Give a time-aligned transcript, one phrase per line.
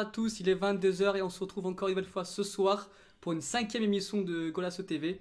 [0.00, 2.88] à tous, il est 22h et on se retrouve encore une nouvelle fois ce soir
[3.20, 5.20] pour une cinquième émission de Golasso TV.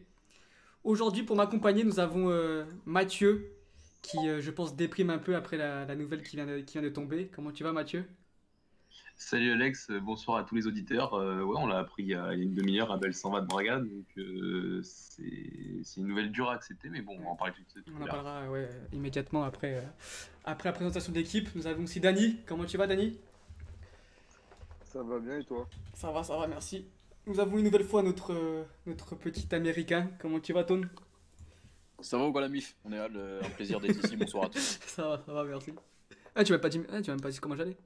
[0.85, 3.51] Aujourd'hui pour m'accompagner nous avons euh, Mathieu
[4.01, 6.87] qui euh, je pense déprime un peu après la, nouvelle qui vient, de, qui vient
[6.87, 7.29] de tomber.
[7.35, 8.05] Comment tu vas Mathieu?
[9.17, 11.13] Salut Alex, bonsoir à tous les auditeurs.
[11.13, 13.79] Euh, ouais, on l'a appris il y a, une demi-heure, Abel s'en va de Braga,
[13.79, 14.07] donc
[14.81, 17.83] c'est une nouvelle dure à accepter, mais bon, on va en parler tout de suite.
[17.99, 18.43] On en parlera
[18.93, 19.83] immédiatement après,
[20.45, 21.53] après la présentation d'équipe.
[21.53, 22.37] Nous avons aussi Dani.
[22.45, 23.19] Comment tu vas Dani?
[24.91, 25.67] Ça va bien et toi?
[25.93, 26.85] Ça va, ça va, merci.
[27.27, 30.09] Nous avons une nouvelle fois notre, notre petit américain.
[30.19, 30.81] Comment tu vas, Ton
[32.01, 32.75] Ça va ou quoi la mif?
[32.85, 33.07] On est là,
[33.43, 34.17] un plaisir d'être ici.
[34.17, 34.79] Bonsoir à tous.
[34.87, 35.71] ça va, ça va, merci.
[36.35, 37.77] Ah, tu m'as pas dit, ah, tu m'as même pas dit comment j'allais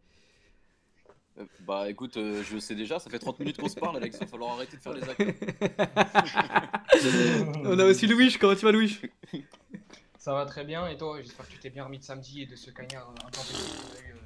[1.39, 4.15] euh, Bah écoute, euh, je sais déjà, ça fait 30 minutes qu'on se parle, Alex.
[4.17, 5.21] Il va falloir arrêter de faire les actes.
[7.65, 8.33] On a aussi Louis.
[8.39, 8.97] Comment tu vas, Louis?
[10.23, 10.87] Ça va très bien.
[10.87, 13.83] Et toi, j'espère que tu t'es bien remis de samedi et de ce cagnard intempestif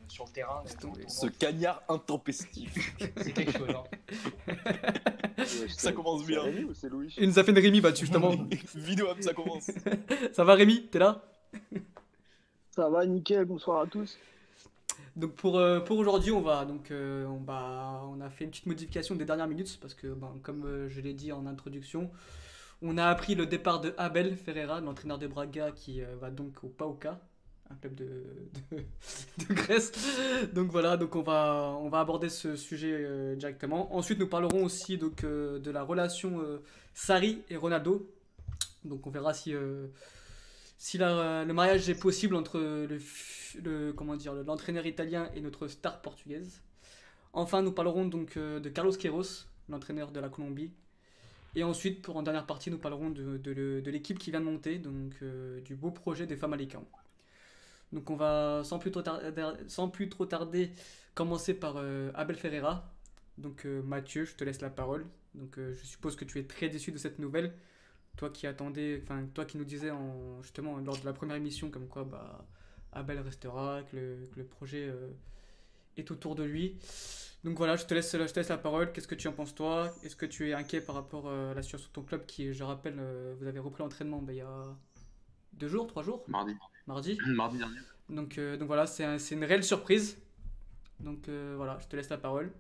[0.08, 0.64] sur le terrain.
[1.08, 2.96] Ce cagnard intempestif.
[3.18, 3.70] C'est quelque chose.
[3.70, 5.44] Hein.
[5.70, 6.44] ça commence bien.
[6.76, 7.16] C'est Louis?
[7.18, 8.30] Il nous a fait une Rémi, bah, justement.
[8.76, 9.72] Vidéo, ça commence.
[10.34, 10.86] ça va, Rémi?
[10.86, 11.24] T'es là?
[12.76, 13.46] Ça va, nickel.
[13.46, 14.20] Bonsoir à tous.
[15.16, 18.52] Donc pour, euh, pour aujourd'hui, on va donc euh, on, va, on a fait une
[18.52, 22.12] petite modification des dernières minutes parce que ben, comme euh, je l'ai dit en introduction,
[22.82, 26.68] on a appris le départ de Abel Ferreira, l'entraîneur de Braga qui va donc au
[26.68, 27.20] Pauca
[27.70, 29.92] un club de, Grèce.
[30.54, 33.96] Donc voilà, donc on va, on va aborder ce sujet euh, directement.
[33.96, 38.10] Ensuite, nous parlerons aussi donc, euh, de la relation euh, Sari et Ronaldo.
[38.84, 39.54] Donc on verra si,
[40.78, 43.00] si le mariage est possible entre le,
[43.62, 46.62] le l'entraîneur italien et notre star portugaise.
[47.34, 50.72] Enfin, nous parlerons donc de Carlos Queiroz, l'entraîneur de la Colombie.
[51.56, 54.78] Et ensuite, pour en dernière partie, nous parlerons de, de, l'équipe qui vient de monter,
[54.78, 55.16] donc
[55.64, 56.58] du beau projet des femmes à
[57.94, 59.32] donc on va sans plus trop tarder,
[59.68, 60.72] sans plus trop tarder
[61.14, 62.94] commencer par euh, Abel Ferreira.
[63.38, 65.06] Donc euh, Mathieu, je te laisse la parole.
[65.36, 67.54] Donc euh, je suppose que tu es très déçu de cette nouvelle.
[68.18, 71.70] Toi qui attendais, enfin toi qui nous disais en, justement lors de la première émission
[71.70, 72.46] comme quoi bah,
[72.92, 74.92] Abel restera, que le, projet
[75.98, 76.80] est autour de lui.
[77.48, 78.92] Donc voilà, je te laisse, je te laisse la parole.
[78.92, 79.96] Qu'est-ce que tu en penses toi?
[80.04, 82.62] Est-ce que tu es inquiet par rapport à la situation de ton club qui, je
[82.62, 83.00] rappelle,
[83.40, 84.64] vous avez repris l'entraînement bah, il y a
[85.54, 86.26] deux jours, trois jours?
[86.28, 86.56] Mardi.
[86.88, 87.18] Mardi?
[87.28, 87.78] Mardi dernier.
[88.10, 90.18] Donc, euh, donc voilà, c'est une réelle surprise.
[91.00, 92.52] Donc euh, voilà, je te laisse la parole.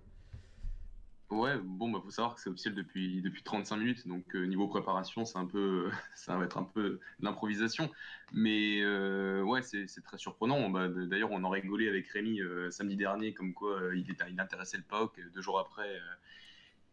[1.29, 4.67] Ouais, bon, bah faut savoir que c'est officiel depuis, depuis 35 minutes, donc euh, niveau
[4.67, 7.91] préparation, c'est un peu, ça va être un peu l'improvisation.
[8.31, 8.85] Mais
[9.41, 10.69] ouais, c'est très surprenant.
[10.69, 12.39] Bah, d'ailleurs, on en rigolait avec Rémi
[12.71, 15.19] samedi dernier, comme quoi il, était, il intéressait le POC.
[15.33, 15.99] Deux jours après,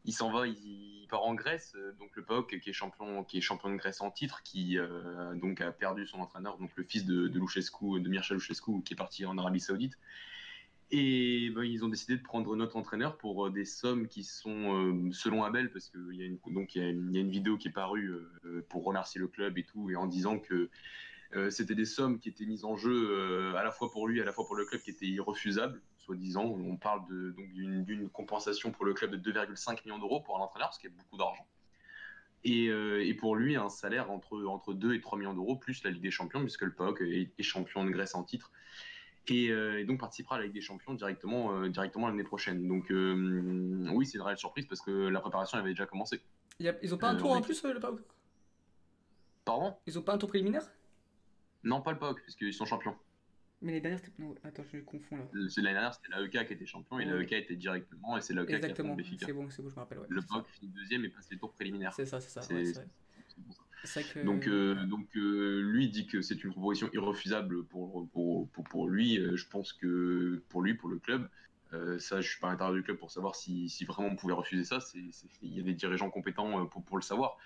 [0.04, 3.38] il s'en va, il, part en Grèce, euh, donc le POC qui est champion, qui
[3.38, 6.84] est champion de Grèce en titre, qui euh, donc a perdu son entraîneur, donc le
[6.84, 9.98] fils de, de Luchescu, de Mircea Luchescu, qui est parti en Arabie Saoudite.
[10.90, 15.10] Et ben, ils ont décidé de prendre notre entraîneur pour euh, des sommes qui sont
[15.12, 18.14] selon Abel, parce qu'il y, a une, donc, y, vidéo qui est parue
[18.68, 20.70] pour remercier le club et tout, et en disant que
[21.50, 24.32] c'était des sommes qui étaient mises en jeu à la fois pour lui, à la
[24.32, 26.44] fois pour le club, qui étaient irrefusables soi-disant.
[26.44, 30.78] On parle d'une compensation pour le club de 2,5 millions d'euros pour un entraîneur, ce
[30.78, 31.46] qui est beaucoup d'argent.
[32.44, 35.82] Et, euh, et, pour lui, un salaire entre, entre 2 et 3 millions d'euros, plus
[35.82, 38.52] la Ligue des Champions, puisque le POC est, champion de Grèce en titre.
[39.30, 42.66] Euh, et, donc participera à la Ligue des Champions directement, euh, directement l'année prochaine.
[42.68, 46.20] Donc oui, c'est une réelle surprise parce que la préparation avait déjà commencé.
[46.60, 48.00] ils n'ont pas un tour en plus, le POC
[49.44, 49.74] Pardon?
[49.86, 50.70] Ils n'ont pas un tour préliminaire?
[51.64, 52.96] Non, pas le POC, puisqu'ils sont champions.
[53.60, 54.22] Mais l'année dernière, c'était.
[54.22, 55.24] Non, attends, je confonds là.
[55.32, 58.54] L'année dernière, c'était l'AEK qui était champion et l'AEK était directement et c'est l'AEK qui
[58.54, 58.82] a fait C'est
[59.32, 59.98] bon, c'est bon, je me rappelle.
[59.98, 61.94] Ouais, le POC finit deuxième et passe les tours préliminaires.
[61.94, 62.42] C'est ça, c'est ça.
[62.42, 62.74] C'est
[64.24, 69.18] Donc, euh, donc euh, lui dit que c'est une proposition irrefusable pour, pour, pour, lui.
[69.18, 71.28] Euh, je pense que pour lui, pour le club,
[71.98, 74.32] ça, je suis pas à l'intérieur du club pour savoir si, si, vraiment on pouvait
[74.32, 74.78] refuser ça.
[75.42, 77.36] Il y a des dirigeants compétents pour, pour le savoir.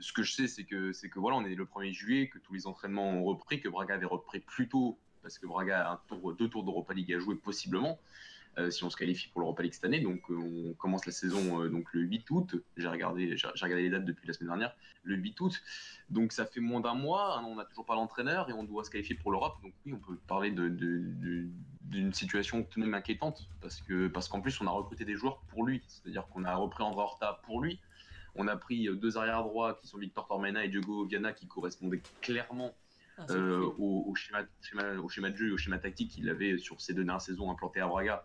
[0.00, 2.52] Ce que je sais, c'est que, que voilà, on est le 1er juillet, que tous
[2.52, 6.00] les entraînements ont repris, que Braga avait repris plus tôt parce que Braga a un
[6.08, 7.98] tour, deux tours d'Europa League à jouer possiblement.
[8.58, 10.00] Euh, si on se qualifie pour l'Europa League cette année.
[10.00, 12.56] Donc euh, on commence la saison euh, donc le 8 août.
[12.78, 14.74] J'ai regardé, j'ai regardé les dates depuis la semaine dernière.
[15.02, 15.62] Le 8 août.
[16.08, 17.38] Donc ça fait moins d'un mois.
[17.38, 19.56] Hein, on n'a toujours pas l'entraîneur et on doit se qualifier pour l'Europe.
[19.62, 24.40] Donc oui, on peut parler d'une situation tout de même inquiétante parce que parce qu'en
[24.40, 25.82] plus on a recruté des joueurs pour lui.
[25.86, 27.78] C'est-à-dire qu'on a repris André Horta pour lui.
[28.36, 32.02] On a pris deux arrières droits qui sont Victor Tormena et Diogo Viana qui correspondaient
[32.22, 32.74] clairement
[33.18, 34.42] ah, euh, au, schéma,
[35.02, 37.50] au, schéma, de jeu et au schéma tactique qu'il avait sur ces deux dernières saisons
[37.50, 38.24] implanté à Braga.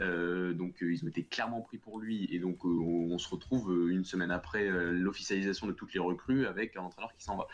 [0.00, 3.28] Euh, donc euh, ils ont été clairement pris pour lui et donc euh, on, se
[3.28, 7.36] retrouve euh, une semaine après l'officialisation de toutes les recrues avec un entraîneur qui s'en
[7.36, 7.46] va.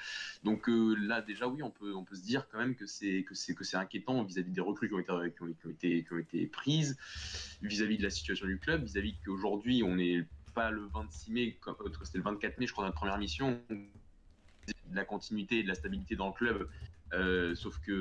[0.42, 3.24] Donc là déjà oui on peut se dire quand même que c'est
[3.74, 6.96] inquiétant vis-à-vis des recrues qui ont été prises
[7.62, 10.24] vis-à-vis de la situation du club vis-à-vis qu'aujourd'hui on n'est
[10.54, 11.58] pas le 26 mai
[12.02, 15.74] c'était le 24 mai je crois notre première mission de la continuité et de la
[15.74, 16.68] stabilité dans le club
[17.12, 17.92] euh, sauf que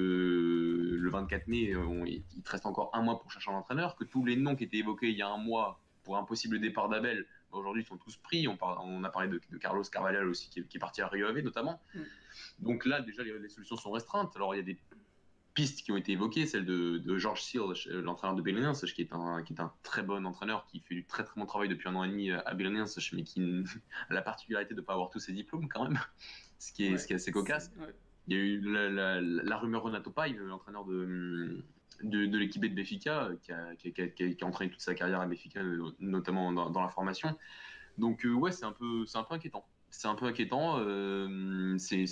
[1.00, 4.04] le 24 mai, on- il te reste encore un mois pour chercher un entraîneur, que
[4.04, 6.90] tous les noms qui étaient évoqués il y a un mois pour un possible départ
[6.90, 8.48] d'Abel, bah, aujourd'hui sont tous pris.
[8.48, 11.02] On, par- on a parlé de, de Carlos Carvalhal aussi, qui est, qui est parti
[11.02, 11.82] à Rio Ave notamment.
[11.94, 12.00] Mm.
[12.60, 14.32] Donc là, déjà, les, les solutions sont restreintes.
[14.36, 14.80] Alors, il y a des
[15.54, 17.62] pistes qui ont été évoquées, celle de, de George Seal,
[18.04, 21.06] l'entraîneur de Belenenses, qui est, un, qui est un très bon entraîneur, qui fait du
[21.06, 23.42] très très bon travail depuis un an et demi à Belenenses, mais qui
[24.10, 26.00] a la particularité de ne pas avoir tous ses diplômes quand même,
[26.58, 26.98] ce qui est, Ouais.
[26.98, 27.70] ce qui est assez cocasse.
[27.78, 27.94] Ouais.
[28.32, 31.66] Il y a eu la, la- la rumeur Renato Pai, l'entraîneur de,
[32.02, 33.92] l'équipe B de Béfica, qui a, qui,
[34.42, 37.38] a, entraîné toute sa carrière à Béfica, euh, notamment dans, la formation.
[37.98, 39.66] Donc, euh, ouais, c'est un, peu- inquiétant.
[39.90, 40.78] C'est un peu inquiétant.
[40.80, 42.06] euh, c'est-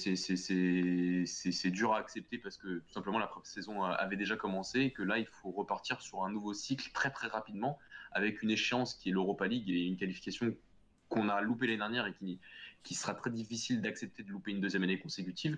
[1.72, 5.20] dur à accepter parce que tout simplement la saison avait déjà commencé et que là,
[5.20, 7.80] il faut repartir sur un nouveau cycle très très rapidement
[8.12, 10.54] avec une échéance qui est l'Europa League et une qualification
[11.08, 12.14] qu'on a loupé l'année dernière et
[12.84, 15.58] qui sera très difficile d'accepter de louper une deuxième année consécutive.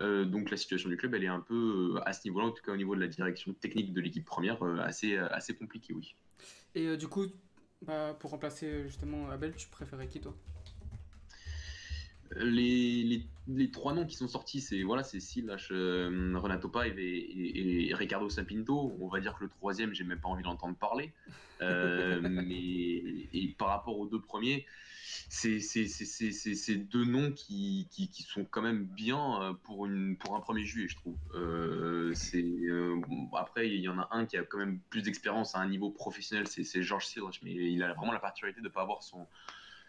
[0.00, 2.50] Euh, donc la situation du club, elle est un peu euh, à ce niveau-là, en
[2.50, 6.14] tout cas au niveau de la direction technique de l'équipe première, euh, assez, compliquée, oui.
[6.74, 7.26] Et du coup,
[7.82, 10.34] bah, pour remplacer justement Abel, tu préférais qui toi?
[12.36, 16.98] Les, les, les trois noms qui sont sortis, c'est voilà, c'est Silas, euh, Renato Paiva
[16.98, 18.96] et, et- et Ricardo Sapinto.
[19.00, 21.12] On va dire que le troisième, j'ai même pas envie d'entendre parler.
[21.60, 24.66] Euh, mais et par rapport aux deux premiers,
[25.28, 25.58] c'est
[26.76, 30.64] deux noms qui, qui, qui sont quand même bien euh, pour, une, pour un 1er
[30.64, 31.16] juillet, je trouve.
[31.34, 32.14] Euh,
[33.08, 35.68] bon, après, il y en a un qui a quand même plus d'expérience à un
[35.68, 39.02] niveau professionnel, c'est Georges Silas, mais il a vraiment la particularité de ne pas avoir
[39.02, 39.26] son,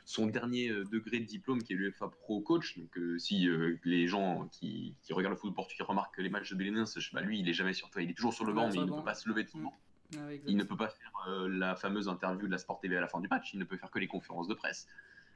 [0.05, 2.77] son dernier euh, degré de diplôme qui est l'UFA Pro Coach.
[2.77, 6.29] Donc, euh, si euh, les gens qui, qui regardent le football portugais remarquent que les
[6.29, 8.53] matchs de Belenenses, bah, lui, il est jamais sur toi, il est toujours sur le
[8.53, 9.73] banc, mais il ne peut pas se lever de son banc.
[10.15, 10.19] Ah.
[10.45, 13.07] Il ne peut pas faire euh, la fameuse interview de la Sport TV à la
[13.07, 14.88] fin du match, il ne peut faire que les conférences de presse.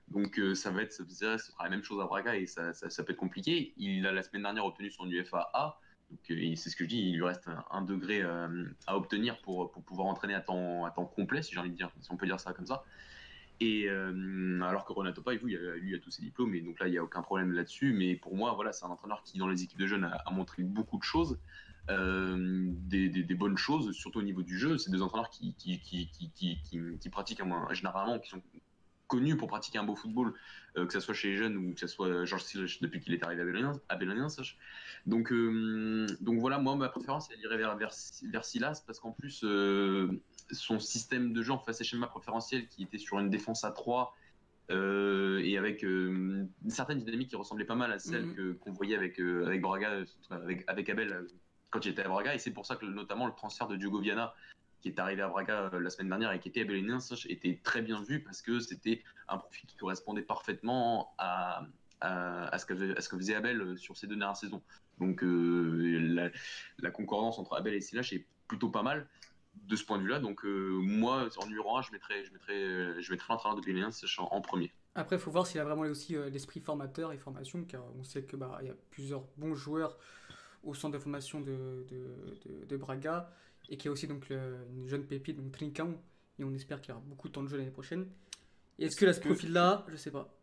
[0.10, 2.90] Donc ça va être, ça ce sera la même chose à Braga et ça, ça,
[2.90, 3.74] ça peut être compliqué.
[3.76, 6.20] Il a la semaine dernière obtenu son UFA A, donc
[6.56, 9.84] c'est ce que je dis, il lui reste un, un degré à obtenir pour, pour
[9.84, 12.26] pouvoir entraîner à temps, à temps complet, si j'ai envie de dire, si on peut
[12.26, 12.86] dire ça comme ça.
[13.60, 16.88] Et euh, alors que Renato Paiva, lui, lui a tous ses diplômes, et donc là
[16.88, 17.94] il n'y a aucun problème là-dessus.
[17.94, 20.64] Mais pour moi, voilà, c'est un entraîneur qui dans les équipes de jeunes a, montré
[20.64, 21.40] beaucoup de choses.
[21.90, 24.78] euh, des, bonnes choses, surtout au niveau du jeu.
[24.78, 25.56] C'est des entraîneurs qui,
[27.12, 28.42] pratiquent un- généralement, qui sont
[29.08, 30.34] connus pour pratiquer un beau football,
[30.76, 33.14] euh, que ce soit chez les jeunes ou que ce soit Georges Silas depuis qu'il
[33.14, 33.42] est arrivé
[33.88, 34.42] à Belenenses.
[35.06, 37.92] Donc, voilà, moi, ma préférence, elle irait vers, vers,
[38.24, 39.44] vers Silas parce qu'en plus,
[40.52, 43.72] son système de jeu en face à schéma préférentiel qui était sur une défense à
[43.72, 44.16] 3
[44.70, 48.58] euh, et avec euh, une certaine dynamique qui ressemblait pas mal à celle Mhm.
[48.60, 51.28] qu'on voyait avec, euh, avec Braga, avec, avec Abel euh,
[51.70, 52.36] quand il était à Braga.
[52.36, 54.34] Et c'est pour ça que notamment le transfert de Diogo Viana
[54.82, 57.82] qui est arrivé à Braga la semaine dernière et qui était à Belenenses était très
[57.82, 61.66] bien vu parce que c'était un profil qui correspondait parfaitement à,
[62.00, 64.62] à, à ce, que, à ce que faisait Abel sur ces deux dernières saisons.
[65.00, 66.30] Donc la,
[66.78, 69.08] la concordance entre Abel et Silas est plutôt pas mal
[69.66, 70.20] de ce point de vue-là.
[70.20, 74.20] Donc euh, moi, en numéro 1, je mettrais, je mettrais, euh, je mettrais l'entraîneur de
[74.20, 74.72] en, en premier.
[74.96, 78.04] Après, il faut voir s'il a vraiment aussi euh, l'esprit formateur et formation, car on
[78.04, 79.98] sait que bah, il y a plusieurs bons joueurs
[80.64, 83.32] au centre de formation de, de, de- de Braga,
[83.70, 85.98] et qu'il y a aussi donc le- une jeune pépite, donc Trincão,
[86.40, 88.08] et on espère qu'il y aura beaucoup de temps de jeu l'année prochaine.
[88.80, 90.34] Et est-ce que là, ce profil-là, je sais pas.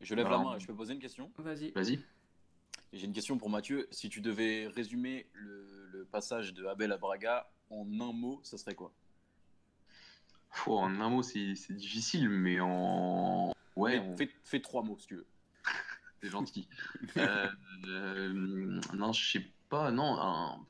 [0.00, 1.30] Je lève la main, je peux poser une question?
[1.38, 1.70] Vas-y.
[1.72, 1.98] Vas-y.
[2.92, 3.86] J'ai une question pour Mathieu.
[3.90, 8.58] Si tu devais résumer le, le passage de Abel à Braga en un mot, ça
[8.58, 8.92] serait quoi?
[10.66, 13.52] Oh, en un mot, c'est difficile, mais en.
[13.76, 15.26] Ouais, fais, on- fais- fais trois mots si tu veux.
[16.22, 16.68] c'est gentil.
[17.16, 17.48] Euh,
[17.86, 20.16] euh, non, je sais pas, non.
[20.20, 20.66] un-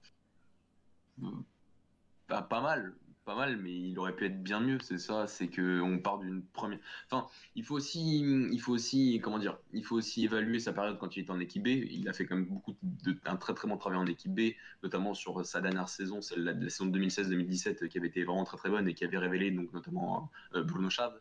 [2.26, 2.94] Pas, pas mal,
[3.30, 6.18] pas mal, mais il aurait pu être bien mieux, c'est ça, c'est que on part
[6.18, 6.80] d'une première.
[7.06, 10.98] Enfin, il faut aussi, il faut aussi, comment dire, il faut aussi évaluer sa période
[10.98, 11.68] quand il était en équipe B.
[11.68, 14.54] Il a fait quand même beaucoup de, un très très bon travail en équipe B,
[14.82, 18.56] notamment sur sa dernière saison, celle de la saison 2016-2017, qui avait été vraiment très
[18.56, 21.16] très bonne et qui avait révélé donc notamment euh, Bruno Chaves.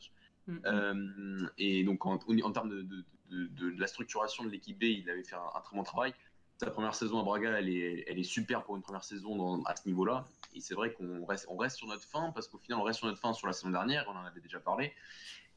[0.47, 0.57] Mm.
[0.65, 4.79] Euh, et donc en, en termes de, de, de, de- de la structuration de l'équipe
[4.79, 6.15] B, il avait fait un, un très bon travail.
[6.57, 9.61] Sa première saison à Braga, elle est, elle est super pour une première saison dans-
[9.63, 10.25] à ce niveau-là.
[10.53, 12.99] Et c'est vrai qu'on reste, on reste sur notre fin parce qu'au final, on reste
[12.99, 14.93] sur notre fin sur la saison dernière, on en avait déjà parlé.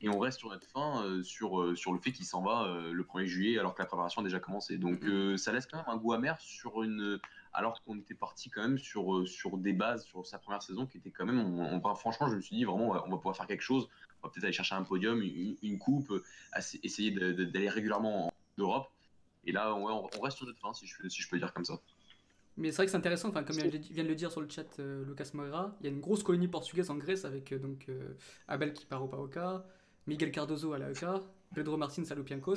[0.01, 2.65] Et on reste sur notre fin euh, sur, euh, sur le fait qu'il s'en va
[2.65, 4.77] euh, le 1er juillet alors que la préparation a déjà commencé.
[4.77, 7.21] Donc euh, ça laisse quand même un goût amer sur une.
[7.55, 10.99] Alors qu'on était parti quand même sur, sur des bases sur sa première saison qui
[10.99, 11.39] était quand même.
[11.39, 13.63] on- on- franchement, je me suis dit vraiment, on va, on va pouvoir faire quelque
[13.63, 13.89] chose.
[14.23, 16.13] On va peut-être aller chercher un podium, une, une coupe,
[16.83, 18.91] essayer d'aller régulièrement en Europe.
[19.45, 21.53] Et là, ouais, on, on reste sur notre fin, si je, si je peux dire
[21.53, 21.75] comme ça.
[22.63, 24.41] Mais c'est vrai que c'est intéressant, enfin, comme vient de- vient de le dire sur
[24.41, 27.51] le chat euh, Lucas Moreira, il y a une grosse colonie portugaise en Grèce avec
[27.53, 28.15] euh, donc, euh,
[28.47, 29.37] Abel qui part au PAOK,
[30.07, 31.05] Miguel Cardozo à l'AEK,
[31.57, 32.55] Pedro Martins à l'Olympiakos.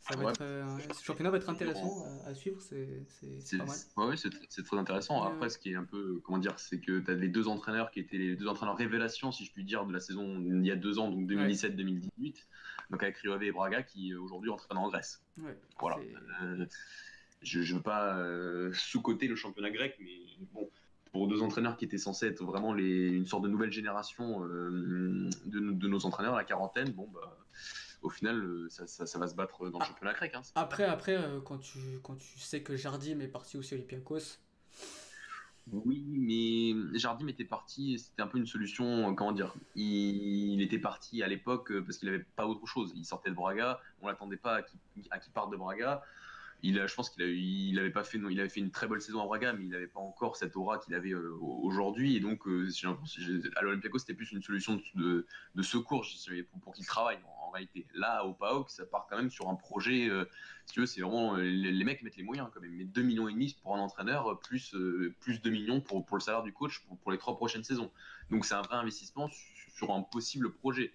[0.00, 0.30] Ça va Ouais.
[0.32, 0.64] être, euh,
[0.98, 3.06] ce championnat va être intéressant à, à suivre, c'est
[3.56, 3.76] pas mal.
[3.98, 5.22] ouais, ouais, c'est tr- c'est très intéressant.
[5.22, 7.92] Après, ce qui est un peu, comment dire, c'est que tu as les deux entraîneurs
[7.92, 10.72] qui étaient les deux entraîneurs révélations, si je puis dire, de la saison il y
[10.72, 12.34] a deux ans, donc 2017-2018.
[12.90, 15.22] Donc avec Rio Ave et Braga qui aujourd'hui entraînent en Grèce.
[15.38, 15.98] Ouais, Voilà.
[17.42, 20.18] Je ne veux pas euh, sous-coter le championnat grec, mais
[20.52, 20.68] bon,
[21.12, 25.28] pour deux entraîneurs qui étaient censés être vraiment les, une sorte de nouvelle génération euh,
[25.46, 27.36] de, de nos entraîneurs, la quarantaine, bon, bah,
[28.02, 29.88] au final, euh, ça, ça- ça va se battre dans le Ah.
[29.88, 30.32] championnat grec.
[30.34, 30.42] Hein.
[30.54, 34.38] Après, après quand, tu, quand tu sais que Jardim est parti aussi à Olympiakos,
[35.70, 40.80] Oui, mais Jardim était parti, c'était un peu une solution, comment dire, il, il était
[40.80, 42.92] parti à l'époque parce qu'il n'avait pas autre chose.
[42.96, 44.80] Il sortait de Braga, on l'attendait pas à qu'il
[45.12, 46.02] à qu'il parte de Braga.
[46.64, 49.64] Il a, je pense qu'il avait pas fait, une très bonne saison à Braga, mais
[49.64, 52.14] il n'avait pas encore cette aura qu'il avait euh, aujourd'hui.
[52.16, 52.68] Et donc, euh,
[53.56, 55.26] à l'Olympiakos, c'était plus une solution de,
[55.62, 56.06] secours
[56.62, 57.86] pour, qu'il travaille en, réalité.
[57.94, 60.08] Là, au PAOK, ça part quand même sur un projet.
[60.08, 60.24] euh,
[60.64, 62.72] si tu veux, c'est vraiment les, mecs mettent les moyens quand même.
[62.74, 64.74] Mais 2 millions et demi pour un entraîneur, plus,
[65.20, 67.90] plus 2 millions pour, le salaire du coach pour, les trois prochaines saisons.
[68.30, 69.28] Donc c'est un vrai investissement
[69.74, 70.92] sur un possible projet.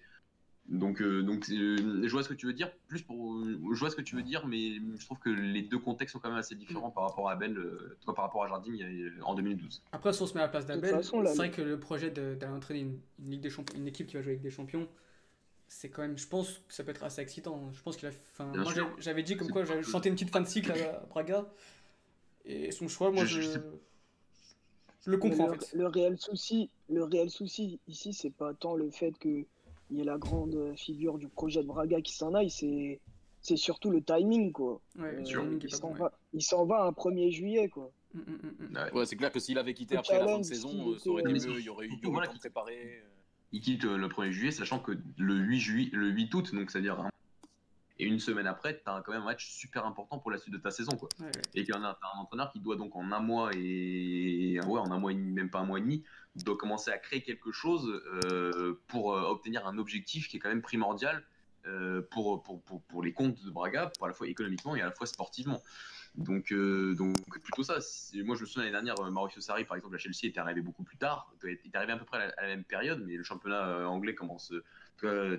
[0.68, 2.70] Donc, euh, donc euh, je vois ce que tu veux dire.
[2.88, 5.78] Plus pour, je vois ce que tu veux dire, mais je trouve que les deux
[5.78, 8.48] contextes sont quand même assez différents par rapport à Abel, euh, toi par rapport à
[8.48, 9.82] Jardim il y a- en 2012.
[9.92, 12.44] Après, si on se met à la place d'Abel, c'est vrai que le projet d'aller
[12.46, 14.86] entraîner une, une Ligue des Champions, une équipe qui va jouer avec des champions,
[15.68, 17.70] c'est quand même, je pense que ça peut être assez excitant.
[17.72, 20.46] Je pense qu'il a, moi j'avais dit comme quoi j'avais chanté une petite fin de
[20.48, 21.46] cycle à, à Braga,
[22.44, 23.62] et son choix, moi je, Je- je sais-
[25.06, 25.76] je le comprends en le, fait.
[25.76, 29.44] le réel souci, le réel souci ici, c'est pas tant le fait que
[29.90, 33.00] il y ait la grande figure du projet de Braga qui s'en aille, c'est
[33.40, 34.80] c'est surtout le timing quoi.
[34.98, 37.90] Ouais, Euh, est il s'en bon, va, il s'en va un 1er juillet quoi.
[38.14, 38.96] Mm, mm, mm.
[38.96, 39.06] Ouais.
[39.06, 41.22] C'est clair que s'il avait quitté Le après la fin de saison, euh, ça aurait
[41.22, 43.02] été était- mieux, il y aurait eu le temps de préparer.
[43.52, 46.70] Il quitte euh, le 1er juillet, sachant que le 8, juillet, le 8 août, donc
[46.70, 47.10] c'est-à-dire un-
[48.00, 50.52] et une semaine après, tu as quand même un match super important pour la suite
[50.54, 50.92] de ta saison.
[50.96, 51.08] Quoi.
[51.20, 51.32] Ouais, ouais.
[51.54, 54.58] et qu'il y en a t'as un entraîneur qui doit donc en un mois et
[54.66, 56.02] ouais en un mois et demi, même pas un mois et demi
[56.44, 60.48] doit commencer à créer quelque chose euh, pour euh, obtenir un objectif qui est quand
[60.48, 61.22] même primordial
[61.66, 64.86] euh, pour, pour, pour, pour les comptes de Braga à la fois économiquement et à
[64.86, 65.62] la fois sportivement
[66.14, 67.78] donc, donc plutôt ça
[68.24, 70.82] moi je me souviens l'année dernière Mauricio Sarri par exemple à Chelsea était arrivé beaucoup
[70.82, 73.88] plus tard il est arrivé à peu près à la, même période mais le championnat
[73.88, 74.52] anglais commence
[75.00, 75.36] t'as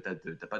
[0.47, 0.59] pas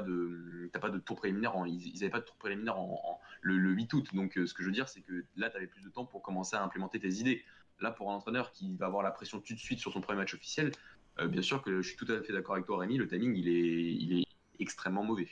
[0.90, 4.08] de tour préliminaire ils, ils avaient pas de tour préliminaire en, le, le 8 août.
[4.14, 6.22] Donc, ce que je veux dire, c'est que là, tu avais plus de temps pour
[6.22, 7.44] commencer à implémenter tes idées.
[7.80, 10.18] Là, pour un entraîneur qui va avoir la pression tout de suite sur son premier
[10.18, 10.70] match officiel,
[11.18, 13.34] euh, bien sûr que je suis tout à fait d'accord avec toi, Rémi, le timing,
[13.34, 14.24] il est, il est
[14.58, 15.28] extrêmement mauvais.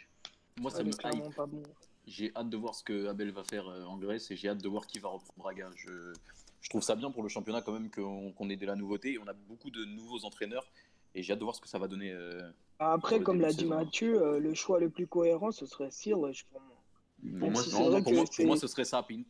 [0.61, 1.35] Moi, ça Ouais, me hype.
[1.37, 1.62] pas bon.
[2.07, 4.62] J'ai hâte de voir ce que Abel va faire euh, en Grèce et j'ai hâte
[4.62, 5.71] de voir qui va reprendre Braga.
[5.76, 6.14] Je,
[6.62, 9.19] je trouve ça bien pour le championnat quand même qu'on ait de la nouveauté.
[9.23, 10.67] On a beaucoup de nouveaux entraîneurs
[11.14, 12.11] et j'ai hâte de voir ce que ça va donner.
[12.12, 13.67] euh, Après, Pour le comme l'a dit.
[13.67, 17.40] Mathieu, euh, le choix le plus cohérent, ce serait Sirlesh pour moi.
[17.40, 19.23] Pour si non, moi, ce serait Sapin.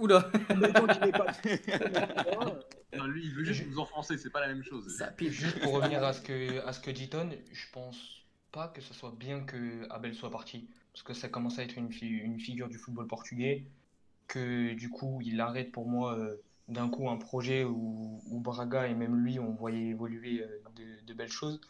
[0.00, 0.30] Oula,
[0.60, 1.26] Mais tant qu'il n'est pas.
[2.96, 4.96] Non, lui, il veut juste nous enfoncer, c'est pas la même chose.
[4.96, 5.12] ça.
[5.20, 8.80] Juste pour revenir à ce que, à ce que dit Ton, je pense pas que
[8.80, 10.68] ce soit bien que Abel soit parti.
[10.92, 13.64] Parce que ça commence à être une, fi- une figure du football portugais.
[14.26, 16.36] Que du coup, il arrête pour moi euh,
[16.68, 21.04] d'un coup un projet où, où Braga et même lui ont voyé évoluer euh, de,
[21.06, 21.60] de belles choses.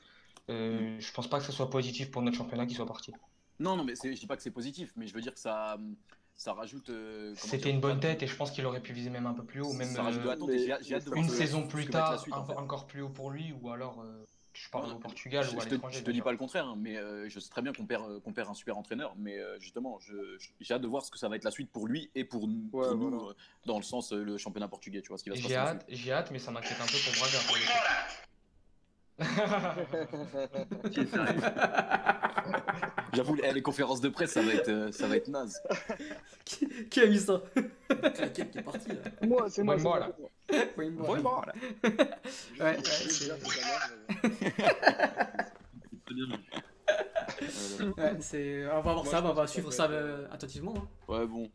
[0.48, 3.12] Euh, je pense pas que ce soit positif pour notre championnat qu'il soit parti.
[3.58, 5.76] Non, non, mais je dis pas que c'est positif, mais je veux dire que ça,
[6.40, 6.88] ça rajoute.
[6.88, 9.44] euh, C'était une bonne tête et je pense qu'il aurait pu viser même un peu
[9.44, 9.74] plus haut.
[9.74, 10.32] Même ça rajoute de euh,
[10.72, 12.54] hâte de une saison plus tard, suite, en un- fait.
[12.54, 15.64] encore plus haut pour lui, ou alors euh, je parle au Portugal Je, ou à
[15.64, 15.98] je te, l'étranger.
[15.98, 18.20] je te dis pas le contraire, hein, mais euh, je sais très bien qu'on perd,
[18.22, 19.98] qu'on perd un super entraîneur, mais euh, justement,
[20.60, 22.48] j'ai hâte de voir ce que ça va être la suite pour lui et pour,
[22.48, 23.32] nous- Ouais, pour nous, voilà.
[23.32, 23.34] euh,
[23.66, 25.52] dans le sens le championnat portugais, tu vois ce qui va se passer.
[25.52, 27.38] J'ai hâte, j'ai hâte, mais ça m'inquiète un peu pour Braga.
[27.46, 27.68] Pour le coup.
[27.68, 29.09] Qui est sérieux
[33.12, 35.60] J'avoue, les, conférences de presse, ça va être, euh, ça va être naze.
[36.44, 37.42] qui, qui a mis ça
[38.14, 38.94] Claquette qui est parti là.
[39.22, 39.76] Moi, c'est moi.
[39.76, 40.10] Moi, là.
[40.48, 41.44] c'est moi.
[41.46, 41.52] Là.
[42.60, 43.32] Ouais, je-
[47.84, 48.64] ouais, c'est-.
[48.66, 48.70] Ouais.
[48.72, 50.74] On va voir ça, on va suivre ça euh, attentivement.
[50.76, 50.88] hein.
[51.08, 51.50] Ouais, bon.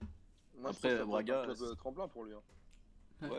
[0.66, 2.34] Après, Braga, un club, c'est- euh, tremplin pour lui.
[2.34, 2.42] hein.
[3.24, 3.38] Ouais, ouais.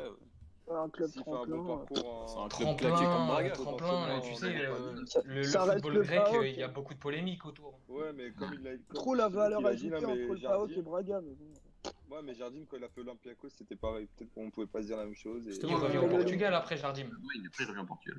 [0.68, 1.56] Un club S'il fait un tremplin.
[1.56, 3.50] bon euh, parcours C'est un club claqué comme Tremplin, Braga.
[3.50, 7.46] tremplin, potentiellement, tu sais, euh, le, football grec, euh, il y a beaucoup de polémiques
[7.46, 7.78] autour.
[7.88, 8.72] Ouais, mais comme il a.
[8.72, 11.20] comme Trop la valeur ajoutée entre le PAOK et Braga.
[11.20, 12.14] Mais bon.
[12.14, 14.08] Ouais, mais Jardim, quand il a fait Olympiakos, c'était pareil.
[14.16, 15.46] Peut-être qu'on pouvait pas se dire la même chose.
[15.46, 15.52] Et...
[15.52, 17.04] Il revient au Portugal après Jardim.
[17.04, 18.18] Ouais, il est après, il revient en Portugal.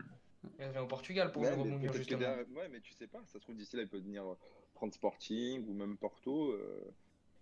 [0.59, 2.19] Il revient au Portugal pour rebondir justement.
[2.19, 3.19] derrière- Ouais, mais tu sais pas.
[3.25, 4.23] Ça se trouve, d'ici là, il peut venir
[4.73, 6.51] prendre Sporting ou même Porto.
[6.51, 6.93] euh.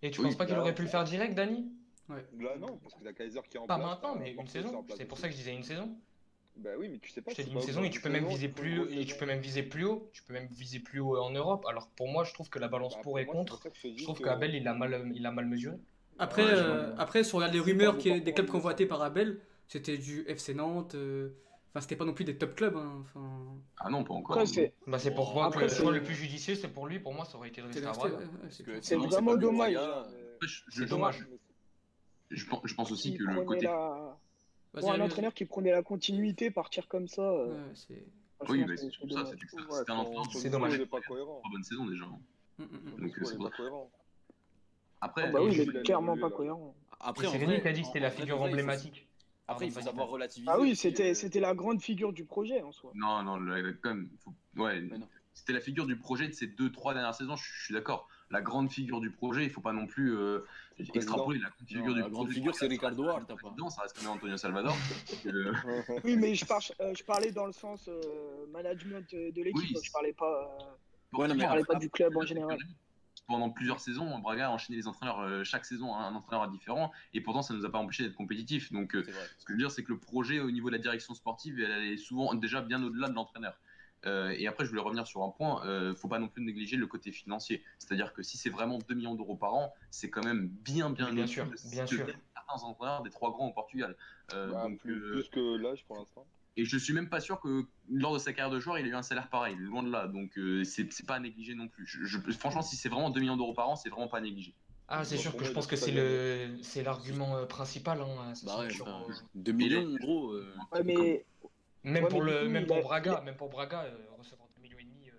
[0.02, 1.72] Et tu Oui, penses pas qu'il là, aurait pu le faire direct, Dani?
[2.10, 3.88] Là, non, parce que la Kaiser qui est en Pas place.
[3.90, 4.86] maintenant, mais une saison.
[4.96, 5.96] C'est pour ça que je disais une saison.
[6.58, 7.32] Bah oui, mais tu sais pas.
[7.32, 9.26] Je t'ai dit une saison et tu peux même viser plus grosse et tu peux
[9.26, 10.10] même viser plus haut.
[10.14, 11.66] Tu peux même viser plus haut en Europe.
[11.68, 13.60] Alors pour moi, je trouve que la balance Bah, pour et contre.
[13.84, 15.76] je trouve que- qu'Abel il a mal, il a mal mesuré.
[16.18, 19.98] Après, Ouais, euh, après, si on regarde les rumeurs des clubs convoités par Abel, c'était
[19.98, 20.96] du FC Nantes.
[20.96, 21.32] euh,
[21.72, 22.78] Enfin, c'était pas non plus des top clubs.
[22.78, 24.38] hein, Enfin, Ah non, pas encore.
[24.40, 27.00] Après, Bah c'est pour moi que Après, le choix le plus judicieux c'est pour lui.
[27.00, 27.92] Pour moi, ça aurait été de rester à
[28.80, 29.78] c'est vraiment dommage.
[30.42, 31.28] Je- C'est dommage.
[32.36, 33.66] Je pense, je pense aussi Qui que le côté.
[33.66, 34.18] la-
[34.74, 37.22] Pour un entraîneur qui prenait la continuité, partir comme ça.
[37.22, 38.06] euh, Ouais, c'est.
[38.50, 40.84] Oui, bah, c'est- c'est c'est ça, c'était un entraîneur C'est dommage.
[40.86, 41.40] Pas cohérent.
[41.40, 42.06] trois bonnes saisons déjà.
[42.06, 42.90] Mm, mm, mm.
[42.92, 43.92] Donc, discours, c'est pas cohérent.
[45.02, 46.76] Après, Ah bah oui, il est clairement pas cohérent.
[47.00, 49.08] Après, C'est vrai, Rémi qui a dit c'était la figure emblématique.
[49.48, 50.52] Après, il faut savoir relativiser.
[50.52, 52.92] Ah oui, c'était euh, c'était la grande figure du projet en soi.
[52.96, 53.38] non, non,
[53.84, 54.84] quand même, faut- ouais,
[55.34, 57.36] c'était la figure du projet de ces deux, trois dernières saisons.
[57.36, 58.08] Je suis d'accord.
[58.32, 60.40] La grande figure du projet, il faut pas non plus euh,
[60.80, 62.34] extrapoler la grande figure Non, du la grande projet.
[62.40, 63.04] figure, c'est Ricardo
[63.38, 64.76] président, Ça reste quand même Antonio Salvador.
[65.28, 65.54] Euh,
[66.04, 68.02] Oui, mais je, par- euh, je parlais dans le sens euh,
[68.52, 69.76] management de l'équipe, Oui.
[69.84, 70.60] je parlais pas,
[71.14, 72.58] euh, Ouais, non, je parlais pas du club en général.
[73.28, 76.92] Pendant plusieurs saisons, Braga a enchaîné les entraîneurs euh, chaque saison, hein, un entraîneur différent,
[77.14, 78.72] et pourtant ça ne nous a pas empêché d'être compétitifs.
[78.72, 79.04] Donc, euh,
[79.38, 81.60] ce que je veux dire, c'est que le projet au niveau de la direction sportive,
[81.60, 83.58] elle est souvent déjà bien au-delà de l'entraîneur.
[84.06, 85.66] Euh, et après, je voulais revenir sur un point.
[85.66, 87.64] Euh, faut pas non plus négliger le côté financier.
[87.80, 91.12] C'est-à-dire que si c'est vraiment 2 millions d'euros par an, c'est quand même bien, bien,
[91.12, 92.06] Bien sûr, de bien que sûr.
[92.36, 93.96] certains entraîneurs des trois grands au Portugal.
[94.34, 96.28] Euh, Bah, donc, plus, euh, plus que l'âge pour l'instant.
[96.58, 98.90] et je suis même pas sûr que lors de sa carrière de joueur, il ait
[98.90, 100.08] eu un salaire pareil, loin de là.
[100.08, 101.86] Donc euh, c'est pas à négliger non plus.
[101.88, 104.22] Je- je- franchement, si c'est vraiment 2 millions d'euros par an, c'est vraiment pas à
[104.22, 104.54] négliger.
[104.88, 106.08] Ah, c'est Bon, sûr que je il pense que c'est gagné.
[106.56, 108.00] le c'est l'argument principal.
[108.02, 108.86] Hein, ça, Bah ouais, sûr,
[109.34, 110.32] 2 millions, gros.
[110.34, 111.26] euh, Ouais, mais
[111.86, 113.98] Même Ouais, pour le du coup, même il pour a- Braga, même pour Braga, euh,
[114.18, 115.10] recevoir 2 millions et demi.
[115.10, 115.14] euh,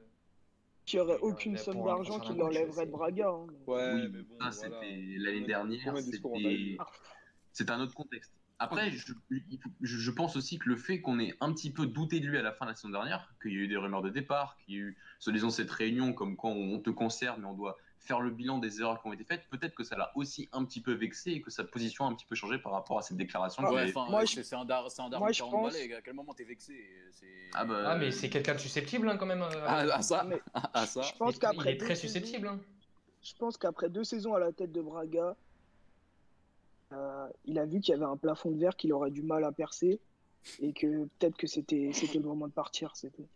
[0.89, 3.29] il n'y aurait Ouais, aucune somme pour d'argent qui l'enlèverait de Braga.
[3.29, 3.47] hein.
[3.67, 4.51] Ouais, Oui, mais bon.
[4.51, 4.81] ça voilà.
[4.81, 6.79] c'était l'année dernière, c'était
[7.53, 8.33] c'était un autre contexte.
[8.59, 12.39] Après, je, pense aussi que le fait qu'on ait un petit peu douté de lui
[12.39, 14.57] à la fin de la saison dernière, qu'il y a eu des rumeurs de départ,
[14.59, 17.77] qu'il y a eu, soi-disant, cette réunion comme quoi on te conserve, mais on doit
[18.07, 20.65] faire le bilan des erreurs qui ont été faites, peut-être que ça l'a aussi un
[20.65, 23.03] petit peu vexé et que sa position a un petit peu changé par rapport à
[23.03, 23.63] cette déclaration.
[23.67, 25.39] Ah, Ouais, avait- enfin, moi, euh, je- c'est un dar, c'est un dar moi, je
[25.39, 26.75] 40 pense- balais, À quel moment t'es vexé
[27.13, 29.43] c'est- Ah bah, Ah, mais c'est quelqu'un de susceptible hein, quand même.
[29.43, 30.41] euh, Ah, à ça, Mais
[30.75, 31.03] à ça.
[31.03, 32.49] je il pense est- qu'après il est deux très saisons- susceptible.
[32.49, 32.61] hein.
[33.23, 35.35] Je pense qu'après deux saisons à la tête de Braga,
[36.93, 39.43] euh, il a vu qu'il y avait un plafond de verre qu'il aurait du mal
[39.45, 39.99] à percer
[40.61, 42.95] et que peut-être que c'était c'était le moment de partir.
[42.95, 43.27] C'était.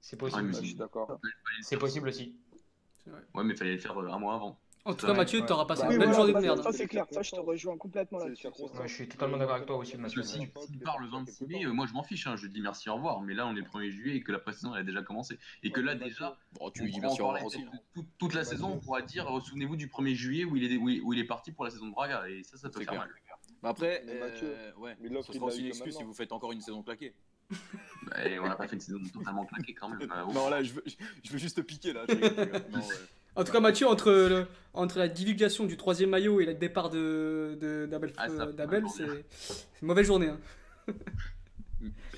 [0.00, 0.54] C'est possible.
[0.54, 1.18] je suis d'accord.
[1.62, 2.36] C'est possible aussi.
[3.34, 4.58] Ouais, mais il fallait le faire euh, un mois avant.
[4.84, 6.62] En tout cas, Mathieu, t'auras passé une voilà, journée de ça, merde.
[6.62, 6.72] ça, hein.
[6.72, 8.46] c'est clair, ça je te rejoins complètement là-dessus.
[8.84, 10.22] je suis totalement d'accord avec toi aussi, Mathieu.
[10.22, 12.94] Si- s'il part le 26 mai, moi je m'en fiche, hein, je dis merci, au
[12.94, 13.20] revoir.
[13.20, 15.40] Mais là, on est le 1er juillet et que la pré-saison elle a déjà commencé.
[15.64, 17.46] Et que là, déjà, Bon, tu on lui dis pourra merci en au parler revoir
[17.46, 17.62] aussi.
[17.64, 17.86] peut-être hein.
[17.94, 20.76] toute, toute la saison, on pourra dire euh, souvenez-vous du 1er juillet où il est,
[20.76, 22.28] où il, où il est parti pour la saison de Braga.
[22.28, 23.00] Et ça, ça peut faire clair.
[23.00, 23.10] mal.
[23.62, 26.60] Bah après, euh, ouais, ce il sera aussi une excuse si vous faites encore une
[26.60, 27.12] saison claquée.
[28.24, 30.00] Et on n'a pas fait une saison totalement claquée quand même.
[30.02, 30.84] Euh, Non, là, je veux,
[31.24, 32.04] je veux juste te piquer, là.
[32.08, 32.84] Non, ouais.
[33.34, 36.88] En tout cas, Mathieu, entre, le- entre la divulgation du troisième maillot et le départ
[36.88, 39.04] de, de- d'Abel, Ah, euh, c'est,
[39.82, 40.28] une mauvaise journée.
[40.28, 40.38] Hein.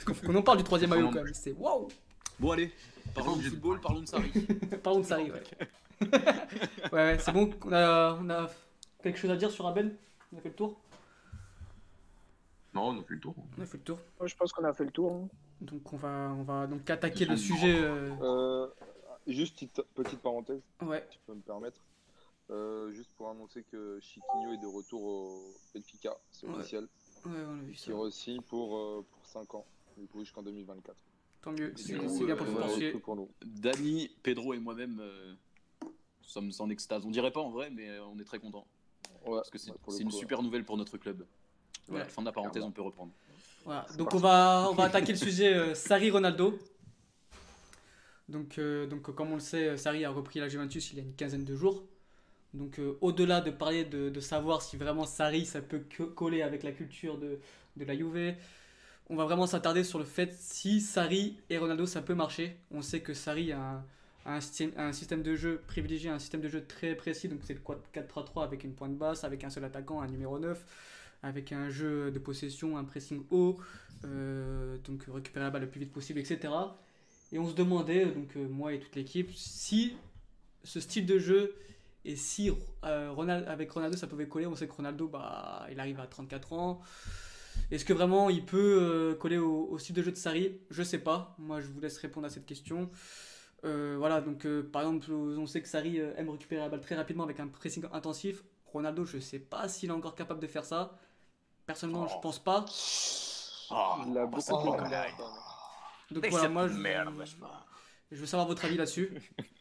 [0.06, 1.34] Parce qu'on- en parle du troisième maillot quand même.
[1.34, 1.88] C'est waouh!
[2.38, 2.72] Bon, allez,
[3.14, 4.30] parlons de football, parlons de Sarri.
[4.82, 5.42] Parlons de Sarri, ouais.
[6.92, 7.50] ouais, ouais, c'est bon.
[7.64, 8.48] On a, on a
[9.02, 9.96] quelque chose à dire sur Abel?
[10.32, 10.78] On a fait le tour?
[12.74, 13.34] Non, on a fait le tour.
[13.56, 13.98] On a fait le tour.
[14.24, 15.12] Je pense qu'on a fait le tour.
[15.12, 15.28] hein.
[15.60, 17.78] Donc on va, on va donc attaquer le sujet.
[17.80, 18.68] euh, Euh,
[19.26, 21.82] juste petite, petite parenthèse, Ouais, si tu peux me permettre.
[22.50, 26.54] Euh, juste pour annoncer que Chiquinho est de retour au Benfica, c'est Ouais.
[26.54, 26.84] officiel.
[27.26, 27.84] ouais, on a vu ça.
[27.86, 29.66] Qui re-signe pour, euh, pour 5 ans,
[29.98, 30.96] du coup jusqu'en 2024.
[31.42, 31.72] Tant mieux.
[31.76, 31.92] C'est,
[32.24, 33.28] bien pour le euh, pour nous.
[33.44, 35.34] Dani, Pedro et moi-même euh,
[36.22, 37.04] sommes en extase.
[37.04, 38.66] On dirait pas en vrai, mais on est très contents.
[39.26, 40.20] Ouais, Parce que c'est ouais, une coup, ouais.
[40.20, 41.26] super nouvelle pour notre club.
[41.88, 42.10] Voilà, Ouais.
[42.10, 43.12] fin de la parenthèse, on peut reprendre.
[43.64, 43.86] Voilà.
[43.96, 46.58] Donc on va, on va attaquer le sujet euh, Sarri Ronaldo.
[48.28, 51.04] Donc, euh, donc comme on le sait, Sarri a repris la Juventus il y a
[51.04, 51.82] une quinzaine de jours.
[52.54, 56.42] Donc euh, au-delà de parler de, de savoir si vraiment Sarri ça peut co- coller
[56.42, 57.38] avec la culture de,
[57.76, 58.34] de la Juve,
[59.10, 62.56] on va vraiment s'attarder sur le fait si Sarri et Ronaldo ça peut marcher.
[62.70, 63.84] On sait que Sarri a un,
[64.26, 67.40] a un, système, un système de jeu privilégié, un système de jeu très précis, donc
[67.44, 67.60] c'est le
[67.94, 70.58] 4-3-3 avec une pointe basse, avec un seul attaquant, un numéro 9.
[71.22, 73.58] Avec un jeu de possession, un pressing haut,
[74.04, 76.52] euh, donc récupérer la balle le plus vite possible, etc.
[77.32, 79.94] Et on se demandait, donc euh, moi et toute l'équipe, si
[80.64, 81.54] ce style de jeu
[82.04, 82.50] et si
[82.84, 84.46] euh, avec Ronaldo ça pouvait coller.
[84.46, 86.80] On sait que Ronaldo, bah, il arrive à 34 ans.
[87.70, 90.58] Est-ce que vraiment il peut euh, coller au, style de jeu de Sarri?
[90.70, 91.34] Je sais pas.
[91.38, 92.90] Moi, je vous laisse répondre à cette question.
[93.64, 96.80] Euh, voilà, donc euh, par exemple, on sait que Sarri euh, aime récupérer la balle
[96.80, 98.44] très rapidement avec un pressing intensif.
[98.66, 100.96] Ronaldo, je sais pas s'il est encore capable de faire ça.
[101.68, 102.64] Personnellement, je pense pas.
[103.70, 104.30] Ah, de la mal.
[104.78, 105.14] collègue.
[106.10, 107.12] Donc Mais voilà, moi, je, merde,
[108.10, 109.12] je veux savoir votre avis là-dessus.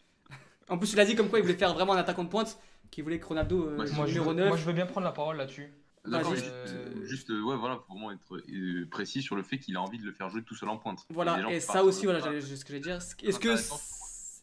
[0.70, 2.58] en plus, il a dit comme quoi il voulait faire vraiment un attaquant de pointe,
[2.92, 4.48] qu'il voulait que Ronaldo euh, Moi, Moi numéro veux, 9.
[4.48, 5.70] moi, je veux bien prendre la parole là-dessus.
[6.06, 9.44] D'accord, mais juste, Euh, juste, euh, ouais, voilà, faut vraiment être euh, précis sur le
[9.44, 11.06] fait qu'il a envie de le faire jouer tout seul en pointe.
[11.10, 12.30] Voilà, et ça aussi, voilà, ce
[12.64, 12.96] que j'allais dire.
[12.96, 13.76] Est-ce C'est que intéressant.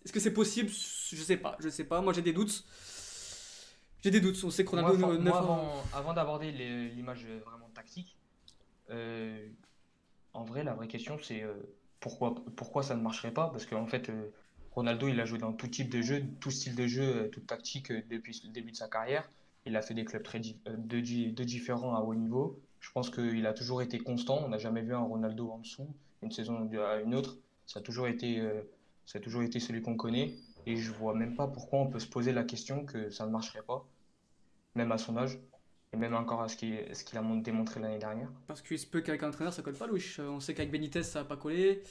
[0.04, 0.68] est-ce que c'est possible?
[0.68, 2.02] Je sais pas, je sais pas.
[2.02, 2.62] Moi, j'ai des doutes.
[4.04, 4.36] J'ai des doutes.
[4.44, 7.70] On sait que Moi, Ronaldo enfin, ne- moi, neuf- avant, avant d'aborder l'image euh, vraiment
[7.74, 8.14] tactique,
[8.90, 9.48] euh,
[10.34, 11.54] en vrai, la vraie question, c'est euh,
[12.00, 13.48] pourquoi, pourquoi ça ne marcherait pas?
[13.48, 14.28] Parce qu'en fait, euh,
[14.72, 17.90] Ronaldo, il a joué dans tout type de jeu, tout style de jeu, toute tactique
[18.10, 19.26] depuis le début de sa carrière.
[19.64, 22.60] Il a fait des clubs très de, di- de différents à haut niveau.
[22.80, 24.42] Je pense qu'il a toujours été constant.
[24.44, 25.88] On n'a jamais vu un Ronaldo en dessous,
[26.20, 27.38] une saison à une autre.
[27.64, 28.46] Ça a toujours été,
[29.06, 30.34] ça a toujours été celui qu'on connaît.
[30.66, 33.30] Et je vois même pas pourquoi on peut se poser la question que ça ne
[33.30, 33.86] marcherait pas
[34.74, 35.38] même à son âge,
[35.92, 38.28] et même encore à ce qu'il ce qu'il a mon- démontré l'année dernière.
[38.46, 40.04] Parce qu'il se peut qu'avec un entraîneur ça colle pas, Louis.
[40.18, 41.82] On sait qu'avec Benitez ça a pas collé.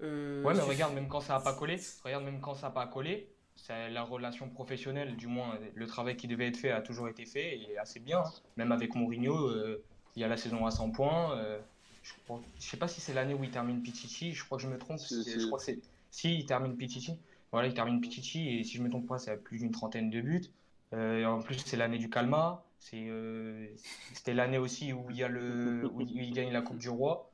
[0.00, 2.72] Euh, Ouais, mais regarde, même quand ça n'a pas collé, regarde, même quand ça n'a
[2.72, 6.80] pas collé, c'est la relation professionnelle, du moins le travail qui devait être fait a
[6.82, 8.18] toujours été fait et assez bien.
[8.20, 8.30] hein.
[8.56, 9.82] Même avec Mourinho, euh,
[10.16, 11.36] il y a la saison à 100 points.
[11.38, 11.58] euh,
[12.02, 12.12] je,
[12.58, 14.78] je sais pas si c'est l'année où il termine Pichichi, je crois que je me
[14.78, 14.98] trompe.
[14.98, 15.22] Si.
[15.40, 15.64] Je crois que.
[16.10, 17.16] Si, il termine Pichichi.
[17.52, 20.10] Voilà, il termine Pichichi et si je me trompe pas, c'est à plus d'une trentaine
[20.10, 20.42] de buts.
[20.92, 22.64] Euh, et en plus, c'est l'année du Calma.
[22.78, 23.66] C'est, euh,
[24.12, 26.78] c'était l'année aussi où il y a le, où il où il gagne la Coupe
[26.78, 27.30] du Roi.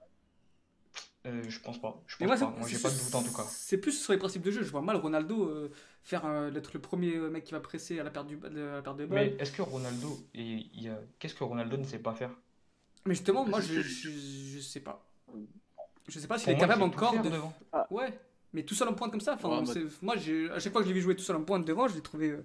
[1.26, 2.02] Euh, je pense pas.
[2.06, 2.58] Je pense moi, pas.
[2.58, 3.44] Moi, j'ai pas de doute en tout cas.
[3.48, 4.62] C'est plus sur les principes de jeu.
[4.62, 8.10] Je vois mal Ronaldo euh, faire d'être le premier mec qui va presser à la
[8.10, 9.18] perte, du, à la perte de balle.
[9.18, 10.38] Mais est-ce que Ronaldo, a...
[11.18, 12.30] qu'est-ce que Ronaldo ne sait pas faire?
[13.06, 15.10] Mais justement, moi, je, sais pas.
[16.06, 17.28] Je sais pas s'il est capable encore de.
[17.28, 17.52] devant.
[17.90, 18.18] Ouais,
[18.52, 19.34] mais tout seul en pointe comme ça.
[19.34, 21.42] Enfin, Ouais, on moi- à chaque fois que je l'ai vu jouer tout seul en
[21.42, 22.36] pointe devant, je l'ai trouvé.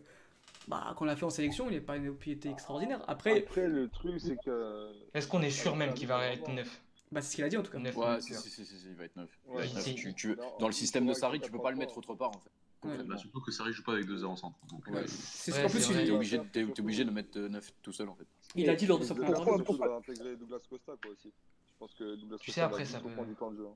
[0.63, 3.03] Euh, Bah, quand on l'a fait en sélection, il n'a pas il été extraordinaire.
[3.07, 4.91] Après, Après, le truc, c'est que.
[5.13, 6.81] Est-ce qu'on est sûr même qu'il va être neuf?
[7.11, 7.77] bah, c'est ce qu'il a dit en tout cas.
[7.79, 8.41] Neuf, Ouais, est si, sûr.
[8.41, 9.29] si, si, si, si, il va être neuf.
[9.47, 9.95] Ouais, neuf.
[9.95, 12.29] Tu- tu- Non, dans le système de Sarri, tu peux pas le mettre autre part
[12.29, 12.49] en fait.
[12.87, 13.01] Ouais.
[13.03, 14.57] Bah, surtout que Sarri joue pas avec deux avant-centre.
[14.67, 14.97] Donc, Ouais.
[14.97, 15.97] euh, C'est Ouais, en plus, c'est il.
[15.99, 18.25] T'es il- obligé, t'es- t'es obligé de mettre 9 tout seul en fait.
[18.55, 21.27] il a dit lors de sa première pourquoi intégrer Douglas Costa quoi aussi.
[21.29, 23.67] Je pense que Douglas Tu Costa sais, après, va ça peut- du temps de jeu.
[23.67, 23.75] hein.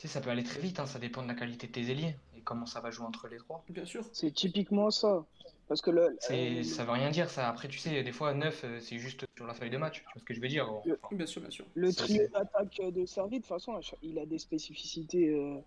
[0.00, 1.90] Tu sais, ça peut aller très vite, hein, ça dépend de la qualité de tes
[1.90, 3.62] ailiers et comment ça va jouer entre les trois.
[3.68, 4.02] Bien sûr.
[4.14, 5.26] C'est typiquement ça.
[5.68, 7.46] Parce que le, euh, ça veut rien dire ça.
[7.50, 9.98] Après, tu sais, des fois, 9, euh, c'est juste sur la feuille de match.
[9.98, 10.64] Tu vois ce que je veux dire?
[10.86, 11.66] Le- Enfin, Bien sûr, bien sûr.
[11.74, 15.60] le trio d'attaque de Sarri, de toute façon, il a des spécificités euh,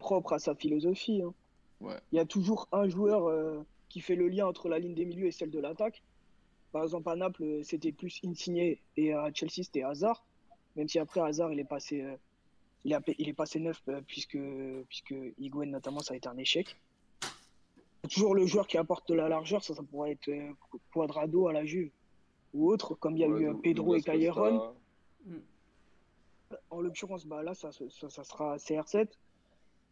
[0.00, 1.22] propres à sa philosophie.
[1.22, 1.32] hein.
[1.80, 1.94] Ouais.
[2.10, 5.04] Il y a toujours un joueur euh, qui fait le lien entre la ligne des
[5.04, 6.02] milieux et celle de l'attaque.
[6.72, 10.26] Par exemple, à Naples, c'était plus Insigne et à Chelsea, c'était Hazard.
[10.74, 12.16] Même si après, Hazard, il est passé, euh,
[12.84, 14.38] il a- il est passé neuf euh, puisque,
[14.88, 16.76] puisque Higuain, notamment, ça a été un échec.
[18.08, 20.52] Toujours le joueur qui apporte de la largeur, ça, ça pourrait être euh,
[20.92, 21.90] Cuadrado à la Juve
[22.54, 24.74] ou autre, comme il y a Ouais, eu euh, Pedro et Costa, Callejon.
[26.70, 29.08] En l'occurrence, bah là, ça, ça, ça sera CR7.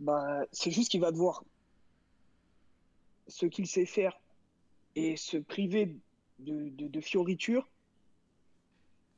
[0.01, 1.45] Bah, c'est juste qu'il va devoir
[3.29, 4.19] ce qu'il sait faire
[4.95, 5.95] et se priver
[6.39, 7.69] de, de, de fioritures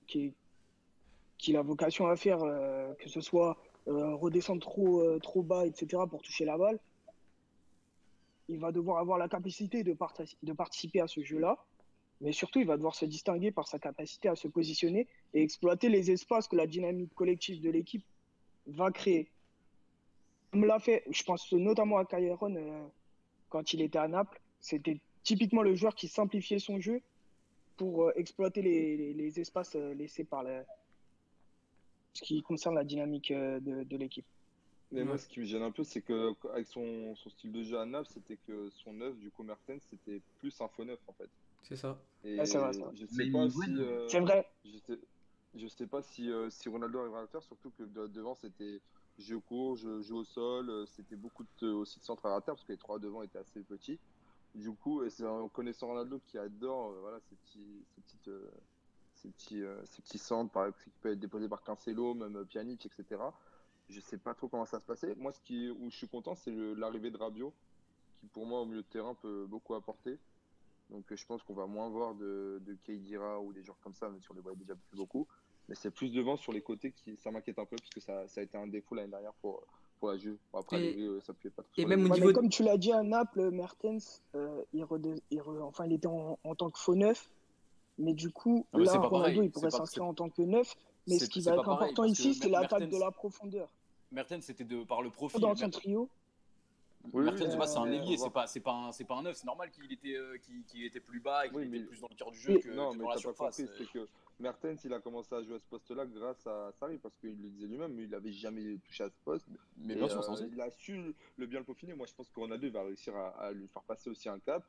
[0.08, 0.32] qui-
[1.38, 5.66] qu'il a vocation à faire, euh, que ce soit euh, redescendre trop, euh, trop bas,
[5.66, 6.78] etc., pour toucher la balle.
[8.48, 9.96] Il va devoir avoir la capacité de,
[10.42, 11.58] de participer à ce jeu-là,
[12.20, 15.88] mais surtout, il va devoir se distinguer par sa capacité à se positionner et exploiter
[15.88, 18.04] les espaces que la dynamique collective de l'équipe
[18.66, 19.30] va créer.
[20.50, 22.86] Comme l'a fait, je pense notamment à Callejon euh,
[23.50, 27.00] quand il était à Naples, c'était typiquement le joueur qui simplifiait son jeu
[27.76, 30.62] pour exploiter les, les- les espaces laissés par le,
[32.18, 34.26] ce qui concerne la dynamique euh, de, de l'équipe.
[34.90, 37.62] Mais moi, ce qui me gêne un peu, c'est que avec son, son style de
[37.62, 40.98] jeu à Naples, c'était que son neuf, du coup, Mertens, c'était plus un faux neuf
[41.06, 41.30] en fait.
[41.62, 41.98] C'est ça.
[42.24, 42.90] Et Ouais, c'est vrai, ça.
[42.94, 43.70] je sais Mais pas si.
[43.78, 44.98] euh, C'est vrai, Je sais,
[45.54, 48.34] je sais pas si, euh, si Ronaldo arrivera à le faire, surtout que de- devant
[48.34, 48.80] c'était
[49.18, 52.40] jeu court, jeu, jeu au sol, euh, c'était beaucoup de, aussi de centre à la
[52.40, 54.00] terre parce que les trois devant étaient assez petits.
[54.54, 58.28] Du coup, et c'est en connaissant Ronaldo qui adore euh, voilà, ces petits, ces petites,
[58.28, 58.50] euh,
[59.22, 62.36] ces petits, euh, ces petits centres par exemple, qui peuvent être déposés par Cancelo, même
[62.36, 63.20] euh, Pjanic, etc.
[63.88, 65.14] Je sais pas trop comment ça va se passer.
[65.16, 67.52] Moi, ce qui, où je suis content, c'est l'arrivée de Rabiot,
[68.20, 70.18] qui pour moi au milieu de terrain peut beaucoup apporter.
[70.90, 74.08] Donc je pense qu'on va moins voir de, de Keidira ou des joueurs comme ça,
[74.08, 75.26] même si on les voit déjà plus beaucoup.
[75.68, 78.40] Mais c'est plus devant sur les côtés qui ça m'inquiète un peu, puisque ça, ça
[78.40, 79.62] a été un défaut l'année dernière pour,
[80.00, 80.38] pour la Juve.
[80.52, 82.32] Bon, après, Et- euh, ça pouvait pas trop et même les- au Ouais, niveau mais
[82.32, 85.92] de- comme tu l'as dit à Naples, Mertens, euh, il, rede- il re- enfin, il
[85.92, 87.30] était en, en tant que faux neuf.
[87.98, 89.38] Mais du coup, Non, mais là, Ronaldo, pareil.
[89.44, 90.74] il pourrait s'inscrire en tant que neuf.
[91.06, 93.68] Mais ce qui va être pareil, important ici, c'est l'attaque Mertens- de la profondeur.
[94.12, 95.40] Mertens, c'était de par le profil.
[95.40, 96.08] Dans son Mertens- trio,
[97.12, 99.36] Oui, Mertens, c'est un ailier, c'est pas, c'est pas un, c'est pas un neuf.
[99.36, 100.36] C'est normal qu'il était, euh,
[100.74, 102.60] était plus bas et qu'il Oui, était mais- plus dans le cœur du jeu Mais-
[102.60, 103.56] que, Non, que mais dans la surface.
[103.56, 104.06] compris, c'est que
[104.40, 107.48] Mertens, il a commencé à jouer à ce poste-là grâce à Sarri, parce qu'il le
[107.50, 109.46] disait lui-même, mais il avait jamais touché à ce poste.
[109.78, 111.94] Mais Et, bien sûr, euh, il a su le bien le peaufiner.
[111.94, 114.38] Moi, je pense que Ronaldo il va réussir à, à lui faire passer aussi un
[114.40, 114.62] cap.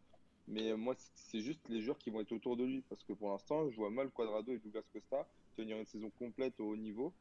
[0.50, 2.82] Mais moi, c'est juste les joueurs qui vont être autour de lui.
[2.90, 6.60] Parce que pour l'instant, je vois mal Quadrado et Douglas Costa tenir une saison complète
[6.60, 7.14] au haut niveau.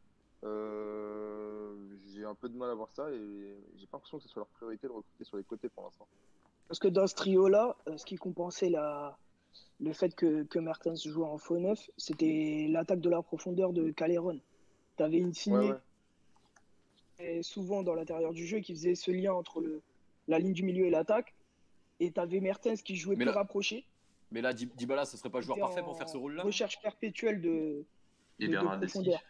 [0.45, 1.75] Euh,
[2.14, 4.41] j'ai un peu de mal à voir ça et j'ai pas l'impression que ce soit
[4.41, 6.07] leur priorité de recruter sur les côtés pour l'instant.
[6.69, 9.19] Parce que dans ce trio-là, euh, ce qui compensait la...
[9.81, 13.91] le fait que, que Mertens jouait en faux neuf, c'était l'attaque de la profondeur de
[13.91, 14.38] Caleron.
[14.97, 15.71] Tu avais Insigne, Ouais,
[17.19, 17.38] ouais.
[17.38, 19.81] et souvent dans l'intérieur du jeu, qui faisait ce lien entre le...
[20.29, 21.35] la ligne du milieu et l'attaque.
[22.01, 23.85] Et tu avais Mertens qui jouait Mais plus là- rapproché.
[24.31, 27.41] Mais là, Di- Dybala, ce serait pas joueur parfait pour faire ce rôle-là Recherche perpétuelle
[27.41, 27.85] de,
[28.39, 29.21] Et de- de profondeur.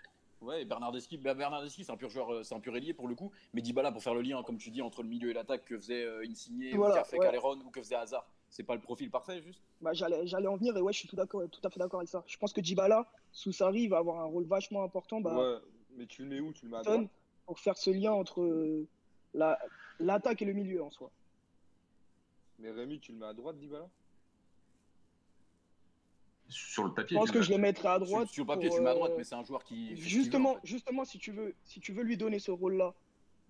[0.40, 3.08] Ouais, et Bernardeschi, bah, Bernardeschi, c'est un pur joueur, euh, c'est un pur ailier pour
[3.08, 3.32] le coup.
[3.54, 5.76] Mais Dybala, pour faire le lien, comme tu dis, entre le milieu et l'attaque que
[5.76, 7.26] faisait euh, Insigne, ou Voilà, qu'a fait ouais.
[7.26, 10.56] Caleron, ou que faisait Hazard, c'est pas le profil parfait, juste Bah, j'allais, j'allais en
[10.56, 12.22] venir et ouais, je suis tout, d'accord, tout à fait d'accord avec ça.
[12.26, 15.58] Je pense que Dybala, sous Sarri, va avoir un rôle vachement important bah, Ouais,
[15.96, 16.52] mais tu le mets où?
[16.52, 17.08] Tu le mets à droite?
[17.46, 18.86] pour faire ce lien entre euh,
[19.34, 19.58] la,
[19.98, 21.10] l'attaque et le milieu en soi.
[22.58, 23.88] Mais Rémi, tu le mets à droite, Dybala?
[26.48, 27.16] Sur le Je papier.
[27.16, 28.26] pense tu que je le mettrais à droite.
[28.26, 29.62] sur, sur le papier, pour, tu le mets à droite, euh, mais c'est un joueur
[29.64, 29.94] qui.
[29.94, 30.60] veut, Justement, en fait.
[30.66, 32.94] justement si, tu veux, si tu veux lui donner ce rôle-là,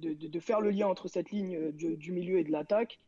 [0.01, 2.51] de, de, de faire le lien entre cette ligne euh, du, du milieu et de
[2.51, 2.99] l'attaque,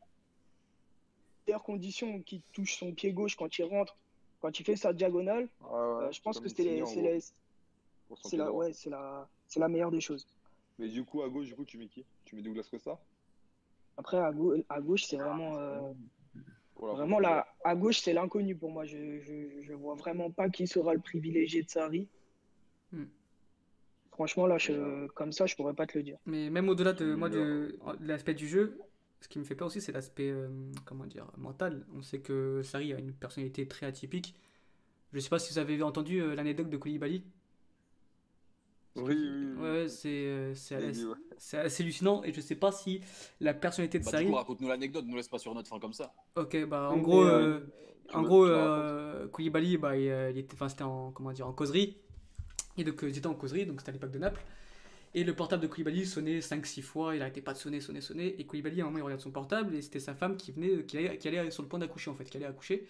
[1.46, 3.96] meilleures conditions qu'il touche son pied gauche quand il rentre,
[4.40, 6.64] quand il fait sa diagonale, Ah ouais, euh, je pense que c'est,
[8.36, 10.26] la, ouais, c'est, la, c'est la meilleure des choses.
[10.78, 12.04] Mais du coup, à gauche, du coup, tu mets qui?
[12.24, 12.98] Tu mets Douglas Costa?
[14.00, 15.58] Après, à, gau- à gauche, c'est vraiment.
[15.58, 15.92] euh,
[16.80, 18.86] Vraiment, là, à gauche, c'est l'inconnu pour moi.
[18.86, 22.08] Je, je, je vois vraiment pas qui sera le privilégié de Sarri.
[22.90, 23.04] Hmm.
[24.12, 26.16] Franchement, là, je- comme ça, je pourrais pas te le dire.
[26.24, 28.78] Mais même au-delà de, moi, de, de l'aspect du jeu,
[29.20, 30.48] ce qui me fait peur aussi, c'est l'aspect, euh,
[30.86, 31.84] comment dire, mental.
[31.94, 34.34] On sait que Sarri a une personnalité très atypique.
[35.12, 37.24] Je sais pas si vous avez entendu euh, l'anecdote de Koulibaly.
[38.96, 39.62] Oui, oui, oui.
[39.62, 41.14] Ouais, ouais, c'est euh, assez, ouais.
[41.38, 43.00] c'est assez hallucinant et je sais pas si
[43.40, 45.92] la personnalité de Bah, du coup, raconte-nous l'anecdote, nous laisse pas sur notre fin comme
[45.92, 46.12] ça.
[46.36, 47.60] Ok, bah en gros, mais, euh, euh,
[48.12, 51.96] en gros, euh, Koulibaly, bah, il, il était, enfin, c'était en, comment dire, en causerie.
[52.76, 54.42] Et donc, euh, ils étaient en causerie, donc c'était à l'époque de Naples.
[55.14, 58.40] Et le portable de Koulibaly sonnait 5-6 fois, il arrêtait pas de sonner, sonner, sonner.
[58.40, 60.84] Et Koulibaly, à un moment, il regarde son portable et c'était sa femme qui venait,
[60.84, 62.86] qui allait, qui allait sur le point d'accoucher, en fait, qui allait accoucher.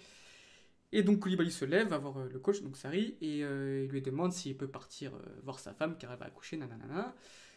[0.93, 3.91] Et donc Koulibaly se lève, va voir euh, le coach, donc Sarri, et euh, il
[3.91, 7.15] lui demande s'il peut partir euh, voir sa femme car elle va accoucher, nanana.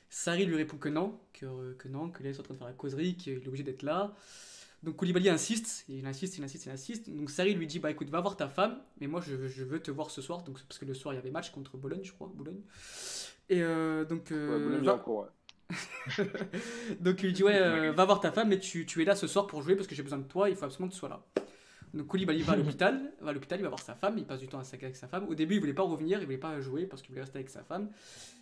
[0.09, 2.53] Sarri lui répond que non, que, euh, que non, que là, ils sont en train
[2.53, 4.13] de faire la causerie, qu'il est obligé d'être là.
[4.83, 7.09] Donc Koulibaly insiste, il insiste, il insiste, il insiste.
[7.09, 9.79] Donc Sarri lui dit bah écoute, va voir ta femme, mais moi je, je veux
[9.79, 12.03] te voir ce soir, donc parce que le soir il y avait match contre Bologne,
[12.03, 12.61] je crois, Bologne.
[13.49, 15.29] Et donc Ouais, Boulogne, va- encore, ouais.
[16.99, 19.25] donc il lui dit ouais, va voir ta femme, mais tu, tu es là ce
[19.25, 21.09] soir pour jouer parce que j'ai besoin de toi, il faut absolument que tu sois
[21.09, 21.23] là.
[21.93, 24.39] Donc Koulibaly va à l'hôpital, va à l'hôpital, il va voir sa femme, il passe
[24.39, 25.27] du temps à avec sa femme.
[25.27, 27.49] Au début, il voulait pas revenir, il voulait pas jouer parce qu'il voulait rester avec
[27.49, 27.89] sa femme.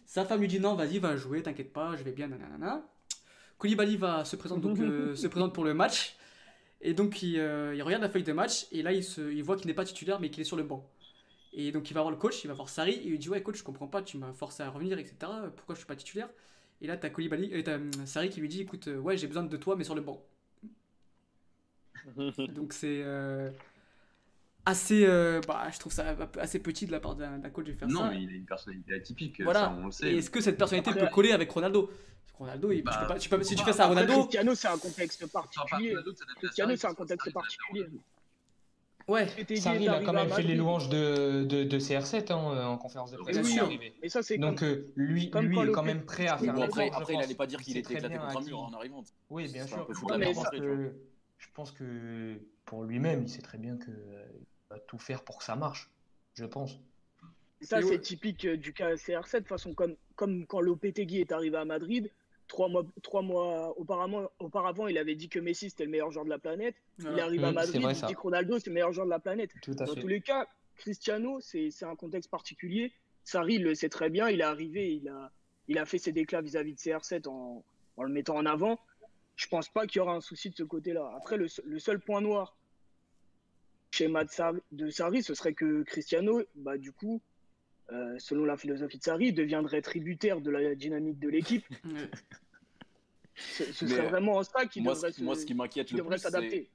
[0.06, 2.86] Sa femme lui dit non, vas-y, va jouer, t'inquiète pas, je vais bien, nanana.
[3.58, 6.16] Koulibaly va se présente donc euh, se présente pour le match
[6.82, 9.44] et donc il, euh, il regarde la feuille de match et là il, se, il
[9.44, 10.90] voit qu'il n'est pas titulaire mais qu'il est sur le banc.
[11.54, 13.30] Et donc il va voir le coach, il va voir Sarri et il lui dit
[13.30, 15.16] ouais coach je comprends pas, tu m'as forcé à revenir etc.
[15.56, 16.30] Pourquoi je suis pas titulaire?
[16.82, 19.28] Et là t'as Koulibaly, euh, t'as hum, Sarri qui lui dit écoute euh, ouais j'ai
[19.28, 20.26] besoin de toi mais sur le banc.
[22.56, 23.50] Donc c'est euh,
[24.66, 27.88] assez, euh, bah, je trouve ça assez petit de la part d'un coach de faire
[27.88, 28.10] Non, ça.
[28.12, 29.60] mais il a une personnalité atypique, Voilà.
[29.62, 30.12] ça on le sait.
[30.14, 31.88] Et est-ce que cette personnalité Après- peut coller avec Ronaldo?
[31.88, 33.86] Parce que Ronaldo, il- Bah, tu peux pas- tu peux- si tu fais ça à
[33.88, 35.96] Après, Ronaldo, Cristiano, c'est un contexte particulier.
[36.38, 37.86] Cristiano, c'est un contexte particulier.
[39.08, 39.28] ouais.
[39.58, 43.12] Sarri, il a quand même fait les louanges de, de, de CR7 hein, en conférence
[43.12, 43.36] de presse.
[43.40, 43.70] bien sûr.
[44.02, 44.68] Mais ça, c'est Donc comme...
[44.70, 47.26] euh, lui, comme lui est quand même prêt à faire Bon, après, après il pense.
[47.26, 49.04] allait pas dire qu'il était très éclaté contre un mur en arrivant.
[49.32, 49.88] Oui, bien sûr.
[51.42, 53.94] Je pense que pour lui-même, il sait très bien qu'il
[54.70, 55.90] va tout faire pour que ça marche.
[56.36, 56.80] Je pense.
[57.62, 58.00] Ça, c'est ouais.
[58.00, 59.34] typique euh, du cas CR7.
[59.34, 62.10] De toute façon, comme, comme quand Lopetegui est arrivé à Madrid,
[62.48, 66.26] trois mois, trois mois auparavant, auparavant, il avait dit que Messi c'était le meilleur joueur
[66.26, 66.76] de la planète.
[67.00, 69.12] Il arrive à Mm, Madrid, vrai, il dit que Ronaldo c'est le meilleur joueur de
[69.12, 69.52] la planète.
[69.68, 70.00] Dans fait.
[70.00, 72.94] tous les cas, Cristiano, c'est c'est un contexte particulier.
[73.24, 74.30] Sarri il le sait très bien.
[74.30, 75.32] Il est arrivé, il a,
[75.68, 77.64] il a fait ses déclats vis-à-vis de CR7 en,
[77.98, 78.80] en le mettant en avant.
[79.42, 81.12] Je pense pas qu'il y aura un souci de ce côté-là.
[81.18, 82.56] Après, le, se- le seul point noir
[83.90, 87.20] schéma de Sarri, de Sarri, ce serait que Cristiano, bah, du coup,
[87.92, 91.66] euh, selon la philosophie de Sarri, deviendrait tributaire de la dynamique de l'équipe.
[93.36, 96.22] Ce, serait vraiment ça qui moi, devrait moi, ce qui m'inquiète qui le devrait plus,
[96.22, 96.70] c'est s'adapter.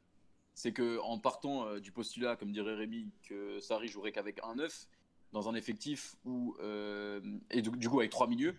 [0.55, 4.57] c'est que en partant euh, du postulat, comme dirait Rémi, que Sarri jouerait qu'avec un
[4.57, 4.89] 9,
[5.33, 7.21] dans un effectif où, euh,
[7.53, 8.57] et du, du coup avec trois milieux,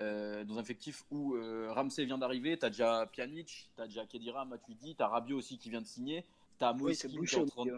[0.00, 4.44] euh, dans un effectif où euh, Ramsey vient d'arriver, t'as déjà Pjanic, t'as déjà Kedira,
[4.44, 6.24] Matuidi, t'as Rabiot aussi qui vient de signer,
[6.58, 7.68] t'as Oui, c'est Moiskin qui,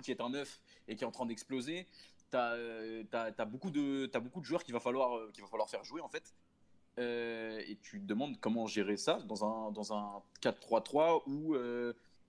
[0.00, 1.86] qui est un 9 et qui est en train d'exploser,
[2.30, 5.42] t'as euh, t'as- t'as beaucoup, de- t'as beaucoup de joueurs qu'il va, falloir, euh, qu'il
[5.42, 6.32] va falloir faire jouer en fait.
[6.98, 11.56] Euh, et tu te demandes comment gérer ça dans un, dans un 4-3-3 où,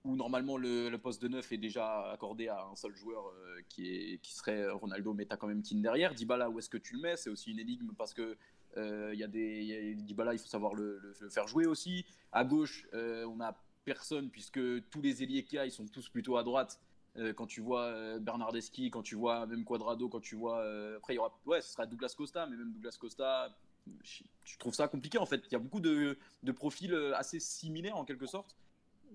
[0.04, 3.32] où normalement le, le poste de 9 est déjà accordé à un seul joueur
[3.68, 6.14] qui, est, qui serait Ronaldo, mais tu as quand même Keane derrière.
[6.14, 7.16] Dybala, où est-ce que tu le mets?
[7.16, 8.36] C'est aussi une énigme parce que
[8.76, 11.46] il y a des, il y a- Dybala, il faut savoir le, le- le faire
[11.46, 12.04] jouer aussi.
[12.32, 14.60] À gauche, euh, on a personne puisque
[14.90, 16.80] tous les ailiers qu'il y a, ils sont tous plutôt à droite.
[17.16, 20.58] Euh, quand tu vois euh, Bernardeschi, quand tu vois même Quadrado, quand tu vois.
[20.60, 21.32] euh, après, il y aura.
[21.46, 23.56] Ouais, ce sera Douglas Costa, mais même Douglas Costa,
[24.02, 25.42] je, je trouve ça compliqué en fait.
[25.46, 28.54] Il y a beaucoup de, de profils euh, assez similaires en quelque sorte.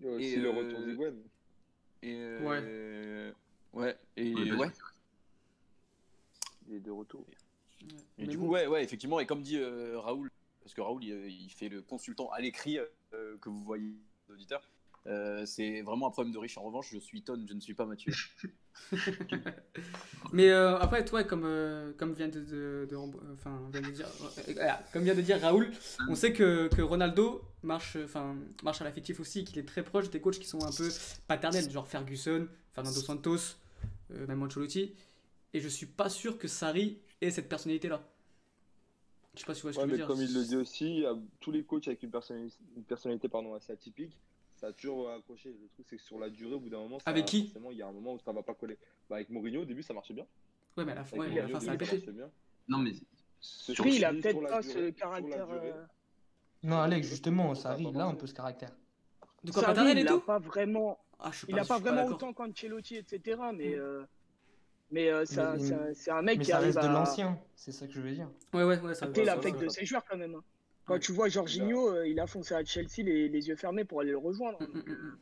[0.04, 1.14] Aussi Et, le euh, retour d'Higuain.
[2.02, 3.32] Et euh,
[3.74, 3.98] ouais.
[4.18, 4.72] Et Ouais, ouais.
[6.68, 7.24] Il est de retour.
[8.18, 9.20] Et Mais du coup, ouais, ouais, effectivement.
[9.20, 10.30] Et comme dit euh, Raoul,
[10.62, 13.96] parce que Raoul, il, il fait le consultant à l'écrit euh, que vous voyez,
[14.30, 14.62] auditeurs.
[15.08, 16.58] Euh, c'est vraiment un problème de riche.
[16.60, 18.14] En revanche, je suis Ton, je ne suis pas Mathieu.
[20.34, 22.96] Mais euh, après, toi, comme, euh, comme vient de, de- de-
[23.34, 24.08] enfin, vient de dire,
[24.48, 25.72] euh, euh, comme vient de dire Raoul,
[26.08, 30.10] on sait que, que Ronaldo marche, enfin, marche à l'affectif aussi, qu'il est très proche
[30.10, 30.90] des coachs qui sont un peu
[31.28, 33.56] paternels, genre Ferguson, Fernando Santos,
[34.12, 34.94] euh, même Ancelotti.
[35.54, 38.02] Et je suis pas sûr que Sarri ait cette personnalité-là.
[39.36, 40.08] Je sais pas si vous voyez ce Ouais, que je veux mais dire.
[40.08, 42.84] comme il le dit aussi, il y a tous les coachs avec une personnalité, une
[42.84, 44.18] personnalité pardon, assez atypique,
[44.58, 45.50] ça a toujours accroché.
[45.50, 47.72] Le truc, c'est que sur la durée, au bout d'un moment, ça, Avec qui forcément,
[47.72, 48.78] il y a un moment où ça va pas coller.
[49.10, 50.26] Bah, avec Mourinho, au début, ça marchait bien.
[50.78, 51.96] Ouais, mais à la fin, Avec ouais, à la Mourinho, fin, au ça a ça
[51.96, 52.12] pété.
[52.68, 52.92] Non, mais
[53.40, 55.48] Ce Sur- Lui, il a peut-être pas durée- ce caractère.
[55.50, 55.84] euh,
[56.64, 58.72] Non, Alex, Ça justement, va Sarri, pas il a un peu ce caractère.
[59.44, 61.80] De quoi Sarri, et il a tout pas vraiment, Ah, suis il a pas pas
[61.80, 63.42] vraiment autant qu'Ancelotti, etc.
[63.56, 64.04] Mais, euh,
[64.92, 66.94] mais euh, ça- Mais- ça- c'est un mec Mais qui ça arrive reste de à
[66.94, 68.30] l'ancien, c'est ça que je veux dire.
[68.54, 70.36] Ouais, ouais, ouais, ça ça- l'affect de ses joueurs quand même.
[70.36, 70.44] hein.
[70.86, 71.00] Quand Ouais.
[71.00, 74.12] tu vois Jorginho, euh, il a foncé à Chelsea les, les yeux fermés pour aller
[74.12, 74.60] le rejoindre.
[74.62, 75.18] Mm, mm, mm, mm.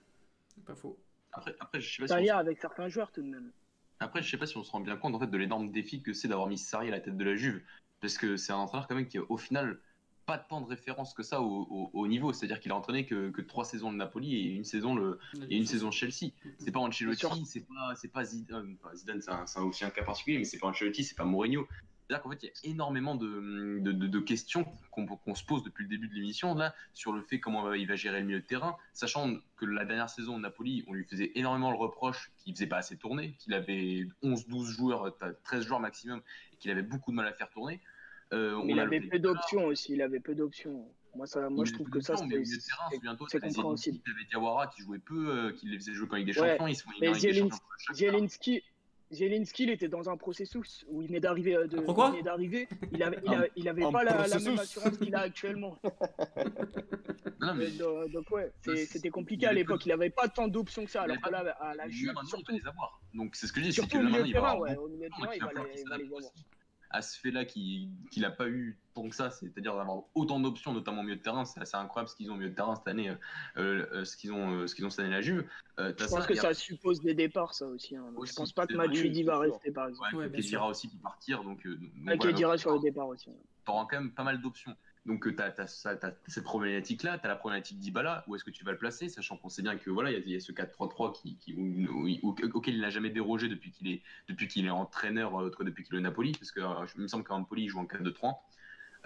[0.56, 0.98] C'est Pas faux.
[1.34, 3.22] après, après, je sais pas si C'est on un se- lien avec certains joueurs tout
[3.22, 3.52] de même.
[4.00, 6.02] Après, je sais pas si on se rend bien compte en fait de l'énorme défi
[6.02, 7.62] que c'est d'avoir mis Sarri à la tête de la Juve,
[8.02, 9.80] parce que c'est un entraîneur quand même qui au final
[10.30, 13.30] pas tant de référence que ça au, au- au niveau, c'est-à-dire qu'il a entraîné que,
[13.32, 16.32] que trois saisons de Napoli et une saison le et une saison Chelsea.
[16.60, 20.38] C'est pas Ancelotti, c'est pas c'est pas Zidane, enfin, Zidane c'est aussi un cas particulier,
[20.38, 21.68] mais c'est pas Ancelotti, c'est pas Mourinho.
[22.08, 25.44] C'est-à-dire qu'en fait, il y a énormément de, de, de- de questions qu'on qu'on se
[25.44, 28.26] pose depuis le début de l'émission là sur le fait comment il va gérer le
[28.26, 31.78] milieu de terrain, sachant que la dernière saison au Napoli, on lui faisait énormément le
[31.78, 36.22] reproche qu'il faisait pas assez tourner, qu'il avait 11-12 joueurs, 13 joueurs maximum,
[36.54, 37.80] et qu'il avait beaucoup de mal à faire tourner.
[38.34, 39.94] Euh, on Mais il a avait peu d'options aussi.
[39.94, 40.88] Il avait peu d'options.
[41.16, 42.24] Moi, ça, moi il je trouve avait que ça, c'est.
[43.40, 43.98] compréhensible.
[43.98, 46.52] Zielinski, t'avais Diawara qui jouait peu, euh, qui les faisait jouer quand il des Ouais,
[46.52, 47.60] champions, ils se font mais Zielinski-.
[47.94, 48.64] Zielinski,
[49.12, 51.56] Zielinski, il était dans un processus où il venait d'arriver.
[51.56, 52.68] euh, De, Pourquoi il d'arriver.
[52.92, 55.78] Il avait, il avait, il avait un pas la, même assurance qu'il a actuellement.
[57.42, 59.86] Non, mais Euh, donc, donc, ouais, c'était il compliqué avait à l'époque.
[59.86, 61.00] Il avait pas tant d'options que ça.
[61.00, 63.00] Il Alors avait que là, à la Juve, il surtout, les avoir.
[63.14, 64.60] Donc c'est ce que je dis, c'est que surtout au milieu de il va terrain,
[64.60, 66.22] ouais, au milieu de il va les, il avoir.
[66.92, 70.74] À ce fait-là qu'il qu'il a pas eu tant que ça, c'est-à-dire d'avoir autant d'options,
[70.74, 71.46] notamment au milieu de terrain.
[71.46, 73.10] C'est assez incroyable ce qu'ils ont au milieu de terrain cette année,
[73.58, 75.46] euh, euh, ce qu'ils ont, euh, ce qu'ils ont cette année la Juve.
[75.80, 77.96] Euh, Je pense ça, que ça suppose des départs, ça aussi.
[77.96, 78.06] hein.
[78.14, 78.74] Je Aussi, pense pas que.
[78.76, 80.16] Matuidi va rester, par exemple.
[80.16, 83.08] Ouais, Ouais, Kedira aussi peut partir, donc, donc Avec voilà, Kedira donc, sur le départ
[83.08, 83.26] aussi.
[83.66, 84.76] tu auras quand même pas mal d'options.
[85.10, 85.68] Donc tu as,
[86.28, 89.38] cette problématique-là, tu as la problématique d'Ibala, où est-ce que tu vas le placer, sachant
[89.38, 91.56] qu'on sait bien que voilà, il y a- il y, a ce 4-3-3 qui, qui-
[91.56, 95.42] où- où- où- auquel il n'a jamais dérogé depuis qu'il est, depuis qu'il est entraîneur,
[95.42, 97.70] euh, depuis qu'il est au Napoli, parce que euh, il me semble qu'à Napoli il
[97.70, 98.48] joue en 4-2-3.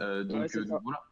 [0.01, 1.03] Euh, donc, Ouais, euh, voilà.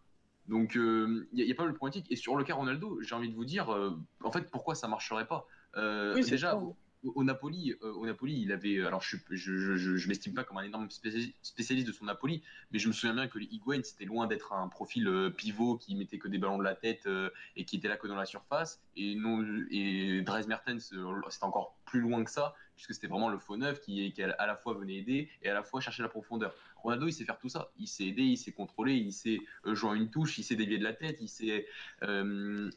[0.50, 2.12] Donc euh, il y, a- il y a pas mal de problématiques.
[2.12, 3.92] Et sur le cas Ronaldo, j'ai envie de vous dire, euh,
[4.26, 5.48] en fait, pourquoi ça marcherait pas?
[5.78, 6.62] Euh, Oui, Déjà, ça.
[7.04, 8.86] Au, Napoli, euh, au Napoli, il avait.
[8.86, 12.94] Alors, je, je, m'estime pas comme un énorme spécialiste de son Napoli, mais je me
[12.94, 16.38] souviens bien que Higuain, c'était loin d'être un profil euh, pivot qui mettait que des
[16.38, 18.82] ballons de la tête euh, et qui était là que dans la surface.
[18.96, 23.30] Et, non, et Dries Mertens, euh, c'était encore plus loin que ça, puisque c'était vraiment
[23.30, 26.04] le faux neuf qui, qui à la fois venait aider et à la fois chercher
[26.04, 26.54] la profondeur.
[26.78, 27.72] Ronaldo, il sait faire tout ça.
[27.78, 30.78] Il sait aider, il sait contrôler, il sait euh, jouer une touche, il sait dévier
[30.78, 31.68] de la tête, il sait,
[32.04, 32.70] euh,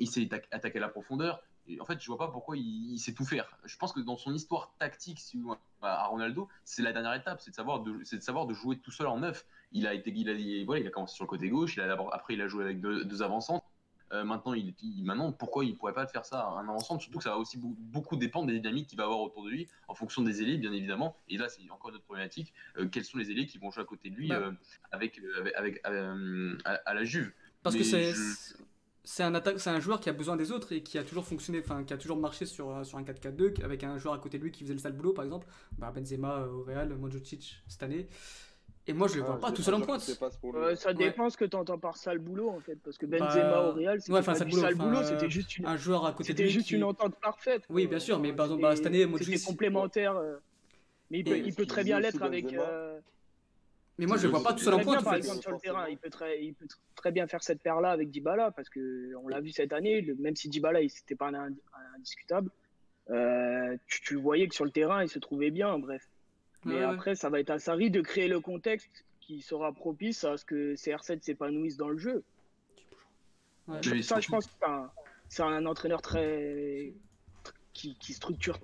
[0.50, 1.42] attaquer la profondeur.
[1.66, 3.46] Et en fait, je vois pas pourquoi il, il sait tout faire.
[3.64, 5.40] Je pense que dans son histoire tactique si,
[5.82, 8.78] à Ronaldo, c'est la dernière étape, c'est de savoir de, c'est de savoir de jouer
[8.78, 9.46] tout seul en neuf.
[9.72, 11.76] Il a été, il a, il- voilà, il a commencé sur le côté gauche.
[11.76, 13.64] Il a d'abord, après, il a joué avec deux, deux avancantes.
[14.12, 17.02] Euh, maintenant, il, il- maintenant, pourquoi il pourrait pas faire ça un avant-centre?
[17.02, 19.50] Surtout que ça va aussi beaucoup, beaucoup dépendre des dynamiques qu'il va avoir autour de
[19.50, 21.16] lui, en fonction des ailiers, bien évidemment.
[21.28, 22.52] Et là, c'est encore une autre problématique.
[22.76, 24.36] Euh, quels sont les ailiers qui vont jouer à côté de lui Bah.
[24.36, 24.52] euh,
[24.92, 25.20] avec,
[25.56, 27.32] avec, avec, à, la Juve?
[27.62, 28.54] Parce que c'est je-
[29.04, 31.24] c'est un attaque, c'est un joueur qui a besoin des autres et qui a toujours
[31.26, 34.18] fonctionné, enfin qui a toujours marché sur, euh, sur un 4-4-2 avec un joueur à
[34.18, 35.46] côté de lui qui faisait le sale boulot par exemple,
[35.78, 38.06] bah, Benzema euh, au Real, Mandzukic cette année.
[38.86, 40.08] Et moi je le vois Ah, pas tout seul en pointe.
[40.54, 40.94] Euh, ça Ouais.
[40.94, 43.72] dépend ce que tu entends par sale boulot en fait, parce que Bah, Benzema au
[43.72, 45.66] Real, c'était ouais, enfin, pas sale du boulot, sale enfin, boulot, euh, c'était juste une,
[45.66, 47.62] Un joueur à côté de c'était lui juste qui- une entente parfaite.
[47.70, 50.16] Oui, bien sûr, mais par exemple, bah, cette année, Modric- c'était complémentaire.
[50.16, 50.36] euh,
[51.10, 52.54] Mais il peut, il peut très bien l'être avec.
[53.98, 55.18] Mais moi je le vois pas tout seul en pointe en par fait.
[55.18, 55.74] exemple, sur le Forcément.
[55.78, 58.68] terrain, il peut très, il peut tr- très bien faire cette paire-là avec Dybala, parce
[58.68, 61.56] que on l'a vu cette année, le- même si Dybala, il c'était pas un, ind-
[61.74, 62.50] un indiscutable,
[63.10, 66.08] euh, tu, tu voyais que sur le terrain, il se trouvait bien, bref.
[66.64, 66.84] Mais Ouais, ouais.
[66.86, 70.44] après, ça va être à Sarri de créer le contexte qui sera propice à ce
[70.44, 72.24] que CR7 s'épanouisse dans le jeu.
[73.68, 73.78] Ouais.
[73.90, 74.52] Mais ça, je pense que
[75.28, 76.92] c'est un, entraîneur très
[77.72, 78.58] qui, qui structure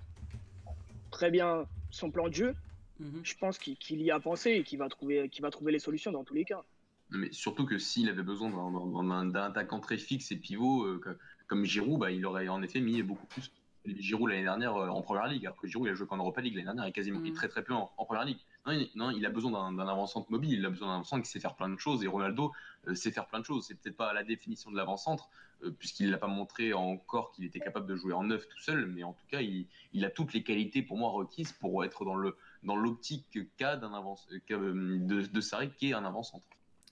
[1.10, 2.54] très bien son plan de jeu.
[3.00, 3.20] Mhm.
[3.24, 5.78] Je pense qu'il qu'il y a pensé et qu'il va trouver, qu'il va trouver les
[5.78, 6.62] solutions dans tous les cas.
[7.10, 10.84] Mais surtout que s'il avait besoin d'un- d'un d'un- d'un attaquant très fixe et pivot
[10.84, 13.50] euh, que- comme Giroud, bah, il aurait en effet mis beaucoup plus
[13.86, 16.42] Giroud l'année dernière euh, en première ligue, alors que Giroud il a joué qu'en Europa
[16.42, 18.38] League l'année dernière et quasiment et très très peu en, en première ligue.
[18.66, 21.24] Non il, non, il a besoin d'un d'un avant-centre mobile, il a besoin d'un avant-centre
[21.24, 22.52] qui sait faire plein de choses et Ronaldo
[22.86, 23.64] euh, sait faire plein de choses.
[23.66, 25.30] C'est peut-être pas la définition de l'avant-centre,
[25.64, 28.86] euh, puisqu'il l'a pas montré encore qu'il était capable de jouer en neuf tout seul,
[28.86, 32.04] mais en tout cas il, il a toutes les qualités pour moi requises pour être
[32.04, 36.04] dans le dans l'optique qu'a d'un avant euh, euh, de, de Sarri qui est un
[36.04, 36.46] avant-centre.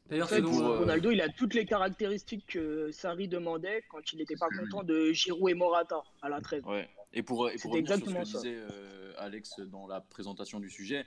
[0.09, 4.19] D'ailleurs, En fait, euh, Ronaldo, il a toutes les caractéristiques que Sarri demandait quand il
[4.19, 6.66] n'était pas content de Giroud et Morata à la trêve.
[6.66, 6.89] Ouais.
[7.12, 8.39] Et pour, et pour revenir sur ce que exactement ça.
[8.39, 11.05] disait euh, Alex dans la présentation du sujet,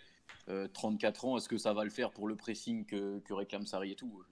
[0.49, 3.65] euh, 34 ans, est-ce que ça va le faire pour le pressing que, que réclame
[3.65, 4.23] Sarri et tout?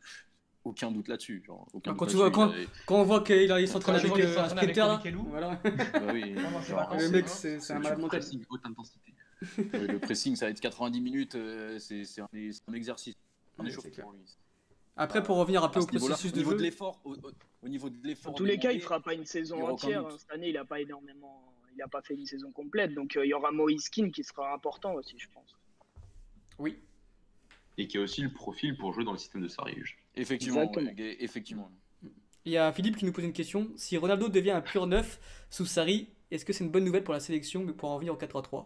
[0.65, 1.43] Aucun doute là-dessus.
[1.73, 2.67] aucun Quand doute tu vois- là-dessus.
[2.85, 4.99] quand on voit qu'il a- s'entraîne Quand avec euh, un avec sprinter,
[5.29, 5.59] voilà.
[5.63, 8.19] Il- bah oui, le c'est mec, c'est un malade mental.
[8.19, 9.08] pressing haute intensité.
[9.57, 12.27] Le pressing, ça va être 90 minutes, euh, c'est un,
[12.73, 13.15] exercice.
[13.57, 14.05] Un c'est clair.
[14.05, 14.21] pour lui.
[14.95, 17.31] Après, pour revenir un peu au processus au de niveau jeu, de l'effort, au, au-
[17.63, 18.33] au niveau de Dans l'effort.
[18.35, 20.05] tous les cas, il fera pas une saison entière.
[20.17, 22.93] Cette année, il n'a pas énormément, il n'a pas fait une saison complète.
[22.93, 25.55] Donc, euh, il y aura Moïse Keane qui sera important aussi, je pense.
[26.57, 26.77] oui.
[27.77, 29.73] Et qui a aussi le profil pour jouer dans le système de Sarri.
[30.15, 31.71] Effectivement, ouais, effectivement.
[32.43, 33.71] Il y a Philippe qui nous pose une question.
[33.77, 37.13] Si Ronaldo devient un pur neuf sous Sarri, est-ce que c'est une bonne nouvelle pour
[37.13, 38.65] la sélection pour en revenir au 4-3-3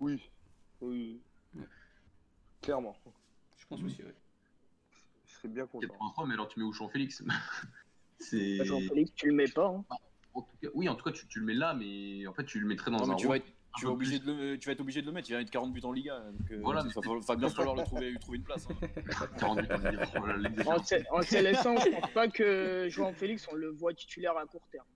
[0.00, 0.20] Oui.
[0.80, 1.20] Oui.
[1.54, 1.62] Ouais.
[2.62, 2.96] Clairement.
[3.58, 4.12] Je pense aussi, oui.
[5.26, 5.86] Je serais bien content.
[5.86, 7.22] 83, mais alors tu mets où Jean-Félix?
[8.18, 8.64] C'est.
[8.64, 9.66] Jean-Félix, tu le mets pas.
[9.68, 9.84] hein.
[10.34, 12.44] En tout cas- Oui, en tout cas, tu, tu le mets là, mais en fait,
[12.44, 14.58] tu le mettrais dans Non, un tu, rôle vas être, tu, vas obligé de le,
[14.58, 15.28] tu vas être obligé de le mettre.
[15.30, 16.18] Il va être 40 buts en Liga.
[16.20, 18.66] Donc, euh, Voilà, il mais va, bien falloir lui trouver, lui trouver une place.
[18.70, 19.26] hein.
[19.38, 20.84] 48 ans de dire, oh En, l'exagération.
[20.84, 24.66] sé- en sélection, je pense pas que João Félix, on le voit titulaire à court
[24.70, 24.86] terme.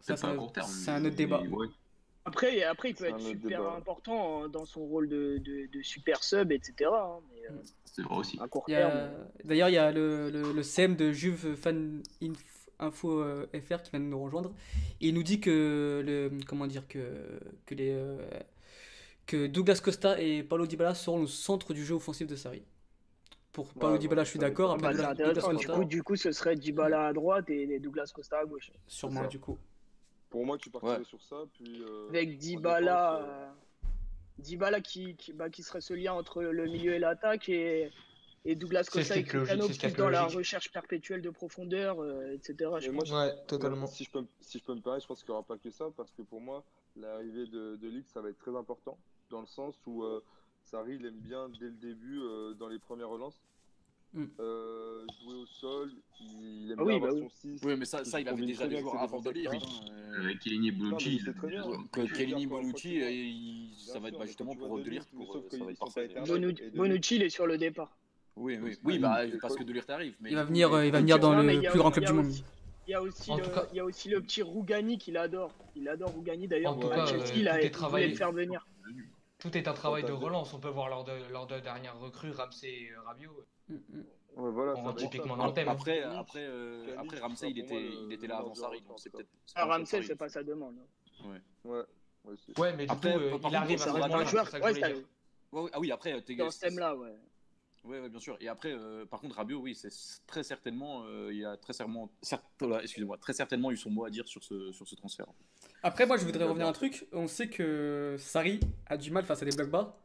[0.00, 0.66] Ça, C'est pas à c'est court terme.
[0.68, 1.42] c'est un mais- autre débat.
[1.42, 1.66] ouais.
[2.24, 3.74] Après, après il peut être super débat.
[3.76, 6.90] important dans son rôle de, de, de super sub, etc.
[6.92, 7.54] hein, mais euh,
[7.84, 8.38] C'est vrai aussi.
[8.40, 9.10] à court Il y a- terme.
[9.44, 12.36] D'ailleurs, il y a le, le, le CM de Juve Fan Inf-
[12.78, 14.52] Info euh, FR qui vient de nous rejoindre.
[15.00, 18.18] Et il nous dit que le comment dire que que les euh,
[19.26, 22.62] que Douglas Costa et Paulo Dybala seront le centre du jeu offensif de Sarri.
[23.52, 24.76] Pour Paulo Ouais, Dybala, ouais, je suis d'accord.
[24.78, 24.92] Bah.
[24.92, 25.02] Du
[25.40, 28.70] Costa, coup, du coup, ce serait Dybala à droite et Douglas Costa à gauche.
[28.86, 29.58] sûrement du coup.
[30.30, 31.04] Pour moi, tu partirais Ouais.
[31.04, 31.36] sur ça.
[31.54, 36.12] Puis, euh, Avec en Dybala, défense, euh, Dybala qui, qui, bah, qui serait ce lien
[36.14, 37.90] entre le milieu et l'attaque et,
[38.44, 42.00] et Douglas Costa qui et Cristiano qui est plus dans la recherche perpétuelle de profondeur,
[42.00, 42.70] euh, etc.
[42.80, 43.86] je moi, je- Ouais, totalement.
[43.88, 45.58] Si je, peux, me- si je peux me permettre, je pense qu'il n'y aura pas
[45.58, 46.64] que ça, parce que pour moi,
[46.96, 48.98] l'arrivée de, de Ligue, ça va être très important,
[49.30, 50.22] dans le sens où euh,
[50.62, 53.40] Sarri, il aime bien, dès le début, euh, dans les premières relances,
[54.12, 54.24] Mm.
[54.40, 57.60] euh, jouer au sol, il aime Ah bien oui, avoir bah son 6.
[57.64, 59.52] Oui, mais ça, ça il avait déjà des bien joueurs avant de lire.
[59.52, 59.80] et Bonucci.
[60.24, 60.34] bien.
[60.40, 61.20] Kellini Bonucci,
[62.98, 65.34] Bien ça va être bah, justement pour vois De De Ligt, Ligt, mais pour,
[65.92, 67.96] sauf euh, Bonucci, il est sur le départ.
[68.36, 70.14] Oui, oui, Oui, oui, bah, il- parce que De Ligt arrive.
[70.20, 72.32] Mais Il va venir, euh, il va venir dans le plus grand club du monde.
[72.88, 74.98] Il y, a aussi En le, tout cas- il y a aussi le petit Rougani
[74.98, 75.54] qu'il adore.
[75.76, 76.76] Il adore Rougani d'ailleurs.
[76.76, 78.08] En tout à cas, Chelsea, euh, il, a, il voulait travaillé.
[78.08, 78.66] le faire venir.
[79.40, 80.52] Tout est un travail de relance.
[80.54, 83.44] On peut voir leurs deux, leurs deux dernières recrues, Ramsey et euh, Rabiot.
[83.68, 84.04] Mm, mm.
[84.36, 85.68] Ouais, voilà, On être typiquement dans le thème.
[85.68, 89.28] Après, après, euh, après Ramsey, il était, il était là avant Sarri, donc c'est peut-être.
[89.56, 90.76] Ah, de Ramsey, c'est pas sa demande.
[91.24, 94.60] Ouais, ouais, c'est Ouais, mais du Après, coup, euh, il arrive à un joueur- ouais.
[95.52, 97.14] Ouais, ouais, ah oui, après, t'es- Dans ce thème-là, ouais.
[97.82, 98.36] Ouais, ouais, bien sûr.
[98.40, 99.88] Et après, euh, par contre, Rabiot, oui, c'est
[100.26, 104.04] très certainement, euh, il a très certainement, cer- voilà, excusez-moi, très certainement eu son mot
[104.04, 105.26] à dire sur ce, sur ce transfert.
[105.82, 107.06] Après, moi, je voudrais revenir à un truc.
[107.12, 109.98] On sait que Sarri a du mal face à des blocs bas,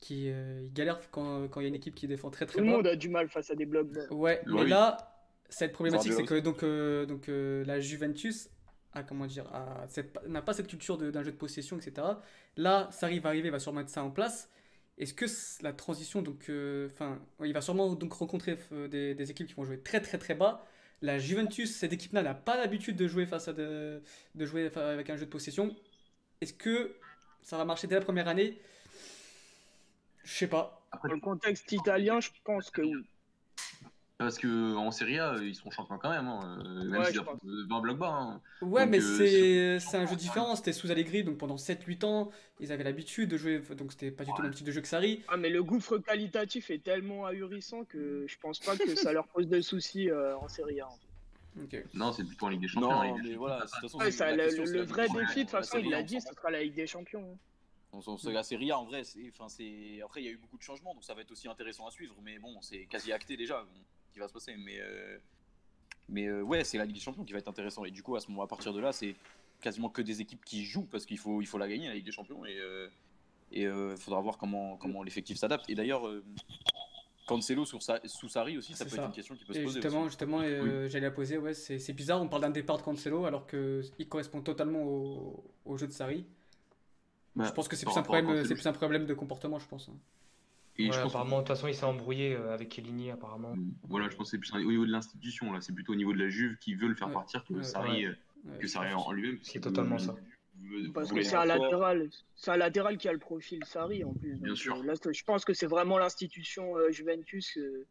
[0.00, 2.52] qui euh, il galère quand quand il y a une équipe qui défend très Tout
[2.52, 2.72] très le bas.
[2.76, 4.00] monde a du mal face à des blocs bas.
[4.10, 4.96] Ouais, Ouais, mais là,
[5.48, 8.48] cette problématique, c'est que donc, euh, donc euh, la Juventus
[8.92, 12.06] a, comment dire, a cette- n'a pas cette culture de- d'un jeu de possession, etc.
[12.56, 14.48] Là, Sarri va arriver, va sûrement mettre ça en place.
[14.98, 15.26] Est-ce que
[15.62, 19.54] la transition, donc, euh, enfin, il va sûrement donc rencontrer euh, des, des équipes qui
[19.54, 20.64] vont jouer très très très bas.
[21.04, 24.00] La Juventus, cette équipe-là, n'a pas l'habitude de jouer face à de,
[24.36, 25.76] jouer avec un jeu de possession.
[26.40, 26.96] Est-ce que
[27.42, 28.58] ça va marcher dès la première année?
[30.24, 30.82] Je sais pas.
[30.92, 33.04] Après, le contexte italien, je pense que oui.
[34.18, 37.16] Parce que en Serie A, ils sont champions quand même, hein, euh, même Ouais, s'ils
[37.16, 38.10] je affrontent 20 blocs bas.
[38.12, 38.40] hein.
[38.62, 40.54] Ouais, Donc, mais euh, c'est un jeu différent.
[40.54, 43.58] C'était sous Allegri, donc pendant 7-8 ans, ils avaient l'habitude de jouer.
[43.76, 45.22] Donc c'était pas du tout le même type de jeu que Sarri.
[45.28, 49.26] Ah, mais le gouffre qualitatif est tellement ahurissant que je pense pas que ça leur
[49.26, 50.86] pose de soucis euh, en Série A.
[50.88, 51.76] en fait.
[51.78, 51.84] Ok.
[51.94, 52.90] Non, c'est plutôt en Ligue des Champions.
[52.90, 54.42] Non, Ligue des mais Champions, voilà, ça de toute façon, Ouais, c'est- ça, la le,
[54.44, 56.02] question, le- c'est le la vrai défi, de toute Champions, façon, il l'a Serie A,
[56.02, 57.32] dit, ce sera la Ligue des Champions.
[57.32, 57.38] hein.
[57.92, 60.58] On la Serie A en vrai, c'est, enfin, c'est, après il y a eu beaucoup
[60.58, 63.36] de changements, donc ça va être aussi intéressant à suivre, mais bon, c'est quasi acté
[63.36, 63.80] déjà bon,
[64.14, 65.18] qui va se passer, mais, euh,
[66.08, 68.16] mais euh, ouais, c'est la Ligue des Champions qui va être intéressant, et du coup
[68.16, 69.14] à ce moment, à partir de là, c'est
[69.60, 72.06] quasiment que des équipes qui jouent parce qu'il faut, il faut la gagner la Ligue
[72.06, 72.88] des Champions, et euh,
[73.52, 75.70] et il faudra voir comment, comment l'effectif s'adapte.
[75.70, 76.24] Et d'ailleurs, euh,
[77.26, 79.02] Cancelo sur sa, sous Sarri aussi, ça peut ça.
[79.02, 79.80] être une question qui peut se poser.
[79.80, 80.08] justement, aussi.
[80.10, 81.38] justement euh, j'allais la poser.
[81.38, 82.20] Ouais, c'est c'est bizarre.
[82.20, 86.26] On parle d'un départ de Cancelo alors qu'il correspond totalement au, au jeu de Sarri.
[87.36, 89.90] Bah, je pense que c'est plus, un problème, plus un problème de comportement, je pense.
[90.76, 93.10] Et Ouais, je pense que- apparemment, de toute façon, il s'est embrouillé euh, avec Chiellini,
[93.10, 93.54] apparemment.
[93.88, 95.60] Voilà, je pense que c'est plus au niveau de l'institution, là.
[95.60, 97.14] C'est plutôt au niveau de la Juve qui veut le faire Ouais.
[97.14, 97.62] partir que Ouais.
[97.62, 98.14] Sarri, Ouais.
[98.48, 99.38] euh, que Sarri en lui-même.
[99.42, 100.14] C'est totalement ça.
[100.62, 104.14] veut- Parce que c'est un latéral, c'est un latéral qui a le profil Sarri en
[104.14, 104.34] plus.
[104.36, 104.76] Bien Donc, sûr.
[104.76, 107.86] euh, là, je pense que c'est vraiment l'institution euh, Juventus euh,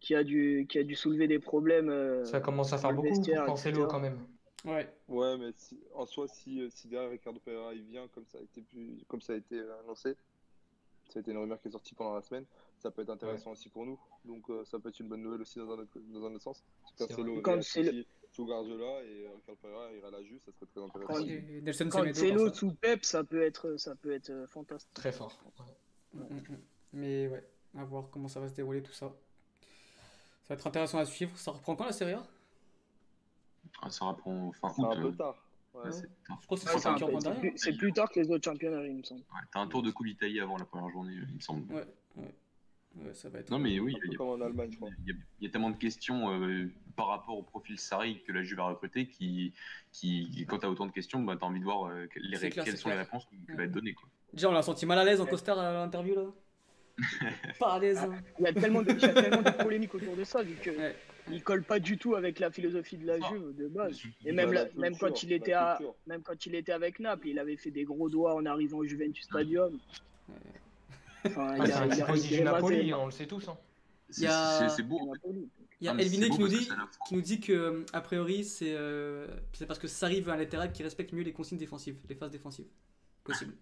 [0.00, 1.88] qui a dû qui a dû soulever des problèmes.
[1.90, 3.86] euh, Ça commence à faire beaucoup pour Cancelo etc.
[3.90, 4.18] quand même.
[4.64, 4.88] Ouais.
[5.08, 8.38] Ouais, mais si- en soi, si, euh, si derrière Ricardo Pereira il vient, comme ça
[8.38, 10.14] a été, plus, comme ça a été euh, annoncé,
[11.08, 12.44] ça a été une rumeur qui est sortie pendant la semaine,
[12.78, 13.98] ça peut être intéressant aussi pour nous.
[14.24, 16.42] Donc euh, ça peut être une bonne nouvelle aussi dans un autre, dans un autre
[16.42, 16.62] sens.
[16.96, 20.66] C'est Cancelo Comme sous Guardiola et euh, Ricardo Pereira ira à la Juve, ça serait
[20.66, 21.14] très intéressant.
[21.14, 21.26] Quand.
[21.26, 24.94] Et Nelson sous Pep, ça peut être ça peut être euh, fantastique.
[24.94, 25.38] Très fort.
[25.58, 26.20] ouais.
[26.20, 26.58] Mm, mm, mm.
[26.92, 27.44] Mais ouais,
[27.76, 29.12] à voir comment ça va se dérouler tout ça.
[30.42, 31.36] Ça va être intéressant à suivre.
[31.36, 32.26] Ça reprend quand la Serie A?
[33.82, 34.88] Ah, ça reprend fin C'est août.
[34.90, 35.47] un peu euh, tard.
[35.84, 37.52] Ouais.
[37.56, 39.20] c'est plus, tard que les autres championnats, il me semble.
[39.20, 41.72] Ouais, T'as un tour de Coupe d'Italie avant la première journée, il me semble.
[41.72, 41.84] Ouais,
[42.16, 42.34] ouais.
[42.96, 43.50] Ouais, ça va être.
[43.50, 47.42] Non, mais oui, il y a- y, y tellement de questions euh, par rapport au
[47.42, 49.52] profil Sarri que la Juve a recruté qui,
[49.92, 52.50] qui quand tu as autant de questions, bah, tu as envie de voir euh, les,
[52.50, 53.54] clair, quelles sont les réponses qui Ouais.
[53.56, 53.94] vont être données.
[53.94, 54.08] Quoi.
[54.32, 56.24] Déjà, on l'a senti mal à l'aise en costard à l'interview là.
[57.60, 57.98] Pas à l'aise.
[57.98, 58.18] hein.
[58.40, 60.54] Il y a tellement de, il y a tellement de polémiques autour de ça, vu
[60.56, 60.96] que Ouais.
[61.32, 63.98] Il colle pas du tout avec la philosophie de la Juve de base.
[64.24, 64.66] Et même, la
[64.98, 65.94] quand il était à, culture.
[66.06, 68.84] même quand il était avec Naples, il avait fait des gros doigts en arrivant au
[68.84, 69.78] Juventus Stadium.
[71.24, 71.66] Enfin, Ah,
[72.16, 73.48] il c'est a Napoli, hein, on le sait tous.
[73.48, 73.56] hein.
[74.08, 75.12] C'est Il y a- c'est- beau.
[75.80, 76.68] Il y a c'est qui nous dit,
[77.08, 80.36] qui nous dit que euh, a priori c'est euh, c'est parce que Sarri veut un
[80.36, 82.66] latéral qui respecte mieux les consignes défensives, les phases défensives.
[83.24, 83.54] Possible.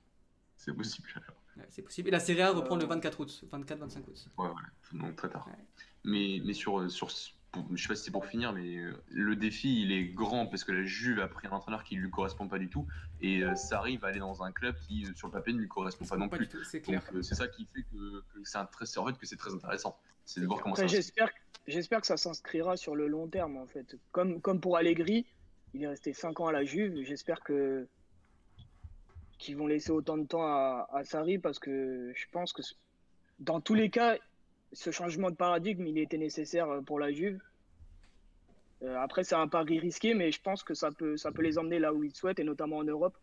[0.56, 1.08] C'est possible.
[1.14, 1.36] alors.
[1.58, 2.08] Ouais, c'est possible.
[2.08, 2.80] Et la Serie A reprend Euh.
[2.80, 4.26] le 24 août, 24-25 août.
[4.38, 4.54] Ouais, voilà.
[4.94, 5.46] Donc très tard.
[5.46, 5.64] Ouais.
[6.04, 7.08] Mais, mais sur, sur
[7.50, 10.46] pour- je sais pas si c'est pour finir, mais euh, le défi il est grand
[10.46, 12.86] parce que la Juve a pris un entraîneur qui lui correspond pas du tout
[13.22, 15.68] et euh, Sarri va aller dans un club qui euh, sur le papier ne lui
[15.68, 16.48] correspond pas non Pas plus.
[16.64, 17.24] c'est Donc clair.
[17.24, 19.96] c'est ça qui fait que, que c'est un très, en fait que c'est très intéressant.
[20.24, 20.94] C'est de voir comment Après, ça.
[20.94, 21.30] j'espère,
[21.68, 23.96] j'espère que ça s'inscrira sur le long terme en fait.
[24.12, 25.24] Comme, comme pour Allegri,
[25.74, 27.02] il est resté 5 ans à la Juve.
[27.04, 27.86] J'espère que
[29.38, 32.62] qu'ils vont laisser autant de temps à, à Sarri parce que je pense que
[33.40, 34.16] dans tous les cas,
[34.74, 37.40] ce changement de paradigme, il était nécessaire euh, pour la Juve.
[38.82, 41.58] Euh, après, c'est un pari risqué, mais je pense que ça peut, ça peut les
[41.58, 43.16] emmener là où ils souhaitent, et notamment en Europe.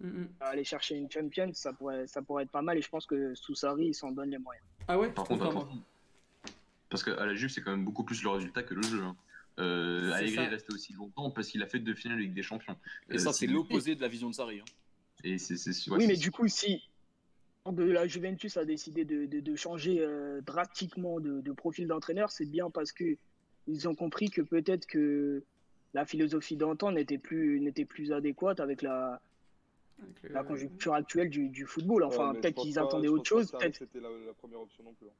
[0.00, 0.28] Mm, mm.
[0.40, 3.34] Aller chercher une Champions, ça pourrait, ça pourrait être pas mal, et je pense que
[3.34, 4.64] sous Sarri, ils s'en donnent les moyens.
[4.88, 5.78] Ah ouais, Par contre, attention.
[6.90, 9.02] Parce qu'à la Juve, c'est quand même beaucoup plus le résultat que le jeu.
[9.02, 9.16] Hein.
[9.60, 12.42] Euh, Allegri est resté aussi longtemps parce qu'il a fait deux finales de Ligue des
[12.42, 12.76] Champions.
[13.08, 14.60] Et Euh, ça, c'est c'est- l'opposé de la vision de Sarri.
[14.60, 14.64] hein.
[15.22, 16.82] Et c'est, c'est, ouais, oui, mais du coup, si
[17.72, 22.30] de la Juventus a décidé de, de- de changer euh, drastiquement de, de profil d'entraîneur,
[22.30, 23.16] c'est bien parce que
[23.66, 25.42] ils ont compris que peut-être que
[25.94, 29.22] la philosophie d'antan n'était plus, n'était plus adéquate avec la,
[30.02, 32.02] Avec le- la conjoncture actuelle du, du football.
[32.02, 33.50] Enfin, peut-être qu'ils attendaient autre chose.
[33.50, 35.06] Peut-être, C'était la, la première option non plus.
[35.06, 35.12] hein.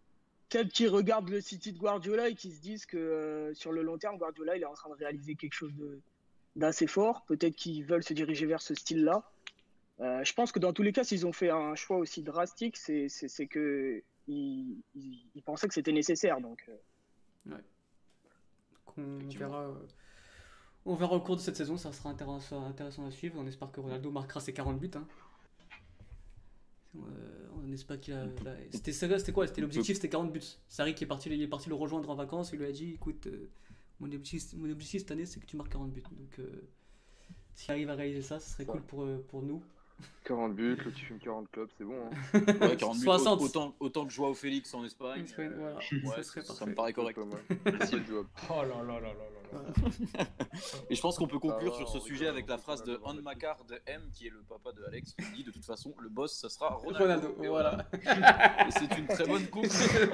[0.51, 3.81] peut-être qu'ils regardent le City de Guardiola et qu'ils se disent que euh, sur le
[3.83, 5.99] long terme, Guardiola il est en train de réaliser quelque chose de,
[6.57, 7.25] d'assez fort.
[7.27, 9.25] Peut-être qu'ils veulent se diriger vers ce style-là.
[10.01, 12.77] Euh, je pense que dans tous les cas, s'ils ont fait un choix aussi drastique,
[12.77, 13.09] c'est,
[13.49, 16.41] que ils, ils- ils pensaient que c'était nécessaire.
[16.41, 17.57] Donc, euh,
[18.97, 19.49] Effectivement.
[19.51, 19.63] verra.
[19.69, 19.75] euh,
[20.87, 23.37] On verra au cours de cette saison, ça sera intéressant, intéressant à suivre.
[23.39, 24.91] On espère que Ronaldo marquera ses 40 buts.
[24.95, 25.07] hein.
[26.97, 27.01] Euh,
[27.57, 28.27] on espère qu'il a.
[28.27, 29.47] là, C'était ça, c'était quoi?
[29.47, 30.43] C'était l'objectif, c'était 40 buts.
[30.69, 32.93] Sarri qui est parti, il est parti le rejoindre en vacances, il lui a dit
[32.95, 33.49] écoute, euh,
[34.01, 36.03] mon objectif, mon objectif cette année, c'est que tu marques 40 buts.
[36.13, 36.69] Donc, euh,
[37.55, 39.63] s'il arrive à réaliser ça, ce serait cool pour, pour nous.
[40.25, 41.97] 40 buts, le tu fumes 40 clubs, c'est bon.
[42.07, 42.41] Hein.
[42.69, 43.41] Ouais, 40 buts, 60.
[43.43, 45.25] autant, autant que Joao Félix en Espagne.
[45.39, 45.77] Euh, voilà.
[45.77, 46.67] ouais, Ça serait ça, parfait.
[46.67, 47.19] me paraît correct.
[48.51, 50.25] Oh là là là là là.
[50.91, 52.99] Et je pense qu'on peut conclure Ah, sur ce on sujet avec la phrase de
[53.05, 53.23] Han rigole.
[53.23, 56.09] Makar de M, qui est le papa de Alex, qui dit de toute façon, le
[56.09, 56.99] boss, ça sera Ronaldo.
[57.05, 57.87] Ronaldo, Et voilà.
[58.67, 60.11] Et c'est une très bonne conclusion.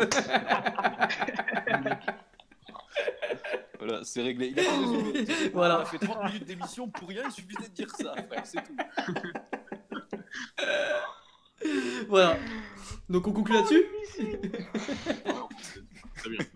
[3.80, 4.48] Voilà, c'est réglé.
[4.48, 5.24] Il a pas résumé.
[5.52, 5.78] Voilà.
[5.78, 8.62] On a fait 30 minutes d'émission pour rien, il suffisait de dire ça, frère, c'est
[8.62, 8.76] tout.
[12.08, 12.38] voilà.
[13.08, 13.84] Donc, on conclut là-dessus
[16.16, 16.46] Très bien.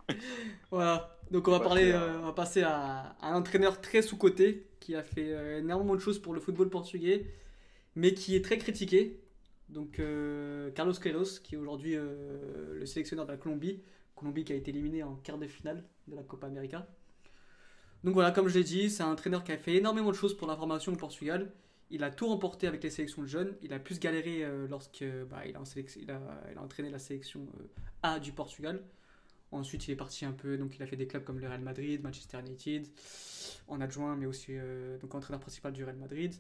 [0.71, 1.11] Voilà.
[1.31, 4.03] Donc, on va, parler, passer à- euh, on va passer à, à un entraîneur très
[4.03, 7.27] sous-coté qui a fait euh, énormément de choses pour le football portugais,
[7.97, 9.21] mais qui est très critiqué.
[9.71, 13.83] Donc, euh, Carlos Queiroz, qui est aujourd'hui euh, le sélectionneur de la Colombie.
[14.15, 16.87] Colombie qui a été éliminée en quart de finale de la Copa América.
[18.05, 20.37] Donc voilà, comme je l'ai dit, c'est un entraîneur qui a fait énormément de choses
[20.37, 21.51] pour la formation au Portugal.
[21.91, 23.57] Il a tout remporté avec les sélections de jeunes.
[23.63, 27.65] Il a plus galéré euh, lorsque bah, a entraîné la sélection euh,
[28.03, 28.83] A du Portugal.
[29.53, 31.61] Ensuite, il est parti un peu, donc il a fait des clubs comme le Real
[31.61, 32.89] Madrid, Manchester United,
[33.69, 36.35] en adjoint, mais aussi euh, entraîneur principal du Real Madrid.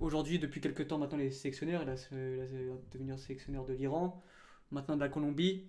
[0.00, 1.82] Aujourd'hui, depuis quelques temps maintenant, il est sélectionneur.
[1.82, 4.22] Il a, il a devenu sélectionneur de l'Iran,
[4.70, 5.64] maintenant de la Colombie.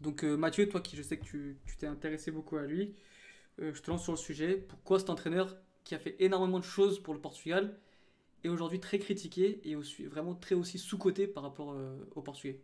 [0.00, 2.94] Donc euh, Mathieu, toi qui je sais que tu t'es intéressé beaucoup à lui,
[3.58, 4.56] je te lance sur le sujet.
[4.56, 7.78] Pourquoi cet entraîneur qui a fait énormément de choses pour le Portugal
[8.42, 12.60] est aujourd'hui très critiqué et aussi, vraiment très aussi sous-coté par rapport euh, au Portugais?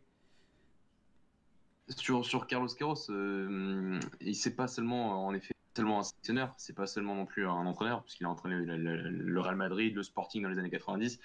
[1.88, 6.74] Sur, sur Carlos Queiroz, euh, il c'est pas seulement en effet seulement un sélectionneur, c'est
[6.74, 10.48] pas seulement non plus un entraîneur, puisqu'il a entraîné le, Real Madrid, le Sporting dans
[10.48, 11.20] les années 90.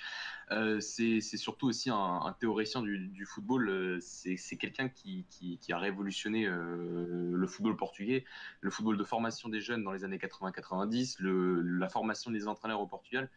[0.52, 3.70] Euh, c'est surtout aussi un, théoricien du, football.
[3.70, 5.26] euh, C'est quelqu'un qui,
[5.70, 8.24] a révolutionné euh, le football portugais,
[8.62, 12.82] le football de formation des jeunes dans les années 80-90, le- la formation des entraîneurs
[12.82, 13.30] au Portugal.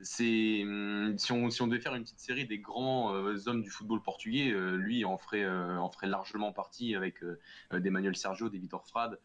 [0.00, 3.12] Hum, si on, si on devait faire une petite série des grands
[3.46, 7.38] hommes du football portugais, lui en ferait, en ferait largement partie avec euh,
[7.72, 9.18] euh, des Manuel Sergio, des Vitor Frade.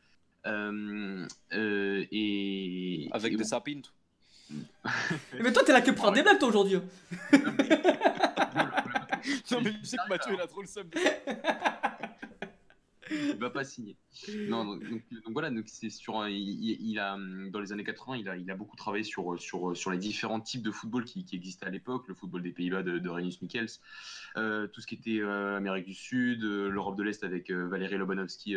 [0.45, 3.91] Euh, euh, et Avec et- des sapintes.
[5.39, 6.79] Mais toi, t'es là que pour faire des blagues toi aujourd'hui.
[9.51, 10.87] Non, mais je sais que Mathieu, il a trop le seum.
[13.11, 13.97] il va pas signer.
[14.47, 17.17] Non, donc, voilà, donc c'est sur il, a
[17.49, 20.39] dans les années 80, il a, il a beaucoup travaillé sur sur sur les différents
[20.39, 23.41] types de football qui, qui existaient à l'époque, le football des Pays-Bas de, de Rinus
[23.41, 23.69] Michels,
[24.37, 27.97] euh, tout ce qui était euh, Amérique du Sud, euh, l'Europe de l'Est avec Valérie
[27.97, 28.55] Lobanovski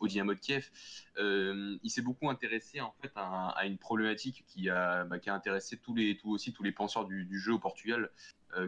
[0.00, 0.70] au Dynamo de Kiev.
[1.18, 5.76] Il s'est beaucoup intéressé en fait à, une problématique qui a bah, qui a intéressé
[5.76, 8.10] tous les tous aussi tous les penseurs du, jeu au Portugal.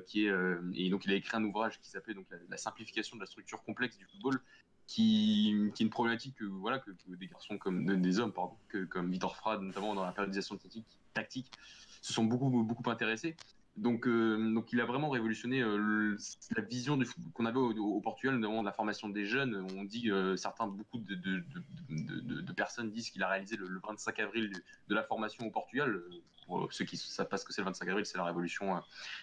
[0.06, 0.32] qui est
[0.74, 3.62] et donc il a écrit un ouvrage qui s'appelait donc la simplification de la structure
[3.62, 4.40] complexe du football
[4.88, 8.84] qui, est une problématique que, voilà, que, des garçons comme de- des hommes pardon, que,
[8.86, 11.52] comme Vitor Frade notamment dans la périodisation tactique, tactique
[12.00, 13.36] se sont beaucoup beaucoup intéressés.
[13.76, 16.16] Donc, euh, donc il a vraiment révolutionné euh,
[16.56, 16.98] la vision
[17.32, 19.54] qu'on avait au, Portugal, notamment de la formation des jeunes.
[19.76, 24.18] On dit euh, certains, beaucoup de, de, personnes disent qu'il a réalisé le, le 25
[24.18, 24.50] avril
[24.88, 25.90] de, la formation au Portugal.
[25.90, 26.10] Euh,
[26.46, 28.76] Pour ceux qui ne savent pas ce que c'est le 25 avril, c'est la révolution
[28.76, 28.80] euh,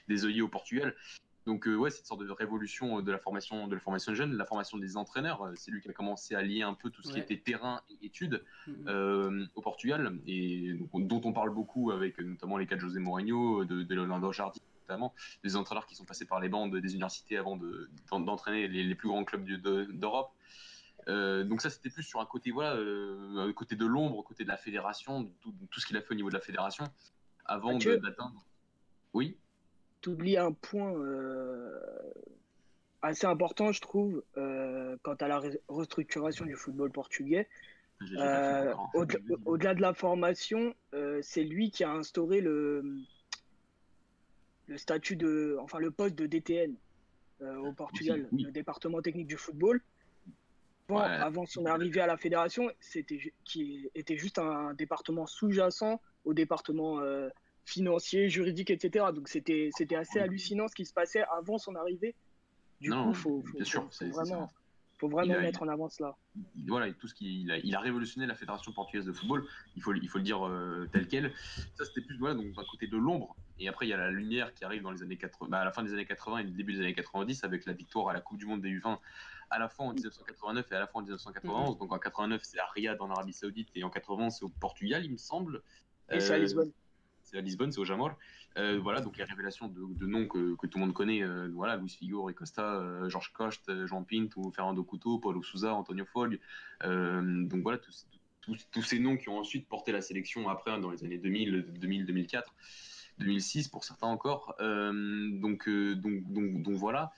[0.08, 0.96] des œillets au Portugal.
[1.46, 4.12] Donc euh, ouais, c'est une sorte de révolution euh, de la formation de la formation
[4.12, 5.44] des jeunes, la formation des entraîneurs.
[5.44, 7.82] Euh, C'est lui qui a commencé à lier un peu tout ce qui était terrain
[7.90, 8.86] et études Mhm.
[8.88, 13.00] euh, au Portugal et donc, dont on parle beaucoup avec notamment les cas de José
[13.00, 16.94] Mourinho, de, de Leonardo Jardim notamment, des entraîneurs qui sont passés par les bandes des
[16.94, 20.32] universités avant de- d'en- d'entraîner les, les plus grands clubs de- d'Europe.
[21.08, 22.76] Euh, donc ça c'était plus sur un côté voilà
[23.54, 26.30] côté de l'ombre, côté de la fédération, tout, tout ce qu'il a fait au niveau
[26.30, 26.86] de la fédération
[27.46, 28.44] avant de- d'atteindre.
[29.14, 29.38] Oui?
[30.06, 31.80] T'oublies un point euh,
[33.02, 37.48] assez important, je trouve, euh, quant à la restructuration du football portugais.
[37.98, 38.76] Fait Euh,
[39.46, 42.84] au-delà de la formation, euh, c'est lui qui a instauré le,
[44.68, 46.76] le statut de, enfin le poste de DTN
[47.42, 48.44] euh, au Portugal, oui.
[48.44, 49.82] le département technique du football.
[50.88, 51.02] Avant, Ouais.
[51.02, 57.00] avant son arrivée à la fédération, c'était qui était juste un département sous-jacent au département
[57.66, 59.06] financier, juridique, etc.
[59.14, 62.16] Donc c'était c'était assez hallucinant ce qui se passait avant son arrivée.
[62.80, 64.52] Du Non, coup, faut, faut, bien sûr, vraiment,
[65.00, 66.16] faut vraiment a- mettre en avant cela.
[66.56, 69.46] il- voilà, tout ce qui, il a, il a révolutionné la fédération portugaise de football.
[69.76, 71.34] Il faut, il faut le dire euh, tel quel.
[71.76, 73.36] Ça, c'était plus voilà, donc d'un côté de l'ombre.
[73.60, 75.66] Et après, il y a la lumière qui arrive dans les années 80, bah, à
[75.66, 78.14] la fin des années 80 et le début des années 90 avec la victoire à
[78.14, 79.00] la Coupe du Monde des U20
[79.50, 81.78] à la fois en 1989 et à la fois en 1991.
[81.80, 85.06] Donc en 89, c'est à Riyad en Arabie Saoudite et en 80, c'est au Portugal,
[85.06, 85.62] il me semble.
[86.12, 86.72] Et c'est à Euh, Lisbonne.
[87.38, 88.18] À Lisbonne, c'est au Jamor.
[88.58, 91.50] Euh, voilà, donc les révélations de, de noms que, que tout le monde connaît, euh,
[91.54, 96.06] voilà, Luis Figo, Rui Costa, Georges Coste, euh, Jean Pinto, Fernando Couto, Paulo Souza, Antonio
[96.06, 96.40] Fogg.
[96.82, 98.08] Donc voilà, tous,
[98.42, 101.18] tous, tous ces noms qui ont ensuite porté la sélection après, hein, dans les années
[101.18, 102.54] 2000, 2000, 2004,
[103.20, 104.56] 2006 pour certains encore.
[104.60, 107.12] Donc, donc, donc, donc voilà.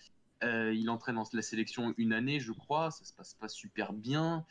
[0.44, 2.92] Euh, il entraîne dans la sélection une année, je crois.
[2.92, 4.46] Ça se passe pas super bien.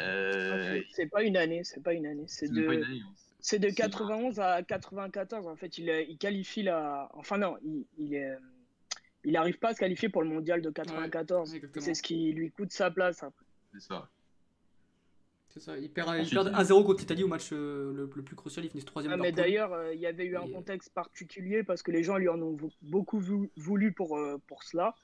[0.00, 2.24] Euh, C'est pas une année, c'est pas une année.
[2.28, 3.14] C'est c'est même pas une de, année, hein.
[3.42, 5.46] C'est de c'est- 91 à 94.
[5.46, 7.10] En fait, il, il qualifie la.
[7.12, 8.38] Enfin, non, il, il, est-
[9.24, 11.50] il arrive pas à se qualifier pour le mondial de 94.
[11.50, 11.84] Ouais, exactement.
[11.84, 13.44] c'est ce qui lui coûte sa place après.
[13.74, 14.08] C'est ça.
[15.48, 18.10] C'est ça, il perd, il Ensuite, perd il- 1-0 contre l'Italie au match euh, le,
[18.14, 20.46] le plus crucial, il finit troisième Ah, mais d'ailleurs, euh, il y avait eu un
[20.46, 24.40] Et- contexte particulier parce que les gens lui en ont beaucoup vou- voulu pour, euh,
[24.46, 24.94] pour cela.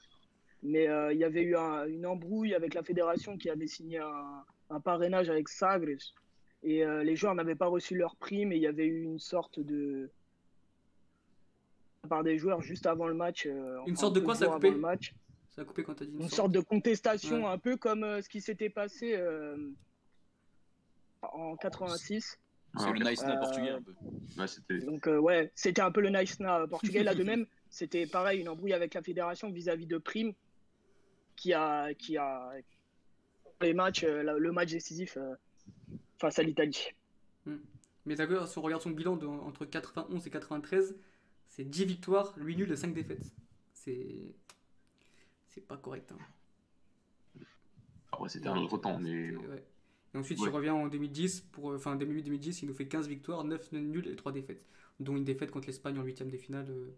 [0.63, 3.99] Mais euh, il y avait eu un- une embrouille avec la fédération qui avait signé
[3.99, 6.01] un, un parrainage avec Sagres.
[6.63, 9.19] Et euh, les joueurs n'avaient pas reçu leur prime et il y avait eu une
[9.19, 10.09] sorte de.
[12.09, 13.45] par des joueurs juste avant le match.
[13.45, 15.13] euh, Une enfin, sorte de quoi, ça a coupé le match.
[15.49, 16.33] Ça a coupé quand t'as dit une, Une sorte.
[16.35, 17.51] sorte de contestation, Ouais.
[17.51, 19.57] un peu comme euh, ce qui s'était passé euh,
[21.21, 22.37] en 86.
[22.77, 23.93] C'est le nice na portugais un peu.
[24.37, 24.77] Ouais, c'était.
[24.79, 27.03] Donc euh, ouais, c'était un peu le nice na portugais.
[27.03, 30.33] Là de même, c'était pareil, une embrouille avec la fédération vis-à-vis de Prime,
[31.35, 32.51] qui a, qui a
[33.61, 35.33] les matchs, euh, le match décisif euh,
[36.19, 36.89] face à l'Italie.
[38.05, 40.95] Mais d'accord, si on regarde son bilan de- entre 91 et 93,
[41.47, 43.31] c'est 10 victoires, 8 nuls et 5 défaites.
[43.73, 44.33] C'est.
[45.47, 46.11] C'est pas correct.
[46.11, 47.43] Hein.
[48.11, 49.29] Ah ouais, c'était un autre temps, mais.
[49.31, 49.63] C'est- ouais.
[50.13, 50.47] Et ensuite, Ouais.
[50.49, 54.07] il revient en 2010, pour, euh, enfin 2008-2010, il nous fait 15 victoires, 9 nuls
[54.07, 54.65] et 3 défaites.
[54.99, 56.69] Dont une défaite contre l'Espagne en huitième des finales.
[56.69, 56.89] euh,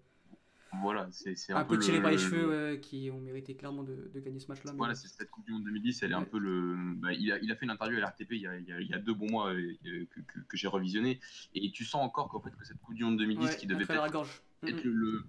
[0.82, 3.84] Voilà, c'est un, un, peu tiré le- par les cheveux, ouais, qui ont mérité clairement
[3.84, 4.72] de, de gagner ce match-là.
[4.78, 6.76] Voilà, c'est cette Coupe du Monde 2010, elle est un peu le.
[6.96, 8.72] bah, il, a, il a fait une interview à l'RTP il, y a- il y
[8.72, 11.20] a- il y a deux bons mois euh, que, que- que j'ai revisionné,
[11.56, 13.84] et tu sens encore qu'en fait que cette Coupe du Monde 2010 Ouais, qui devait
[13.86, 14.42] la être, gorge.
[14.66, 15.24] être le,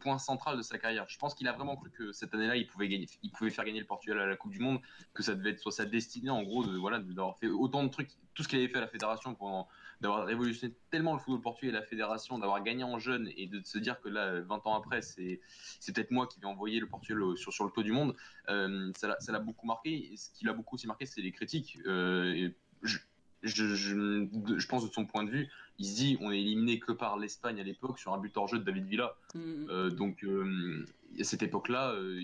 [0.00, 1.06] point central de sa carrière.
[1.08, 3.64] Je pense qu'il a vraiment cru que cette année-là, il pouvait gagner, il pouvait faire
[3.64, 4.80] gagner le Portugal à la Coupe du Monde,
[5.14, 7.88] que ça devait être sur sa destinée en gros de voilà d'avoir fait autant de
[7.88, 9.66] trucs, tout ce qu'il avait fait à la fédération pendant
[10.00, 13.60] d'avoir révolutionné tellement le football portugais et la fédération, d'avoir gagné en jeune et de
[13.64, 15.40] se dire que là, 20 ans après, c'est
[15.80, 18.14] c'est peut-être moi qui vais envoyer le Portugal sur, sur le toit du monde.
[18.48, 20.12] Euh, ça l'a- ça l'a beaucoup marqué.
[20.12, 21.78] Et ce qui l'a beaucoup aussi marqué, c'est les critiques.
[21.86, 22.98] Euh, et je,
[23.42, 24.26] je, je,
[24.56, 27.16] je pense de son point de vue, il se dit on est éliminé que par
[27.18, 29.16] l'Espagne à l'époque sur un but hors jeu de David Villa.
[29.34, 29.66] Mhm.
[29.70, 30.84] Euh, donc euh,
[31.18, 32.20] à cette époque-là, euh,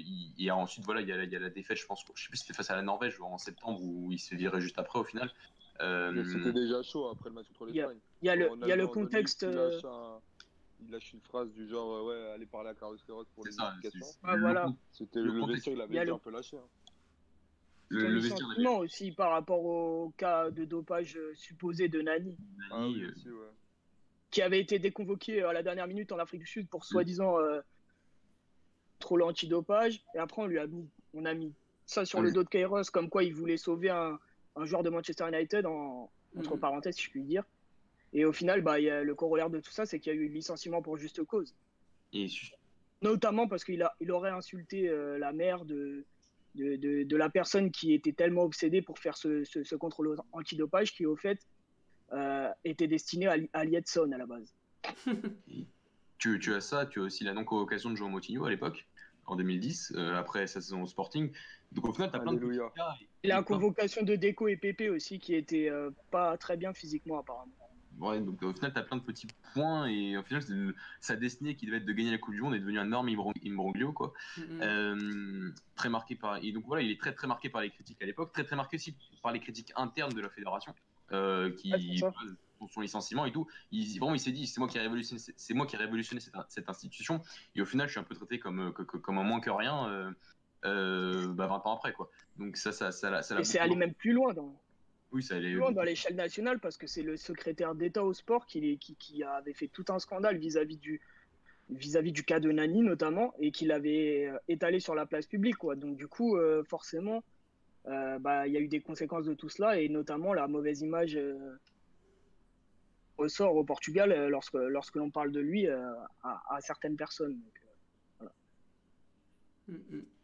[0.48, 2.22] a ensuite voilà, il y a, la- il y a la défaite, je pense, je
[2.22, 4.78] sais plus si c'était face à la Norvège en septembre où il se virer juste
[4.78, 5.32] après au final.
[5.80, 8.00] Euh, Mais C'était déjà chaud après le match contre Il y a- l'Espagne.
[8.22, 9.42] Il y a le, y a le contexte.
[9.42, 10.20] Il euh, lâche, un-
[10.84, 13.50] il lâche une phrase du genre euh, Ouais, allez parler à Carlos Queiroz pour les
[13.52, 13.60] c'est-
[14.22, 14.72] Ah, voilà.
[14.92, 15.54] C'était Le le, contexte.
[15.66, 16.56] vestiaire, il avait déjà le- un peu lâché.
[16.56, 16.60] hein.
[17.88, 22.36] Le, sentiment aussi par rapport au cas de dopage supposé de Nani,
[22.70, 23.50] Ah oui, euh, aussi, ouais.
[24.30, 27.60] qui avait été déconvoqué à la dernière minute en Afrique du Sud pour soi-disant euh,
[29.00, 30.02] trop l'antidopage.
[30.14, 31.52] Et après, on lui a mis, on a mis
[31.84, 34.18] ça sur le dos de Kairos, comme quoi il voulait sauver un,
[34.56, 36.60] un joueur de Manchester United, en, entre Mhm.
[36.60, 37.44] parenthèses, si je puis dire.
[38.12, 40.16] Et au final, bah, il y a le corollaire de tout ça, c'est qu'il y
[40.16, 41.54] a eu licenciement pour juste cause.
[42.12, 42.26] et
[43.02, 46.04] Notamment parce qu'il a, il aurait insulté euh, la mère de,
[46.54, 50.16] de, de, de la personne qui était tellement obsédée pour faire ce, ce, ce contrôle
[50.32, 51.38] antidopage qui, au fait,
[52.12, 54.54] euh, était destiné à, à Liedson à la base.
[56.18, 58.86] tu, tu as ça, tu as aussi la non-convocation de João Moutinho à l'époque,
[59.26, 61.32] en 2010, euh, après sa saison au Sporting.
[61.72, 64.90] Donc au final, tu as plein de et- Et la convocation de Deco et Pépé
[64.90, 67.52] aussi, qui était euh, pas très bien physiquement, apparemment.
[68.00, 70.74] Ouais, donc au final, tu as plein de petits points et au final, c'est le-
[71.00, 73.08] sa destinée qui devait être de gagner la Coupe du Monde est devenue un énorme
[73.08, 74.12] imbro- imbroglio, quoi.
[74.62, 76.38] Euh, très marqué par.
[76.44, 78.56] Et donc voilà, il est très très marqué par les critiques à l'époque, très très
[78.56, 80.74] marqué aussi par les critiques internes de la fédération,
[81.12, 82.00] euh, qui
[82.68, 83.46] son licenciement et tout.
[83.72, 86.20] Il, vraiment, il s'est dit, c'est moi qui ai révolutionné, c'est moi qui ai révolutionné
[86.20, 87.20] cette, cette institution.
[87.54, 89.50] Et au final, je suis un peu traité comme que- que- comme un moins que
[89.50, 89.88] rien.
[89.88, 90.10] euh,
[90.66, 92.10] euh, bah, 20 ans après quoi.
[92.38, 92.88] Donc ça, ça,
[93.38, 94.58] Et c'est allé même plus loin dans,
[95.12, 95.50] Oui, ça allait.
[95.50, 98.76] plus loin dans l'échelle nationale parce que c'est le secrétaire d'État au sport qui, est-
[98.78, 101.02] qui, qui avait fait tout un scandale vis-à-vis du
[101.70, 105.56] vis-à-vis du cas de Nani notamment et qui l'avait euh, étalé sur la place publique
[105.56, 105.76] quoi.
[105.76, 107.22] Donc du coup euh, forcément
[107.86, 110.80] euh, bah, il y a eu des conséquences de tout cela et notamment la mauvaise
[110.80, 111.36] image euh,
[113.18, 115.92] ressort au Portugal euh, lorsque lorsque l'on parle de lui euh,
[116.22, 117.38] à, à certaines personnes.
[117.38, 118.28] Donc.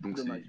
[0.01, 0.45] Donc c'est- dommage.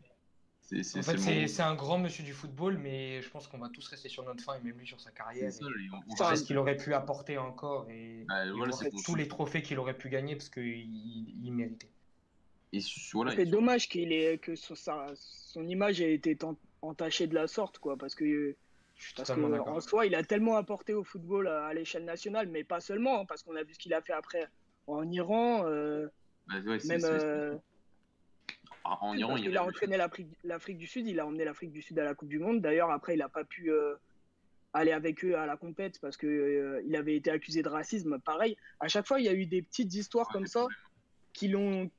[0.96, 4.24] En fait, un grand monsieur du football, mais je pense qu'on va tous rester sur
[4.24, 5.52] notre fin et même lui sur sa carrière.
[5.52, 8.74] c'est ça, et et on- ce qu'il aurait pu apporter encore et, et voilà, voir
[8.76, 10.64] c'est tous les trophées qu'il aurait pu gagner parce qu'il
[11.44, 11.90] il, méritait.
[12.72, 16.58] et su- voilà, C'est dommage qu'il ait que son, sa- son image ait été en-
[16.82, 18.56] entachée de la sorte, quoi, parce que,
[19.02, 19.76] Je suis parce totalement que d'accord.
[19.76, 23.26] en soi, il a tellement apporté au football à, l'échelle nationale, mais pas seulement, hein,
[23.26, 24.48] parce qu'on a vu ce qu'il a fait après
[24.86, 26.08] en Iran, euh,
[26.48, 27.56] bah, ouais, c'est- même c'est- euh,
[28.84, 31.72] en en Iran, il qu'il a entraîné l'Afrique l'Afrique du Sud, il a emmené l'Afrique
[31.72, 32.62] du Sud à la Coupe du Monde.
[32.62, 33.96] D'ailleurs, après, il n'a pas pu, euh,
[34.74, 38.20] aller avec eux à la compète parce que euh, il avait été accusé de racisme.
[38.20, 40.68] Pareil, à chaque fois, il y a eu des petites histoires Ouais, comme ça
[41.34, 41.90] qui l'ont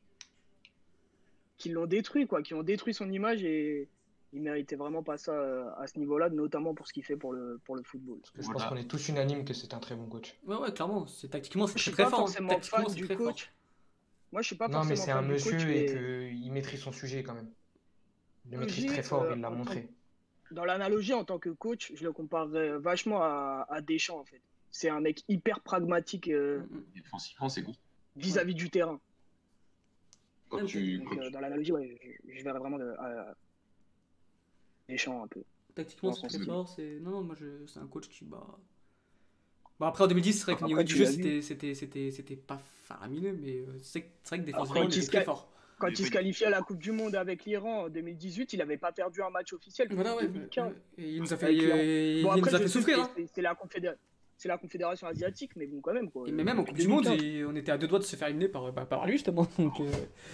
[1.58, 3.88] qui l'ont détruit quoi, qui ont détruit son image et
[4.32, 7.32] il méritait vraiment pas ça euh, à ce niveau-là, notamment pour ce qu'il fait pour
[7.32, 8.18] le pour le football.
[8.20, 8.60] Parce que je Voilà.
[8.60, 10.38] pense qu'on est tous unanimes que c'est un très bon coach.
[10.46, 11.06] Ouais, ouais, clairement.
[11.06, 12.18] C'est tactiquement, c'est Je suis très pas fort.
[12.20, 13.16] forcément fan c'est du fort.
[13.18, 13.52] coach.
[14.32, 16.80] Moi, je suis pas Non, mais forcément c'est un monsieur coach, et mais qu'il maîtrise
[16.80, 17.50] son sujet quand même.
[18.46, 19.88] Il le maîtrise très fort, euh, il l'a montré.
[20.50, 24.40] dans l'analogie en tant que coach, je le comparerais vachement à, à Deschamps en fait.
[24.70, 26.84] C'est un mec hyper pragmatique euh, Mm, mm.
[26.94, 27.74] Défensivement, c'est cool.
[28.16, 28.98] vis-à-vis du terrain.
[30.48, 33.34] Quand tu, Donc, quand euh, tu- dans l'analogie, ouais, je, je verrais vraiment de, à-
[34.88, 35.42] Deschamps un peu.
[35.74, 36.68] Tactiquement, c'est très fort.
[36.68, 36.98] C'est...
[37.00, 37.66] Non, non, moi, je...
[37.66, 38.24] c'est un coach qui.
[38.24, 38.46] Bah...
[39.80, 42.36] Bon, après, en 2010, c'est vrai qu'au Après, niveau du jeu, c'était, c'était, c'était, c'était
[42.36, 45.48] pas faramineux, mais euh, c'est, c'est vrai que défensivement, Après, il était très fort.
[45.78, 48.76] Quand il se qualifiait à la Coupe du Monde avec l'Iran en 2018, il n'avait
[48.76, 50.28] pas perdu un match officiel depuis Voilà, ouais.
[50.28, 50.72] 2015.
[50.98, 51.76] Et il nous a fait, Avec l'Iran.
[51.76, 52.96] il, Bon, il nous après, a fait je sais souffrir.
[52.98, 53.10] que hein.
[53.16, 53.92] c'est- c'est la, confédé-
[54.42, 56.10] c'est la Confédération asiatique, mais bon, quand même.
[56.10, 56.28] Quoi.
[56.28, 57.24] Et mais même en Coupe du Monde, 2015.
[57.24, 59.46] il- on était à deux doigts de se faire éliminer par, bah, par lui, justement.
[59.58, 59.84] Donc, euh,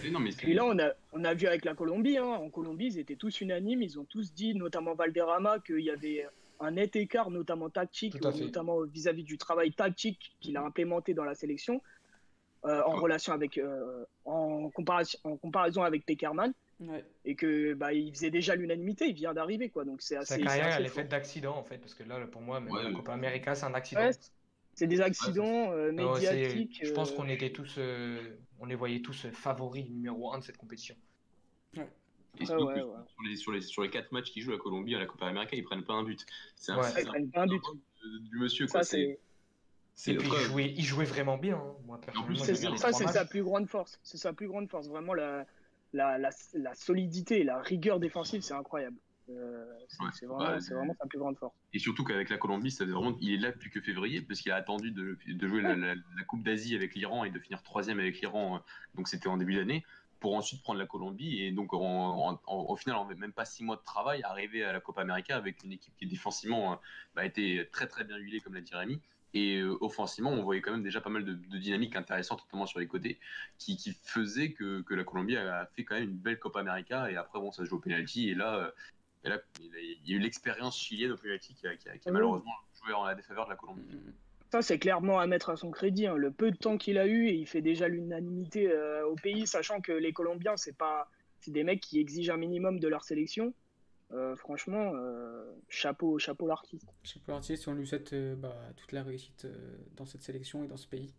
[0.03, 2.25] Mais non, mais c'est- Et là, on a, on a vu avec la Colombie, hein,
[2.25, 6.27] en Colombie, ils étaient tous unanimes, ils ont tous dit, notamment Valderrama, qu'il y avait
[6.59, 11.35] un net écart, notamment tactique, notamment vis-à-vis du travail tactique qu'il a implémenté dans la
[11.35, 11.83] sélection,
[12.65, 13.01] euh, en Ouais.
[13.01, 17.05] relation avec, euh, en, comparaison, en comparaison avec Peckerman, ouais.
[17.25, 19.85] et que bah, il faisait déjà l'unanimité, il vient d'arriver, quoi.
[19.85, 20.35] Donc c'est assez.
[20.35, 22.73] Sa carrière, assez elle est faite d'accidents en fait, parce que là, pour moi, même
[22.73, 22.93] Ouais, la.
[22.93, 24.01] Copa América, c'est un accident.
[24.03, 24.11] Ouais,
[24.75, 26.81] C'est des accidents euh, médiatiques.
[26.85, 30.39] je pense euh, qu'on était tous, euh, on les voyait tous euh, favoris numéro un
[30.39, 30.95] de cette compétition.
[32.41, 32.83] Et ouais, ouais.
[32.83, 35.27] Sur, les, sur, les, sur les quatre matchs qu'ils jouent à Colombie à la Copa
[35.27, 36.25] América, ils prennent pas un but.
[36.55, 36.85] C'est un, Ouais.
[36.95, 37.63] c'est Ils un- prennent pas un but.
[38.31, 38.67] du monsieur.
[38.69, 38.85] Ça, Quoi.
[38.85, 39.19] c'est.
[39.95, 41.57] C'est Et puis il jouait, il jouait vraiment bien.
[41.57, 41.75] hein.
[41.85, 43.99] Moi, plus, personnellement, c'est ça, c'est sa plus grande force.
[44.05, 44.87] C'est sa plus grande force.
[44.87, 45.45] Vraiment, la,
[45.93, 48.97] la, la, la solidité et la rigueur défensive, c'est incroyable.
[49.31, 50.27] Euh, c'est Ouais.
[50.27, 51.55] vraiment, Bah, vraiment sa plus grande force.
[51.73, 54.53] Et surtout qu'avec la Colombie, ça vraiment, il est là depuis que février, parce qu'il
[54.53, 57.63] a attendu de, de jouer la, la- la Coupe d'Asie avec l'Iran et de finir
[57.63, 58.59] troisième avec l'Iran, euh,
[58.95, 59.85] donc c'était en début d'année,
[60.21, 63.45] pour ensuite prendre la Colombie et donc en, en- en- au final, en même pas
[63.45, 66.77] six mois de travail, arriver à la Copa América avec une équipe qui défensivement euh,
[67.15, 69.01] bah, était très très bien huilée, comme l'a dit Rémi.
[69.35, 72.67] Et euh, offensivement, on voyait quand même déjà pas mal de, de dynamiques intéressantes, notamment
[72.67, 73.19] sur les côtés,
[73.59, 77.11] qui, qui faisaient que, que la Colombie a fait quand même une belle Copa América.
[77.11, 78.31] Et après, bon, ça se joue au penalty.
[78.31, 78.71] Et là, euh,
[79.25, 82.09] et là il, y a eu l'expérience chilienne au penalty qui a, qui a- qui
[82.09, 82.15] a Oui.
[82.15, 82.53] malheureusement
[82.83, 83.83] joué en la défaveur de la Colombie.
[83.83, 84.13] Mm.
[84.51, 86.07] Ça, c'est clairement à mettre à son crédit.
[86.07, 86.17] hein.
[86.17, 89.47] Le peu de temps qu'il a eu, et il fait déjà l'unanimité euh, au pays,
[89.47, 91.11] sachant que les Colombiens, c'est pas,
[91.41, 93.53] c'est des mecs qui exigent un minimum de leur sélection.
[94.13, 96.87] Euh, franchement, euh, chapeau, chapeau l'artiste.
[97.27, 100.69] Pas l'artiste, on lui souhaite euh, bah, toute la réussite euh, dans cette sélection et
[100.69, 101.13] dans ce pays.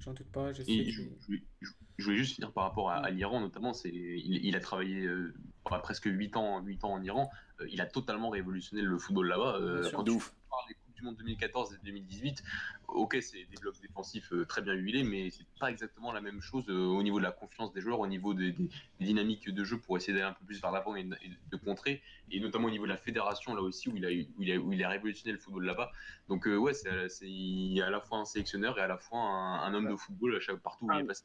[0.00, 2.52] J'en doute pas, je sais Et que- je, je voulais- je- je voulais juste finir
[2.52, 3.72] par rapport à, à l'Iran, notamment.
[3.72, 5.32] C'est, il, il a travaillé euh,
[5.64, 7.30] presque 8 ans, 8 ans en Iran.
[7.60, 9.56] Euh, il a totalement révolutionné le football là-bas.
[9.56, 10.34] Euh, de tu ouf.
[10.50, 12.42] parles du Monde 2014 et 2018,
[12.88, 16.40] ok, c'est des blocs défensifs euh, très bien huilés, mais c'est pas exactement la même
[16.40, 18.68] chose euh, au niveau de la confiance des joueurs, au niveau des, des-
[18.98, 21.30] des dynamiques de jeu pour essayer d'aller un peu plus vers l'avant et, de- et
[21.50, 24.42] de contrer, et notamment au niveau de la fédération là aussi où il a, où
[24.42, 25.92] il a, où il a révolutionné le football là-bas.
[26.28, 28.96] Donc euh, ouais, c'est, c'est- il est à la fois un sélectionneur et à la
[28.96, 31.24] fois un, un homme de football à chaque partout où il Ah, est passé.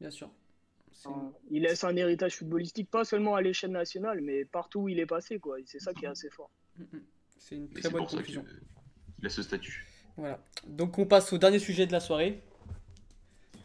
[0.00, 0.30] Bien sûr.
[0.90, 4.88] C'est- Hein, Il laisse un héritage footballistique, pas seulement à l'échelle nationale, mais partout où
[4.88, 5.38] il est passé.
[5.38, 5.58] quoi.
[5.60, 6.50] Et c'est ça qui est assez fort.
[7.38, 8.42] C'est une très c'est bonne conclusion.
[8.44, 8.50] que-
[9.26, 9.86] a ce statut.
[10.16, 10.38] Voilà.
[10.66, 12.40] Donc on passe au dernier sujet de la soirée.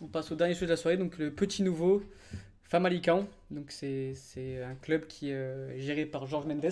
[0.02, 2.04] On passe au dernier sujet de la soirée, donc le petit nouveau,
[2.64, 3.28] Famalicão.
[3.52, 6.70] Donc c'est c'est un club qui est euh, géré par Georges Mendes,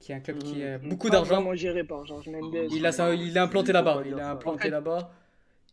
[0.00, 0.88] qui est un club qui a Mmh.
[0.88, 1.54] beaucoup Pas d'argent.
[1.54, 2.68] géré par Georges Mendes.
[2.70, 4.02] Il a, ça, il est implanté là-bas.
[4.06, 5.12] Il a implanté là-bas.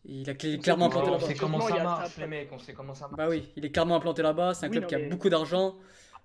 [0.04, 1.26] Il a clairement sait implanté pas, on là-bas.
[1.28, 3.16] sait comment ça marche, les mecs, on sait comment ça marche.
[3.16, 4.54] Bah oui, il est clairement implanté là-bas.
[4.54, 5.76] C'est un Oui, club qui a beaucoup d'argent.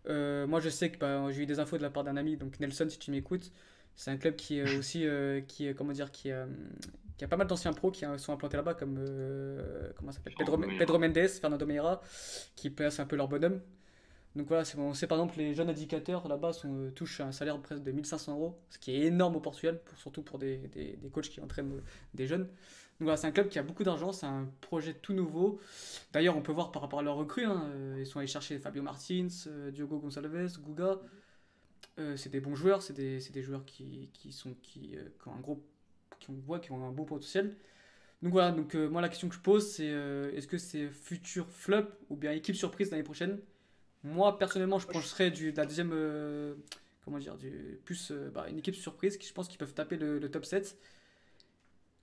[0.10, 2.38] Euh, moi, je sais que bah, j'ai eu des infos de la part d'un ami,
[2.38, 3.52] donc Nelson, si tu m'écoutes.
[3.98, 6.46] C'est un club qui est aussi, euh, qui comment dire, qui, euh,
[7.18, 10.36] qui a pas mal d'anciens pros qui sont implantés là-bas, comme euh, comment ça s'appelle
[10.38, 10.58] Pedro.
[10.58, 12.02] Pedro Mendes, Fernando Meira,
[12.56, 13.60] qui placent un peu leur bonhomme.
[14.36, 17.58] Donc voilà, on sait par exemple les jeunes indicateurs là-bas sont, euh, touchent un salaire
[17.58, 20.58] de presque de 1500 euros, ce qui est énorme au Portugal, pour, surtout pour des,
[20.58, 21.82] des, des coachs qui entraînent
[22.14, 22.44] des jeunes.
[22.44, 25.60] Donc voilà, c'est un club qui a beaucoup d'argent, c'est un projet tout nouveau.
[26.14, 27.68] D'ailleurs, on peut voir par rapport à leurs recrues, hein,
[27.98, 29.28] ils sont allés chercher Fabio Martins,
[29.72, 31.00] Diogo Gonçalves, Guga.
[32.00, 35.10] Euh, c'est des bons joueurs, c'est des, c'est des joueurs qui, qui sont qui, euh,
[35.22, 35.64] qui ont un gros
[36.20, 37.56] qui on voit qui ont un beau potentiel.
[38.22, 40.90] Donc voilà, donc euh, moi la question que je pose c'est euh, est-ce que c'est
[40.90, 43.40] futur flop ou bien équipe surprise l'année prochaine?
[44.04, 46.56] Moi personnellement, je pencherais du de la deuxième euh,
[47.06, 49.98] comment dire du plus euh, bah, une équipe surprise qui je pense qu'ils peuvent taper
[49.98, 50.78] le, le top 7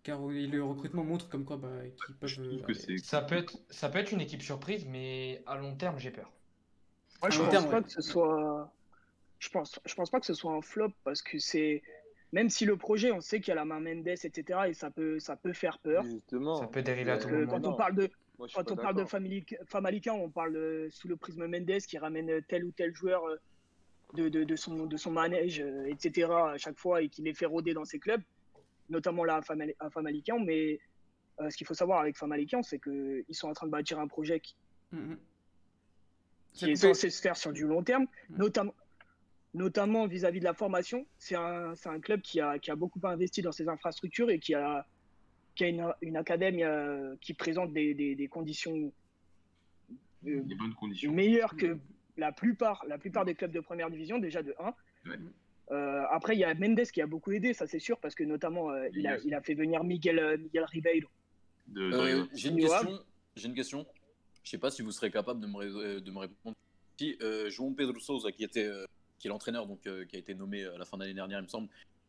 [0.05, 1.68] car le recrutement montre comme quoi bah,
[2.07, 5.57] qu'ils peuvent euh, que Ça peut, être, ça peut être une équipe surprise, mais à
[5.57, 6.30] long terme, j'ai peur.
[7.22, 7.82] Moi, je pense terme, pas ouais.
[7.82, 8.70] que ce soit.
[9.39, 11.82] Je pense, je pense pas que ce soit un flop parce que c'est
[12.32, 14.91] même si le projet, on sait qu'il y a la main Mendes, etc., et ça
[14.91, 16.03] peut, ça peut faire peur.
[16.05, 16.57] Justement.
[16.57, 17.53] Ça peut dériver à Euh, tout que moment.
[17.53, 19.05] quand on parle de, Moi, quand on parle de
[19.68, 23.37] Famalicão, on parle euh, sous le prisme Mendes qui ramène tel ou tel joueur euh,
[24.14, 26.28] de, de, de son, de son manège, euh, etc.
[26.55, 28.22] à chaque fois et qui les fait rôder dans ses clubs,
[28.91, 30.41] notamment là à, Famali- à Famalicão.
[30.41, 30.80] Mais
[31.41, 34.09] euh, ce qu'il faut savoir avec Famalicão, c'est qu'ils sont en train de bâtir un
[34.09, 34.57] projet qui,
[34.91, 35.18] Mhm.
[36.53, 38.37] qui Ça est censé se faire sur du long terme, Mm.
[38.39, 38.74] notamment
[39.55, 41.07] notamment vis-à-vis de la formation.
[41.18, 44.86] C'est un, club qui a, qui a beaucoup investi dans ses infrastructures et qui a,
[45.55, 48.92] qui a une, une académie euh, qui présente des, des, des conditions
[50.26, 51.12] euh, Des bonnes conditions.
[51.12, 51.78] meilleures que
[52.16, 54.74] la plupart, la plupart des clubs de première division, déjà de 1.
[55.11, 55.18] Ouais.
[55.70, 58.22] Euh, après, il y a Mendes qui a beaucoup aidé, ça c'est sûr, parce que
[58.24, 61.09] notamment, euh, il, a, il a fait venir Miguel, euh, Miguel Ribeiro.
[61.76, 62.26] Euh.
[62.34, 62.98] J'ai une question.
[63.36, 63.86] J'ai une question.
[64.42, 66.55] Je sais pas si vous serez capable de me, ré- de me répondre.
[66.98, 68.84] Si euh, João Pedro Sousa, qui était euh,
[69.25, 71.39] qui est l'entraîneur, donc euh, qui a été nommé à la fin de l'année dernière,
[71.39, 71.68] il me semble,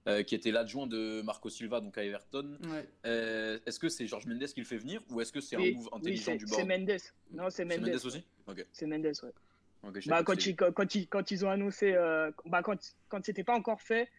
[0.10, 2.58] euh, qui était l'adjoint de Marco Silva, donc à Everton.
[2.70, 2.86] Ouais.
[3.06, 5.60] euh, est-ce que c'est Georges Mendes qui le fait venir ou est-ce que c'est un
[5.60, 6.98] move intelligent c'est du c'est board Mendes.
[7.32, 7.88] Non, c'est C'est Mendes.
[7.88, 8.26] Mendes aussi.
[8.74, 9.92] C'est Mendes, ouais.
[10.08, 12.76] Bah, quand, ils, quand, quand ils, quand ils ont annoncé, euh, bah, quand,
[13.08, 14.10] quand c'était pas encore fait,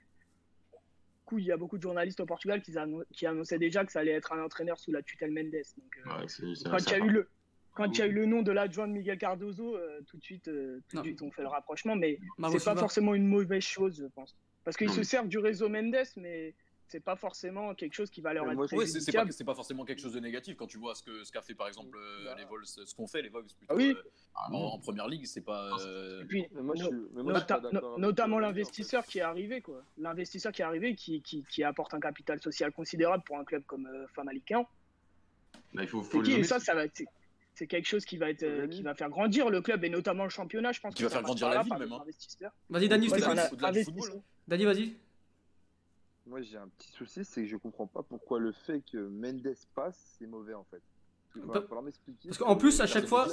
[1.27, 3.93] coup, il y a beaucoup de journalistes au Portugal qui, annon- qui annonçaient déjà que
[3.93, 5.51] ça allait être un entraîneur sous la tutelle Mendes.
[5.51, 7.29] Donc, euh, Ouais, c'est- c'est- quand c'est il y a eu le
[7.77, 10.23] quand il y a eu le nom de l'adjoint de Miguel Cardozo, euh, tout de
[10.23, 12.19] suite, euh, tout de suite, on fait le rapprochement, mais
[12.51, 15.95] c'est pas forcément une mauvaise chose, je pense, parce qu'ils se servent du réseau Mendes,
[16.17, 16.55] mais
[16.89, 20.01] c'est pas forcément quelque chose qui va leur être Ouais, c'est pas, pas forcément quelque
[20.01, 22.45] chose de négatif quand tu vois ce que ce qu'a fait par exemple euh, les
[22.45, 23.95] Vols, ce qu'on fait les Vols plutôt Ah oui.
[24.53, 25.69] en, première ligue, c'est pas.
[26.23, 28.37] Et puis, Mais moi, je no- suis, mais moi, je suis Nota- pas notamment Olivier,
[28.37, 28.41] en fait.
[28.47, 29.83] l'investisseur qui est arrivé, quoi.
[29.99, 33.65] L'investisseur qui est arrivé, qui, qui, qui apporte un capital social considérable pour un club
[33.67, 34.65] comme euh, Famalicão.
[35.75, 37.03] Bah, il faut, faut qui Et nommer, ça, ça va être-
[37.57, 40.25] c'est- quelque chose qui va être, euh, qui va faire grandir le club et notamment
[40.25, 40.95] le championnat, je pense.
[40.95, 42.05] Qui que va faire grandir la ville, même, hein.
[42.69, 43.19] Vas-y, Dani, Ouais,
[43.85, 44.23] football.
[44.47, 44.95] Dani, vas-y.
[46.27, 49.55] Moi, j'ai un petit souci, c'est que je comprends pas pourquoi le fait que Mendes
[49.75, 50.83] passe, c'est mauvais en fait.
[51.85, 52.29] M'expliquer.
[52.29, 53.29] parce qu'en plus, à chaque fois-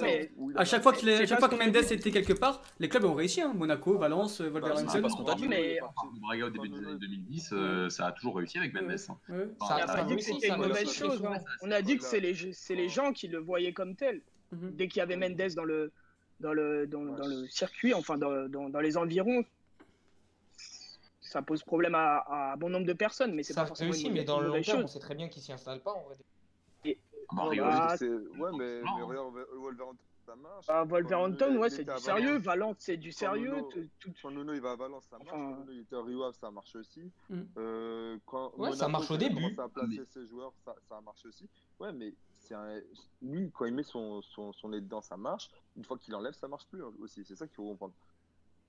[0.56, 2.90] À chaque fois, qu'il est- à C'est chaque fois que Mendes était quelque part, les
[2.90, 3.42] clubs ont réussi.
[3.42, 3.54] Hein.
[3.56, 5.02] Monaco, Valence, euh, Bah, c'est Wolverhampton.
[5.02, 5.80] pas ce qu'on t'a dit, mais-
[6.22, 8.92] Braga au début des années 2010, euh, ça a toujours réussi avec Mendes.
[8.92, 9.18] hein.
[9.30, 9.48] Ouais.
[9.62, 11.24] On n'a ça pas dit que c'était une mauvaise chose.
[11.26, 11.38] hein.
[11.62, 12.90] On a dit que c'est les, c'est les Ouais.
[12.90, 14.22] gens qui le voyaient comme tel.
[14.52, 14.72] Mhm.
[14.76, 15.92] Dès qu'il y avait Mendes dans le,
[16.40, 19.44] dans le, dans, dans le circuit, enfin dans, dans, dans les environs,
[21.22, 24.14] ça pose problème à, à bon nombre de personnes, mais c'est Ça pas forcément une
[24.14, 26.16] mais dans le long terme, on sait très bien qu'il s'y installe pas en vrai.
[27.34, 30.66] Ah, bah, Ouais, Rio, bah, C'est- Ouais, mais, mais regarde, Wolverhampton, ça marche.
[30.70, 32.38] Ah, Quand Wolverhampton, ouais, c'est du sérieux.
[32.38, 32.76] Valence.
[32.80, 33.56] C'est du sérieux.
[34.22, 35.30] Quand Nuno il va à Valence, ça marche.
[35.34, 37.12] Enfin- Quand il était à Rio ça marche aussi.
[37.30, 37.42] Mm.
[37.58, 39.54] Euh, quand Ouais, ça marche au quand il a début.
[39.56, 41.48] placer ses joueurs, ça, ça a marché aussi.
[41.80, 42.80] Ouais, mais c'est un...
[43.22, 45.50] lui, quand il met son, son, son nez dedans, ça marche.
[45.76, 47.24] Une fois qu'il enlève, ça marche plus hein, aussi.
[47.26, 47.94] C'est ça qu'il faut comprendre.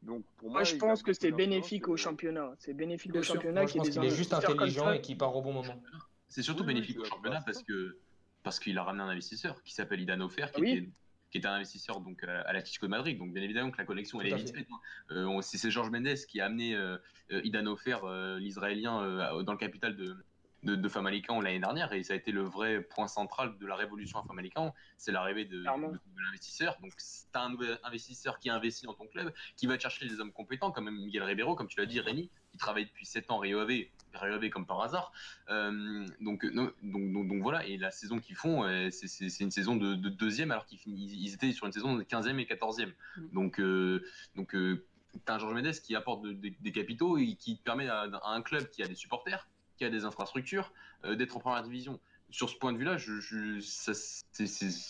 [0.02, 2.54] Donc pour moi, Moi, je pense que c'est bénéfique au championnat.
[2.58, 4.96] C'est bénéfique au championnat Moi, je pense qu'il est juste intelligent ça.
[4.96, 5.80] et qu'il part au bon moment.
[6.28, 7.96] C'est surtout Oui, bénéfique au championnat parce que
[8.44, 10.70] parce qu'il a ramené un investisseur qui s'appelle Idan Ofer, qui, oui.
[10.70, 10.88] était,
[11.32, 13.18] qui était un investisseur donc à à l'Atlético de Madrid.
[13.18, 14.58] Donc bien évidemment que la connexion elle est vite fait.
[14.58, 14.68] faite.
[14.70, 15.14] hein.
[15.16, 16.96] Euh, c'est Georges Mendes qui a amené euh,
[17.32, 20.16] euh, Idan Ofer, euh, l'Israélien, euh, dans le capital de
[20.62, 23.76] de, de Famalicão l'année dernière et ça a été le vrai point central de la
[23.76, 25.88] révolution à Famalicão, c'est l'arrivée de, Clairement.
[25.88, 26.78] de, de l'investisseur.
[26.80, 30.32] Donc c'est un nouvel investisseur qui investit dans ton club, qui va chercher des hommes
[30.32, 33.58] compétents comme Miguel Ribeiro, comme tu l'as dit Rémi, qui travaille depuis 7 ans Rio
[33.58, 33.72] Ave,
[34.18, 35.12] Rio Ave comme par hasard.
[35.50, 39.50] Euh, donc, non, donc, donc, donc voilà, et la saison qu'ils font, euh, c'est- une
[39.50, 42.92] saison de, de deuxième alors qu'ils ils étaient sur une saison de 15e et 14e.
[43.16, 43.26] Mm.
[43.32, 44.04] Donc, euh,
[44.36, 44.86] donc euh,
[45.24, 48.30] t'as un Georges Mendes qui apporte de- de- des capitaux et qui permet à, à
[48.30, 50.72] un club qui a des supporters, qui a des infrastructures,
[51.04, 52.00] euh, d'être en première division.
[52.30, 53.92] Sur ce point de vue-là, je, je, ça,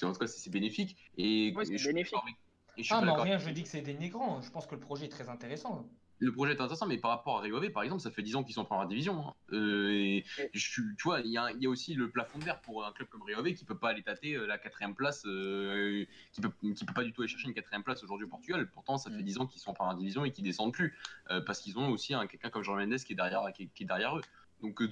[0.07, 0.97] en tout cas, c'est bénéfique.
[1.18, 2.18] Et, c'est et je suis bénéfique.
[2.22, 2.37] avec-
[2.77, 4.41] et je suis Ah, pas mais en rien, je dis que c'est dénigrant.
[4.41, 5.87] Je pense que le projet est très intéressant.
[6.21, 8.37] Le projet est intéressant, mais par rapport à Rio Ave, par exemple, ça fait 10
[8.37, 9.29] ans qu'ils sont en première division.
[9.29, 9.35] hein.
[9.53, 12.39] Euh, et je, suis- tu vois, il y, a- il y a aussi le plafond
[12.39, 14.57] de verre pour un club comme Rio Ave qui peut pas aller tâter euh, la
[14.57, 18.03] quatrième place, euh, qui peut, qui peut pas du tout aller chercher une quatrième place
[18.03, 18.69] aujourd'hui au Portugal.
[18.71, 19.23] Pourtant, ça fait Mm.
[19.23, 20.97] 10 ans qu'ils sont en première division et qu'ils descendent plus,
[21.31, 23.67] euh, parce qu'ils ont aussi un, quelqu'un comme Jean Mendes qui est derrière, qui est,
[23.75, 24.23] qui est derrière eux.
[24.63, 24.89] Donc euh,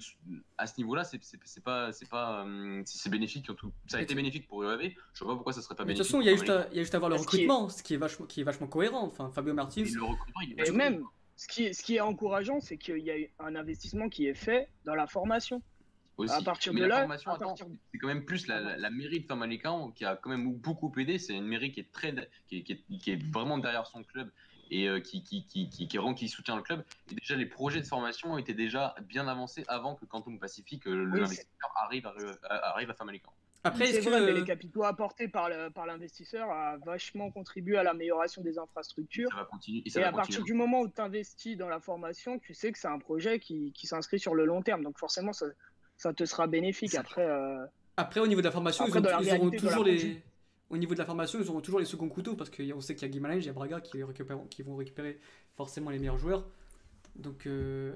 [0.58, 1.18] à ce niveau-là, c'est
[1.64, 3.48] pas, c'est pas, euh, c'est bénéfique.
[3.48, 3.72] En tout.
[3.86, 4.80] Ça a été bénéfique pour Ave.
[5.14, 6.12] Je vois pas pourquoi ça serait pas Mais de bénéfique.
[6.12, 7.68] toute façon, il y a juste à, il y a juste à voir le recrutement,
[7.68, 9.06] ce qui est vachement, qui est vachement cohérent.
[9.06, 9.84] Enfin, Fabio Martins.
[9.84, 11.02] Et le recrutement, il est Et vachement même,
[11.36, 14.26] ce qui, est, ce qui est encourageant, c'est qu'il y a eu un investissement qui
[14.26, 15.62] est fait dans la formation.
[16.18, 16.34] Aussi.
[16.34, 18.90] À partir Mais de la là, formation, partir c'est quand même plus la, la, la
[18.90, 21.18] mairie de Famalicão qui a quand même beaucoup aidé.
[21.18, 22.14] C'est une mairie qui est très,
[22.46, 24.30] qui est, qui est- qui est vraiment derrière son club
[24.72, 26.82] et euh, qui, qui, qui, qui, qui, rend- qui soutient le club.
[27.10, 31.04] Et déjà, les projets de formation étaient déjà bien avancés avant que Quantum Pacific, euh,
[31.12, 32.14] Oui, l'investisseur, arrive à,
[32.48, 33.30] à- arrive à Famalicão.
[33.64, 37.84] Après, C'est vrai, mais les capitaux apportés par le- par l'investisseur a vachement contribué à
[37.84, 39.28] l'amélioration des infrastructures.
[39.30, 39.82] Ça va continuer.
[39.86, 40.46] Et, ça Et va à partir continuer.
[40.46, 43.70] du moment où tu investis dans la formation, tu sais que c'est un projet qui,
[43.72, 44.82] qui s'inscrit sur le long terme.
[44.82, 45.46] Donc forcément, ça,
[45.96, 46.94] ça te sera bénéfique.
[46.96, 47.64] Après, euh,
[47.96, 50.22] Après, au niveau de la formation, Après, ils, ont- ils auront réalité toujours les.
[50.72, 53.06] Au niveau de la formation, ils auront toujours les seconds couteaux parce qu'on sait qu'il
[53.06, 55.18] y a Guimarães, il y a Braga qui, vont récupérer
[55.54, 56.48] forcément les meilleurs joueurs.
[57.14, 57.46] Donc.
[57.46, 57.94] euh,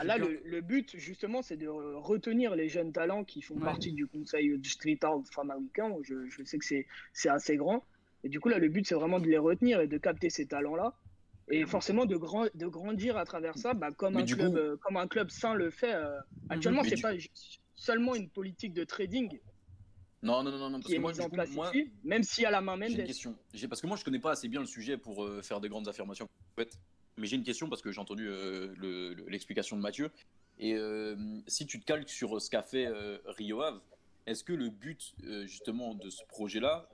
[0.00, 3.56] j'ai là, le, le but, justement, c'est de re- retenir les jeunes talents qui font
[3.56, 3.64] Ouais.
[3.64, 5.98] partie du conseil du Street Art Famawican.
[6.04, 6.64] Je, je sais que
[7.12, 7.84] c'est assez grand.
[8.22, 10.46] Et du coup, là, le but, c'est vraiment de les retenir et de capter ces
[10.46, 10.94] talents-là.
[11.48, 14.56] Et forcément, de, grand, de grandir à travers ça, bah, comme, Mais un club, coup-
[14.58, 15.92] euh, comme un club sain le fait.
[15.92, 16.20] euh,
[16.50, 17.14] actuellement, Mais c'est du- pas
[17.74, 19.40] seulement une politique de trading
[20.22, 22.22] Non, non, non, non, parce qui que est moi, mise en place moi, ici, même
[22.22, 23.34] si à la main j'ai une question.
[23.68, 25.88] Parce que moi, je connais pas assez bien le sujet pour euh, faire de grandes
[25.88, 26.26] affirmations.
[26.26, 26.78] en fait.
[27.16, 30.10] Mais j'ai une question parce que j'ai entendu euh, le- le- l'explication de Mathieu.
[30.58, 31.16] Et euh,
[31.46, 32.86] si tu te calques sur ce qu'a fait
[33.26, 33.80] Rio Ave,
[34.26, 35.14] est-ce que le but
[35.46, 36.88] justement de ce projet-là,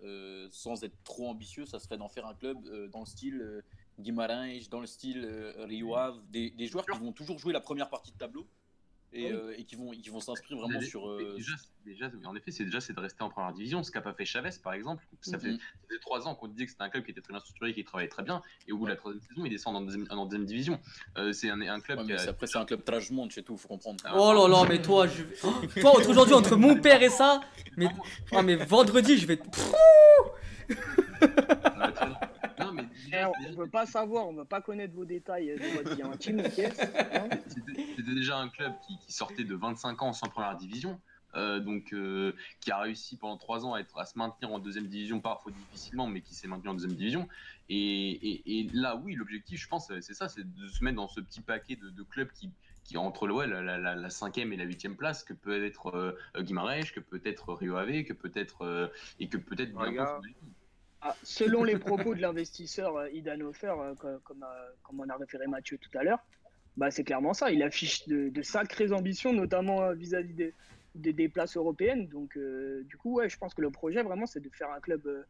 [0.52, 2.58] sans être trop ambitieux, ça serait d'en faire un club
[2.90, 3.62] dans le style
[3.98, 5.26] Guimarães, dans le style
[5.58, 8.46] Rio Ave, des, des joueurs qui vont toujours jouer la première partie de tableau?
[9.12, 9.32] Et, Oui.
[9.32, 11.08] euh, et qui vont, qui vont s'inscrire vraiment sur.
[11.08, 11.52] euh, déjà,
[11.84, 14.24] déjà, en effet, c'est déjà c'est de rester en première division, ce qu'a pas fait
[14.24, 15.06] Chavez par exemple.
[15.22, 15.58] Ça fait, Mhm.
[15.58, 17.72] ça fait trois ans qu'on disait que c'était un club qui était très bien structuré,
[17.74, 20.06] qui travaillait très bien, et au bout de la troisième saison, il descend en deuxième,
[20.10, 20.80] en deuxième division.
[21.18, 22.18] Euh, c'est un, un club ouais, qui mais a.
[22.18, 24.04] c'est- après, c'est un club trash monde chez tout, faut comprendre.
[24.14, 27.40] Oh là là, mais toi, je Oh, toi, entre aujourd'hui, entre mon père et ça,
[27.76, 27.88] mais,
[28.32, 29.40] oh, mais vendredi, je vais.
[33.10, 35.94] Déjà, on ne veut pas savoir, on ne veut pas connaître vos détails de votre
[35.94, 36.58] vie intime, ok
[37.14, 37.28] Hein
[37.96, 41.00] C'était déjà un club qui, qui sortait de 25 ans sans première division,
[41.34, 44.58] euh, donc euh, qui a réussi pendant 3 ans à, être, à se maintenir en
[44.58, 47.28] deuxième division, parfois difficilement, mais qui s'est maintenu en deuxième division.
[47.68, 51.08] Et, et- et là, oui, l'objectif, je pense, c'est ça, c'est de se mettre dans
[51.08, 52.50] ce petit paquet de, de clubs qui,
[52.84, 55.86] qui entre ouais, la, la, la, la cinquième et la huitième place, que peut être
[56.36, 58.86] euh, Guimarães, que peut être Rio Ave, que peut être euh,
[59.18, 60.20] et que peut être Braga.
[61.08, 65.08] Ah, selon les propos de l'investisseur euh, Idan Hofer, euh, co- comme, euh, comme on
[65.08, 66.18] a référé Mathieu tout à l'heure,
[66.76, 67.52] bah, c'est clairement ça.
[67.52, 70.52] Il affiche de, de sacrées ambitions, notamment euh, vis-à-vis des,
[70.96, 72.08] des, des places européennes.
[72.08, 74.80] Donc, euh, du coup, ouais, je pense que le projet, vraiment, c'est de faire un
[74.80, 75.22] club, euh,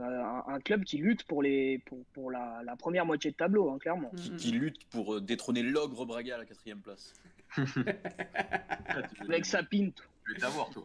[0.00, 3.68] un, un club qui lutte pour, les, pour, pour la, la première moitié de tableau,
[3.70, 4.10] hein, clairement.
[4.16, 7.12] qui, qui lutte pour détrôner l'ogre Braga à la quatrième place.
[9.20, 10.02] Avec sa pinte.
[10.40, 10.84] T'avoir, toi.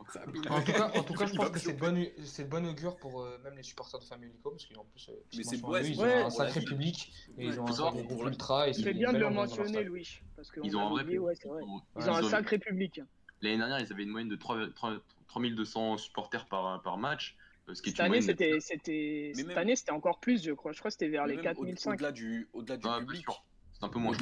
[0.49, 2.67] En tout cas, en tout cas je pense que c'est de bonne, c'est de bonne
[2.67, 5.89] augure pour euh, même les supporters de Famelico, parce qu'en plus, euh, Mais c'est- ouais,
[5.89, 8.69] ils ont un sacré public et ils ont un que groupe ultra.
[8.69, 9.83] et C'est bien de le mentionner.
[9.83, 10.07] Louis.
[10.35, 11.21] Parce qu'on Ils ont un vrai public.
[11.99, 13.01] Ils ont un sacré public.
[13.41, 17.35] L'année dernière, ils avaient une moyenne de 3, 3 3200 supporters par, par match.
[17.67, 18.87] euh, Ce qui est Cette année, c'était, cette
[19.47, 20.73] même- année, c'était encore plus, je crois.
[20.73, 21.93] Je crois que c'était vers les même au- 4005.
[21.93, 23.25] Au-delà du, au-delà du Ah, public.
[23.73, 24.15] C'est un peu moins,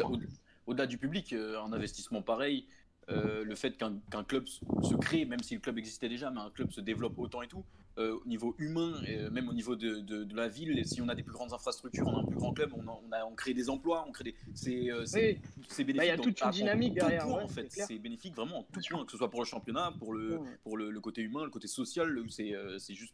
[0.68, 2.68] au-delà, du public, euh, un investissement pareil,
[3.10, 6.50] euh, le fait qu'un, club se crée, même si le club existait déjà, mais un
[6.52, 7.64] club se développe autant et tout,
[7.98, 10.84] euh, au niveau humain, et euh, même au niveau de, de- de la ville, et
[10.84, 12.92] si on a des plus grandes infrastructures, on a un plus grand club, on, a,
[13.08, 14.36] on, a- on crée des emplois, on crée des.
[14.54, 16.12] C'est, euh, Oui, c'est Bah, il y bénéfique.
[16.12, 17.68] a toute une en dynamique derrière, point, ouais, en fait.
[17.72, 20.58] c'est bénéfique vraiment en tout point, que ce soit pour le championnat, pour le, Ouais.
[20.64, 22.54] pour le, le côté humain, le côté social, c'est,
[22.94, 23.14] juste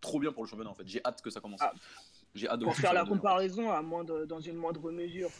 [0.00, 0.86] trop bien pour le championnat en fait.
[0.86, 1.60] J'ai hâte que ça commence.
[1.62, 1.72] Ah.
[2.34, 5.30] J'ai hâte de pour faire la comparaison à moindre, dans une moindre mesure,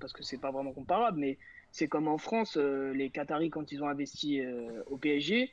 [0.00, 1.38] parce que c'est pas vraiment comparable, mais
[1.70, 5.52] c'est comme en France, euh, les Qataris quand ils ont investi euh, au PSG,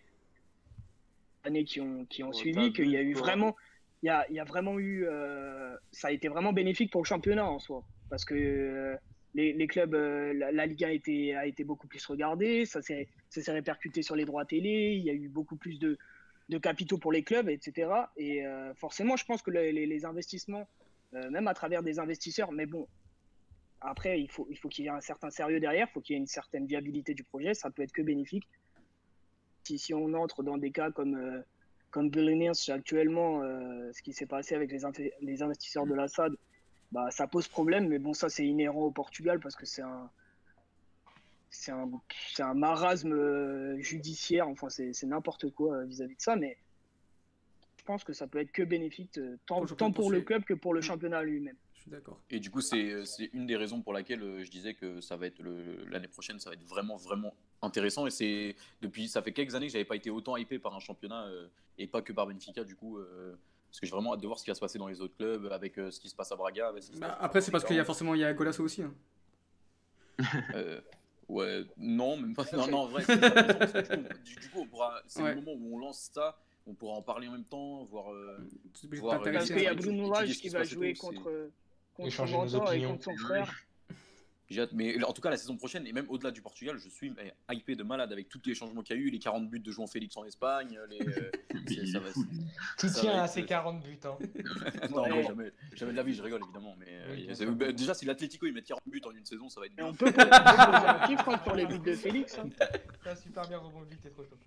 [1.43, 3.55] années qui ont, qui ont Oh, suivi, qu'il y a eu vraiment,
[4.01, 7.01] il y a, il y a vraiment eu, euh, ça a été vraiment bénéfique pour
[7.01, 8.97] le championnat en soi, parce que
[9.33, 12.81] les, les clubs, la, la Ligue 1 a été, a été beaucoup plus regardée, ça
[12.81, 13.07] s'est
[13.47, 15.97] répercuté sur les droits télé, il y a eu beaucoup plus de,
[16.49, 18.11] de capitaux pour les clubs, etc.
[18.17, 20.67] Et euh, forcément, je pense que les, les- les investissements,
[21.13, 22.87] euh, même à travers des investisseurs, mais bon,
[23.85, 26.13] après, il faut, il faut qu'il y ait un certain sérieux derrière, il faut qu'il
[26.13, 28.47] y ait une certaine viabilité du projet, ça peut être que bénéfique.
[29.63, 31.41] Si, si on entre dans des cas comme, euh,
[31.91, 36.33] comme Billionaires actuellement, euh, ce qui s'est passé avec les, les investisseurs de l'Assad,
[36.91, 40.09] bah, ça pose problème, mais bon, ça c'est inhérent au Portugal parce que c'est un,
[41.49, 41.89] c'est un,
[42.33, 46.57] c'est un marasme euh, judiciaire, enfin c'est n'importe quoi euh, vis-à-vis de ça, mais
[47.77, 50.25] je pense que ça peut être que bénéfique, tant, Pour le tant pour le championnat.
[50.25, 50.83] club que pour le Mm.
[50.83, 51.57] championnat lui-même.
[51.85, 52.19] Suis d'accord.
[52.31, 55.17] Et du coup, c'est c'est une des raisons pour laquelle euh, je disais que ça
[55.17, 58.07] va être le- l'année prochaine, ça va être vraiment, vraiment intéressant.
[58.07, 60.79] Et c'est depuis, ça fait quelques années que j'avais pas été autant hypé par un
[60.79, 61.47] championnat euh,
[61.77, 62.97] et pas que par Benfica, du coup.
[62.97, 63.35] euh,
[63.69, 65.15] parce que j'ai vraiment hâte de voir ce qui va se passer dans les autres
[65.17, 66.69] clubs, avec euh, ce qui se passe à Braga.
[66.69, 68.23] avec ce qui se Bah, passe après, c'est parce qu'il y a forcément il y
[68.23, 68.81] a Golasso aussi.
[68.81, 68.93] hein.
[70.53, 70.79] Euh,
[71.27, 72.45] ouais, non, même pas.
[72.53, 75.01] Non, non, en vrai, raison, du, coup, on- du- du coup, on pourra.
[75.07, 75.35] C'est Ouais.
[75.35, 78.11] le moment où on lance ça, on pourra en parler en même temps, voir.
[78.13, 78.37] euh,
[78.73, 80.93] Tu es obligé de Voir, euh, Parce qu'il y a Bruno Lage qui va jouer
[80.93, 81.49] tout, c'est- contre,
[81.95, 82.91] contre Échanger nos et opinions.
[82.91, 83.53] contre son frère.
[84.49, 84.73] J'ai hâte.
[84.73, 87.33] Mais en tout cas, la saison prochaine, et même au-delà du Portugal, je suis mais,
[87.51, 89.71] hypé de malade avec tous les changements qu'il y a eu, les 40 buts de
[89.71, 90.79] João Félix en Espagne.
[90.89, 91.31] Les, euh,
[91.91, 92.11] ça va-
[92.77, 93.97] Ça tiens va à ces 40 buts.
[94.03, 94.17] Hein.
[94.91, 96.75] non, jamais, jamais de la vie, je rigole évidemment.
[96.77, 99.59] Mais euh, Oui, bah, déjà, si l'Atlético ils mettent 40 buts en une saison, ça
[99.59, 99.87] va être Et bien.
[99.87, 102.37] on peut, on peut un chiffre hein, sur les buts de Félix.
[102.37, 102.49] hein.
[103.03, 104.37] T'as super bien rebondi, t'es trop chaud.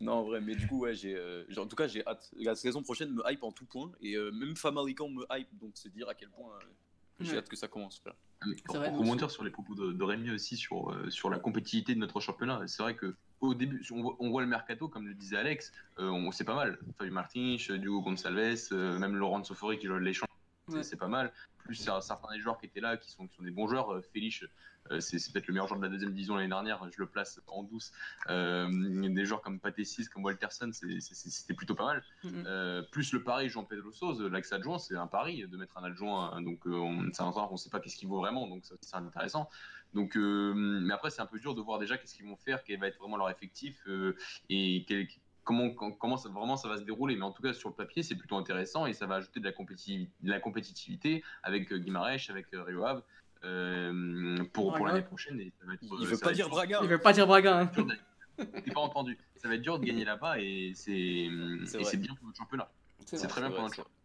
[0.00, 2.30] Non, en vrai, mais du coup, ouais, j'ai, euh, en tout cas, j'ai hâte.
[2.36, 5.72] La saison prochaine me hype en tout point, et euh, même Famarican me hype, donc
[5.74, 6.64] c'est dire à quel point euh,
[7.24, 7.38] j'ai Ouais.
[7.38, 8.02] hâte que ça commence.
[8.04, 11.08] C'est Pour, vrai, pour moi rebondir sur les propos de, de Rémi aussi sur, euh,
[11.10, 14.42] sur la compétitivité de notre championnat, c'est vrai que au début, on voit, on voit
[14.42, 16.78] le mercato, comme le disait Alex, euh, on c'est pas mal.
[16.98, 20.26] Fabio Martins, Diogo Gonçalves, euh, même Laurent Sofori qui joue les champs,
[20.68, 20.82] Ouais.
[20.82, 21.32] c'est pas mal.
[21.58, 23.92] Plus certains des joueurs qui étaient là, qui sont, qui sont des bons joueurs.
[23.92, 24.44] Euh, Félix,
[24.90, 27.06] euh, c'est c'est peut-être le meilleur joueur de la deuxième division l'année dernière, je le
[27.06, 27.92] place en douce.
[28.30, 32.04] Euh, des joueurs comme Patessis, comme Walterson, c'était plutôt pas mal.
[32.24, 32.44] Mhm.
[32.46, 36.32] Euh, plus le pari Jean Pedro Sauze, l'ex-adjoint, c'est un pari de mettre un adjoint.
[36.32, 38.48] hein, Donc, euh, on, c'est un entraîneur qu'on ne sait pas qu'est-ce qu'il vaut vraiment,
[38.48, 39.48] donc c'est intéressant.
[39.94, 42.64] Donc, euh, mais après, c'est un peu dur de voir déjà qu'est-ce qu'ils vont faire,
[42.64, 44.16] quel va être vraiment leur effectif euh,
[44.48, 45.06] et quel-
[45.44, 47.16] comment, ça, vraiment ça va se dérouler.
[47.16, 49.44] Mais en tout cas, sur le papier, c'est plutôt intéressant et ça va ajouter de
[49.44, 53.02] la, compétitivité, de la compétitivité avec euh, Guimarães, avec euh, Rio Ave,
[53.44, 55.40] euh, pour, pour l'année prochaine.
[55.40, 56.48] Et ça va être, Il veut pas dire.
[56.48, 56.80] Braga.
[56.82, 57.60] Il veut pas dire Braga.
[57.60, 57.70] hein.
[58.36, 59.18] T'es pas entendu.
[59.36, 61.28] Ça va être dur de gagner là-bas et c'est
[61.96, 62.70] bien pour notre championnat.
[63.04, 63.96] C'est très bien pour notre championnat.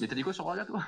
[0.00, 0.84] Mais t'as dit quoi sur Braga, toi?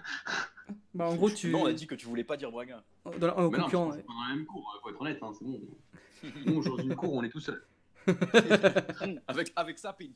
[0.95, 1.51] Bah, en gros, tu.
[1.51, 2.83] Non, on a dit que tu voulais pas dire Braga.
[3.19, 4.03] Dans la- au Mais non, concurrent, ouais.
[4.03, 5.61] pas dans la même cour, euh, faut être honnête, hein, c'est bon.
[6.47, 7.61] Nous, aujourd'hui, une cour, on est tout seul.
[9.29, 10.07] Avec, avec Sapin.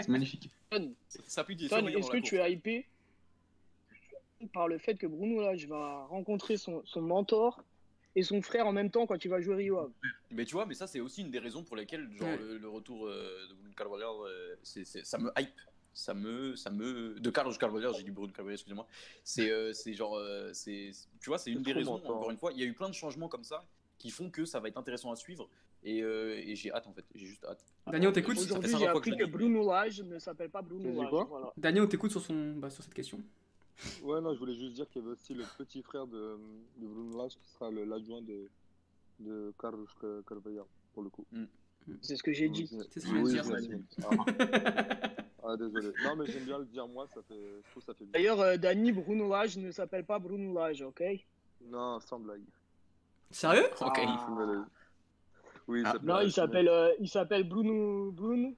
[0.00, 0.50] C'est magnifique.
[0.72, 0.76] Est
[1.18, 2.86] est-ce que tu es hypé
[4.52, 7.64] par le fait que Bruno là, je va rencontrer son, son mentor
[8.14, 9.90] et son frère en même temps quand il va jouer Rio Ave?
[10.30, 12.36] Mais tu vois, mais ça, c'est aussi une des raisons pour lesquelles genre, Ouais.
[12.36, 15.50] le, le retour euh, de Bruno Carvalho, euh, c'est, c'est- ça me hype.
[15.94, 17.18] Ça me, ça me.
[17.18, 18.86] De Carlos Carvalho, j'ai dit Bruno Carvalho, excusez-moi.
[19.24, 20.16] C'est, euh, c'est genre.
[20.16, 22.16] euh, c'est, tu vois, c'est une des raisons, mentor.
[22.18, 22.52] encore une fois.
[22.52, 23.66] Il y a eu plein de changements comme ça
[23.98, 25.48] qui font que ça va être intéressant à suivre.
[25.84, 27.04] Et, euh, et j'ai hâte, en fait.
[27.14, 27.62] J'ai juste hâte.
[27.86, 29.24] Daniel, on t'écoute Aujourd'hui, 500 j'ai que appris que.
[29.24, 31.10] Bruno Lage ne s'appelle pas Bruno Lage.
[31.28, 31.52] Voilà.
[31.56, 32.54] Daniel, on t'écoute sur, son...
[32.56, 33.20] bah, sur cette question.
[34.02, 36.36] Ouais, non, je voulais juste dire qu'il y avait aussi le petit frère de,
[36.78, 38.48] de Bruno Lage qui sera l'adjoint de,
[39.20, 41.24] de Carlos Ca- Carvalho, pour le coup.
[42.02, 42.66] C'est ce que j'ai dit.
[42.90, 43.44] C'est ce que Oui, dire.
[43.44, 43.82] j'imagine.
[44.02, 44.10] Ah.
[45.50, 45.92] Ah, désolé.
[46.04, 47.34] Non, mais j'aime bien le dire moi, ça fait,
[47.64, 48.12] je trouve ça fait bien.
[48.12, 51.02] D'ailleurs, euh, Dani Bruno Lage ne s'appelle pas Bruno Lage, ok?
[51.64, 52.42] Non, sans blague.
[53.30, 53.64] Sérieux?
[53.80, 53.98] Ok.
[53.98, 54.26] Ah.
[54.28, 54.77] Je
[55.84, 55.94] Ah.
[56.02, 58.54] Non, il s'appelle euh, il s'appelle Bruno Bruno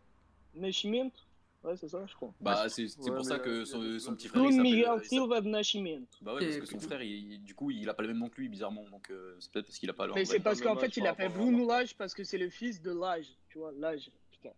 [0.55, 1.21] Nascimento.
[1.63, 2.33] Ouais, c'est ça, je crois.
[2.41, 3.81] Bah, c'est, Ouais, pour ça que son,
[4.15, 4.43] petit frère.
[4.43, 6.07] il Bruno s'appelle, Miguel euh, Silva de Nascimento.
[6.23, 8.31] Bah ouais, parce que son frère, il- du coup, il a pas le même nom
[8.31, 8.89] que lui, bizarrement.
[8.89, 10.15] Donc, euh, c'est peut-être parce qu'il a pas le.
[10.15, 10.25] Mais ouais.
[10.25, 11.69] c'est parce qu'en fait, il appelle Bruno.
[11.69, 13.27] Lage parce que c'est le fils de Lage.
[13.51, 14.11] Tu vois, Lage.
[14.31, 14.51] Putain.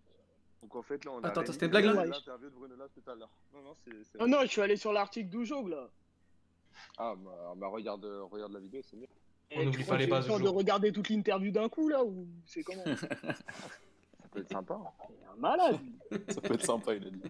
[0.63, 1.29] Donc en fait, là, on a.
[1.29, 3.31] Attends, c'était une blague, là fait L'interview de Bruno Lage tout à l'heure.
[3.53, 3.91] Non, non, c'est.
[4.05, 5.89] c'est- Non, non, je suis allé sur l'article d'Oujog là.
[6.99, 9.09] Ah, bah, bah, regarde, regarde la vidéo, c'est mieux.
[9.57, 12.85] On n'oublie pas les bases de regarder toute l'interview d'un coup là ou c'est comment
[12.97, 14.75] Ça peut être sympa.
[14.75, 14.91] hein.
[15.09, 15.79] C'est un malade.
[16.29, 17.23] Ça peut être sympa, il a dit.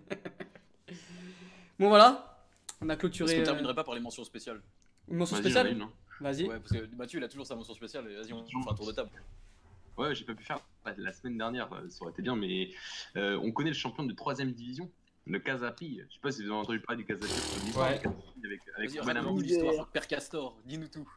[1.79, 2.39] Bon, voilà.
[2.81, 4.61] On a Est-ce clôturé qu'on euh, terminerait pas par les mentions spéciales
[5.09, 5.77] une mention Vas-y, j'en ai spéciale.
[5.77, 5.91] une, hein.
[6.21, 6.45] Vas-y.
[6.47, 8.09] Ouais, parce que Mathieu, il a toujours sa mention spéciale.
[8.11, 9.11] et Vas-y, on fait un tour de table.
[9.99, 12.71] Ouais, j'ai pas pu faire la- la semaine dernière, euh, ça aurait été bien, mais
[13.17, 14.89] euh, on connaît le champion de 3 division,
[15.27, 16.01] le Casapi.
[16.09, 17.33] Je sais pas si vous avez entendu parler du Casapi
[17.77, 18.01] Ouais.
[18.45, 18.91] avec, avec
[19.43, 19.89] l'histoire.
[19.89, 21.09] Père Castor, dis-nous tout.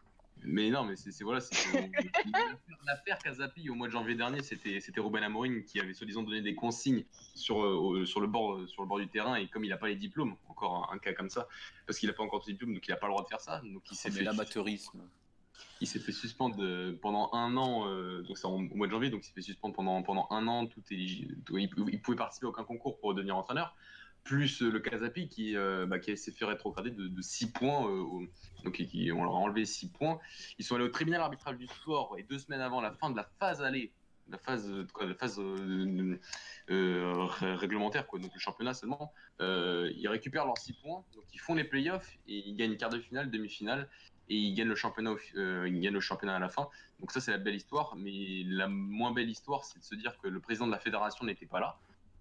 [0.44, 1.54] Mais non, mais c'est voilà, c'est
[2.86, 6.42] l'affaire- Casapi au mois de janvier dernier, c'était c'était Ruben Amorim qui avait soi-disant donné
[6.42, 7.04] des consignes
[7.34, 9.88] sur euh, sur le bord sur le bord du terrain et comme il a pas
[9.88, 11.48] les diplômes, encore un, un cas comme ça,
[11.88, 13.40] parce qu'il a pas encore de diplôme, donc il a pas le droit de faire
[13.42, 15.10] ça, donc il s'est Mais fait l'amateurisme.
[15.82, 18.92] il s'est fait suspendre euh, pendant un an, euh, donc c'est en- au mois de
[18.92, 22.46] janvier, donc il s'est fait suspendre pendant, pendant un an, tout- il, il pouvait participer
[22.46, 23.76] à aucun concours pour devenir entraîneur,
[24.26, 28.26] plus euh, le Casapi qui, euh, bah, qui s'est fait rétrograder de, 6 points, euh,
[28.66, 30.20] donc qui- on leur a enlevé 6 points.
[30.60, 33.16] Ils sont allés au tribunal arbitral du sport et deux semaines avant la fin de
[33.16, 33.94] la phase aller,
[34.28, 35.40] la phase, euh, la phase
[36.68, 41.64] ré- réglementaire, donc le championnat seulement, ils récupèrent leurs 6 points, donc ils font les
[41.64, 43.88] playoffs et ils gagnent quart de finale, demi-finale
[44.28, 46.68] et gagnent le championnat, ils gagnent le championnat à la fin.
[47.00, 50.18] Donc ça c'est la belle histoire, mais la moins belle histoire c'est de se dire
[50.18, 51.78] que le président de la fédération n'était pas là,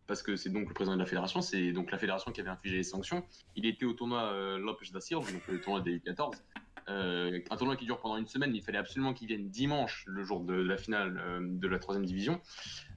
[0.06, 2.50] parce que c'est donc le président de la fédération, c'est donc la fédération qui avait
[2.50, 3.24] infligé les sanctions.
[3.56, 6.34] Il était au tournoi euh, Lopes da Silva, donc le tournoi des U14.
[6.88, 10.22] Euh, un tournoi qui dure pendant une semaine, il fallait absolument qu'il vienne dimanche, le
[10.24, 12.40] jour de la finale euh, de la troisième division.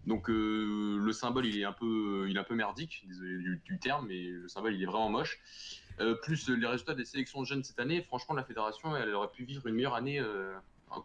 [0.05, 3.79] Donc euh, le symbole il est un peu, il est un peu merdique, désolé du,
[3.79, 5.39] terme, mais le symbole il est vraiment moche.
[6.21, 9.65] Plus les résultats des sélections jeunes cette année, franchement la fédération elle aurait pu vivre
[9.65, 10.21] une meilleure année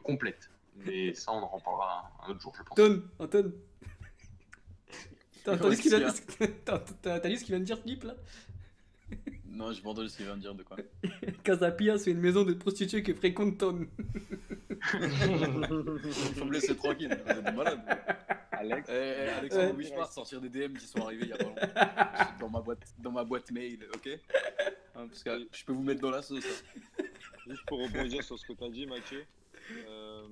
[0.03, 0.51] complète.
[0.77, 2.79] Mais ça on en reparlera un autre jour je pense.
[2.79, 3.53] Anton, Anton.
[5.45, 6.13] T'as entendu ce qu'il vient...
[6.65, 8.15] T'as- t'as- t'as de dire Philippe là
[9.47, 10.77] Non, je m'entends ce qu'il vient de dire de quoi.
[11.45, 13.87] Casapia, c'est une maison de prostituées que fréquente Tom.
[14.81, 17.81] Faut me laisser tranquille, vous êtes malade.
[18.53, 19.97] Alex, Eh, eh, Alexandre, Ouais.
[19.97, 22.37] pars sortir des DM qui sont arrivés il y a pas longtemps.
[22.41, 24.09] Dans ma boîte, dans ma boîte mail, ok
[24.95, 26.45] Hein, Parce que je peux vous mettre dans la sauce.
[27.01, 27.05] hein.
[27.49, 29.25] juste pour rebondir sur ce que tu as dit, Mathieu,
[29.89, 30.23] euh,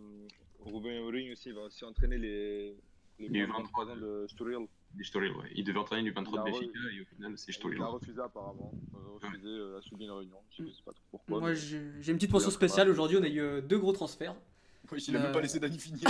[0.65, 2.77] Ruben Amorim aussi va aussi entraîner les,
[3.19, 4.67] les Les moins de 23 23 ans de Sturil.
[4.99, 5.51] Ouais.
[5.55, 7.55] Il devait entraîner du 23 de Il a re- Benfica et au final, c'est Il
[7.55, 7.81] Sturil.
[7.81, 8.73] a refusé apparemment.
[8.95, 10.37] Euh, refusé, euh, a subi une réunion.
[10.59, 11.41] Je sais pas trop pourquoi.
[11.41, 12.89] Moi, mais- j'ai une petite mention spéciale.
[12.91, 14.35] Aujourd'hui, on a eu euh, deux gros transferts.
[14.93, 15.23] Oui, il a Euh.
[15.25, 16.03] même pas laissé Dani finir.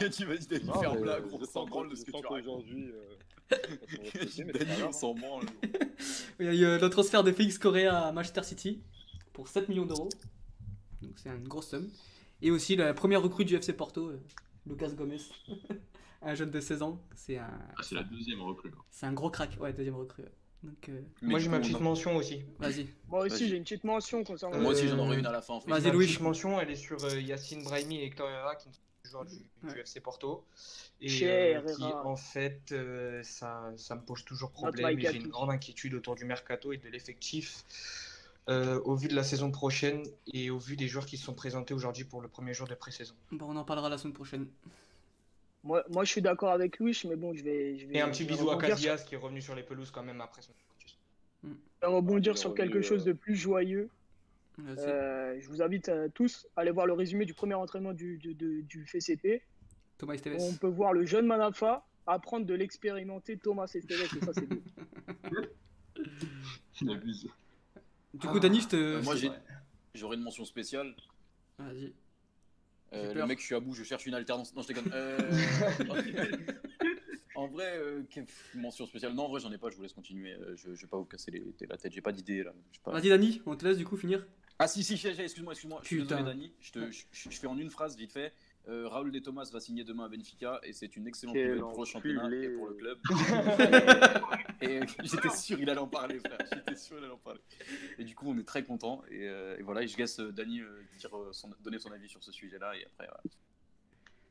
[0.00, 2.16] Et tu vas dire Dani, la euh, gros, je s'en branle de ce que tu
[2.16, 3.06] euh,
[4.30, 5.46] c'est pas Dani, on s'en branle.
[6.40, 8.80] Il y a eu euh, le transfert de Félix Correa à Manchester City
[9.32, 10.08] pour 7 millions d'euros.
[11.02, 11.88] Donc c'est une grosse somme.
[12.42, 14.20] Et aussi la première recrue du FC Porto, euh,
[14.66, 15.18] Lucas Gomez.
[16.22, 17.00] un jeune de 16 ans.
[17.14, 18.70] C'est un, Ah, c'est la deuxième recrue.
[18.90, 19.56] c'est un gros crack.
[19.60, 20.22] Ouais, deuxième recrue.
[20.22, 20.32] ouais.
[20.64, 22.42] Donc euh, Moi du j'ai ma petite mention aussi.
[22.58, 22.88] vas-y.
[23.08, 24.56] Moi aussi, j'ai une petite mention concernant.
[24.56, 25.54] Euh, Moi aussi, j'en aurais une à la fin.
[25.54, 25.70] en fait.
[25.70, 26.06] Vas-y, Ma Louis.
[26.06, 29.08] petite mention, elle est sur euh, Yacine Brahimi et Hector Herrera, qui ne sont pas
[29.08, 29.80] joueurs du, du Ouais.
[29.82, 30.44] FC Porto.
[31.00, 34.98] Et Cher euh, qui, en fait, euh, ça, ça me pose toujours problème.
[34.98, 37.64] J'ai une grande inquiétude autour du mercato et de l'effectif.
[38.48, 41.34] euh, au vu de la saison prochaine et au vu des joueurs qui se sont
[41.34, 43.14] présentés aujourd'hui pour le premier jour de pré-saison.
[43.30, 44.46] Bon, on en parlera la semaine prochaine.
[45.68, 47.76] Moi, moi, je suis d'accord avec Louis, mais bon, je vais.
[47.78, 49.90] Je vais Et un petit bisou à sur- Casillas qui est revenu sur les pelouses
[49.90, 50.96] quand même après son infarctus.
[51.44, 51.48] je
[51.82, 53.90] vais rebondir sur quelque chose euh, de plus joyeux.
[54.60, 58.16] Euh, je vous invite euh, tous à aller voir le résumé du premier entraînement du,
[58.16, 59.42] du, du- du FCP.
[59.98, 60.58] Thomas On Esteves.
[60.58, 64.62] peut voir le jeune Manafa apprendre de l'expérimenté Thomas Esteves, et ça, c'est beau.
[66.80, 67.28] Il abuse.
[68.14, 68.76] Du coup, Dani, je te.
[68.76, 69.14] Euh, moi,
[69.94, 70.94] J'aurais une mention spéciale.
[71.58, 71.92] Vas-y.
[72.92, 74.54] Euh, le mec, je suis à bout, je cherche une alternance.
[74.54, 74.90] Non, je déconne.
[74.94, 75.18] Euh,
[77.34, 79.12] en vrai, euh, quelle mention spéciale.
[79.14, 80.32] Non, en vrai, j'en ai pas, je vous laisse continuer.
[80.32, 82.52] Euh, Je, je vais pas vous casser les- la tête, j'ai pas d'idée là.
[82.84, 84.26] Pas- Vas-y, Dani, on te laisse du coup finir.
[84.58, 85.80] Ah si, si, excuse-moi, excuse-moi.
[85.82, 86.52] Je suis désolé, Dani.
[86.60, 88.32] Je, te, je, je- je fais en une phrase vite fait.
[88.68, 91.80] Euh, Raoul De Thomas va signer demain à Benfica et c'est une excellente nouvelle pour
[91.80, 92.98] le championnat et pour le club.
[94.60, 96.38] et j'étais sûr il allait en parler, frère.
[96.52, 97.40] J'étais sûr il allait en parler.
[97.98, 99.02] Et du coup, on est très content.
[99.10, 100.82] Et, euh, et voilà, et je laisse euh, Dani euh,
[101.12, 102.76] euh, donner son avis sur ce sujet-là.
[102.76, 103.22] Et après, voilà.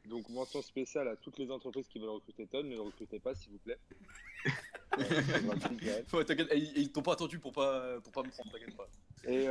[0.06, 3.34] Donc, mention spéciale à toutes les entreprises qui veulent recruter Ton, ne le recrutez pas,
[3.34, 3.80] s'il vous plaît.
[4.98, 8.88] Ouais, t'inquiète, et ils t'ont pas attendu pour pas, pour pas me prendre, t'inquiète pas.
[9.26, 9.46] Et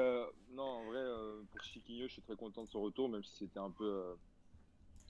[0.51, 1.05] non, en vrai,
[1.53, 4.17] pour Chiquinho, je suis très content de son retour, même si c'était un peu.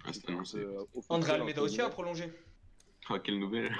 [0.06, 0.12] Euh,
[0.54, 2.32] Ah, euh, André Almeida aussi a prolongé.
[3.08, 3.74] Ah, quelle nouvelle.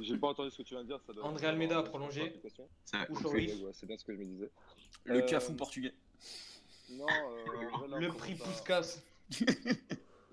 [0.00, 1.00] J'ai pas entendu ce que tu viens de dire.
[1.06, 2.40] Ça doit André Almeida a prolongé.
[2.84, 3.06] Ça.
[3.10, 4.50] Ouais, c'est bien ce que je me disais.
[5.04, 5.94] Le Euh, cafou portugais.
[6.90, 9.02] Non, euh, là, on Le prix Pouskas.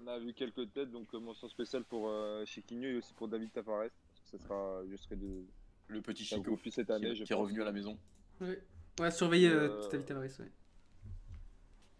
[0.03, 3.27] On a vu quelques têtes, donc euh, mention spéciale pour euh, Chiquinho et aussi pour
[3.27, 3.89] David Tavares.
[4.31, 5.43] Ça sera, je serai de
[5.87, 7.07] Le petit Chico cette qui, année.
[7.09, 7.97] est- je qui est revenu à la maison.
[8.41, 8.61] Ouais,
[8.99, 10.23] ouais surveiller euh, Euh, David Tavares.
[10.39, 10.51] Ouais.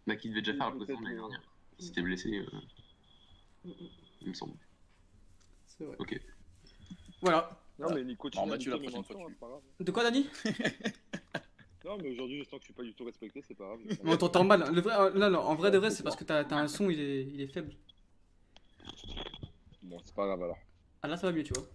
[0.06, 1.41] Bah, qui devait déjà faire la présentation l'année euh, dernière.
[1.80, 2.45] Il s'était blessé, euh,
[4.22, 4.53] il me semble.
[5.65, 5.95] C'est vrai.
[5.99, 6.19] Ok.
[7.22, 7.60] Voilà.
[7.80, 9.18] Non, mais Nico, tu Mathieu, de la prochaine fois,
[9.85, 10.27] tu- quoi, Dani?
[11.85, 13.80] Non, mais aujourd'hui, je sens que je suis pas du tout respecté, c'est pas grave.
[14.03, 14.73] On t'entend mal.
[14.73, 16.68] Le vrai, euh, non, non, en vrai de vrai, c'est parce que t'as t'as un
[16.68, 17.73] son, il est, il est faible.
[19.84, 20.57] Bon, c'est pas grave alors.
[21.02, 21.65] Ah là, ça va mieux, tu vois.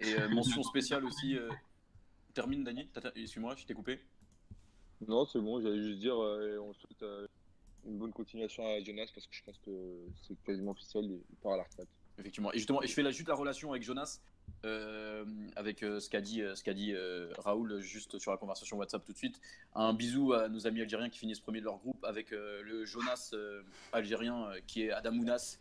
[0.00, 1.36] Et euh, mention spéciale aussi.
[1.36, 1.48] euh,
[2.32, 2.88] Termine, Dani.
[3.14, 4.00] Excuse-moi, je t'ai coupé.
[5.06, 7.28] Non, c'est bon, j'allais juste dire, euh, on souhaite euh,
[7.86, 9.70] une bonne continuation à Jonas parce que je pense que
[10.22, 11.88] c'est quasiment officiel, il part à la retraite.
[12.18, 12.52] Effectivement.
[12.52, 14.20] Et justement, et je fais juste la relation avec Jonas,
[14.64, 15.24] euh,
[15.56, 16.94] avec euh, ce qu'a dit, euh, ce qu'a dit
[17.38, 19.40] Raoul juste sur la conversation WhatsApp tout de suite.
[19.74, 23.34] Un bisou à nos amis algériens qui finissent premier de leur groupe avec le Jonas
[23.92, 25.58] algérien qui est Adamounas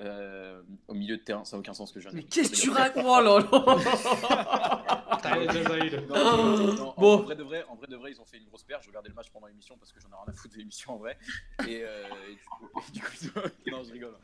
[0.00, 1.44] euh, au milieu de terrain.
[1.44, 3.04] Ça n'a aucun sens ce que je viens de Mais qu'est-ce que tu racontes?
[3.06, 3.34] Oh là
[6.10, 7.14] en- Bon.
[7.14, 8.82] en, vrai de vrai, en vrai de vrai, ils ont fait une grosse perte.
[8.82, 10.94] Je regardais le match pendant l'émission parce que j'en ai rien à foutre de l'émission
[10.94, 11.16] en vrai.
[11.68, 13.40] Et, euh, et du coup, du coup,
[13.70, 14.14] non, je rigole.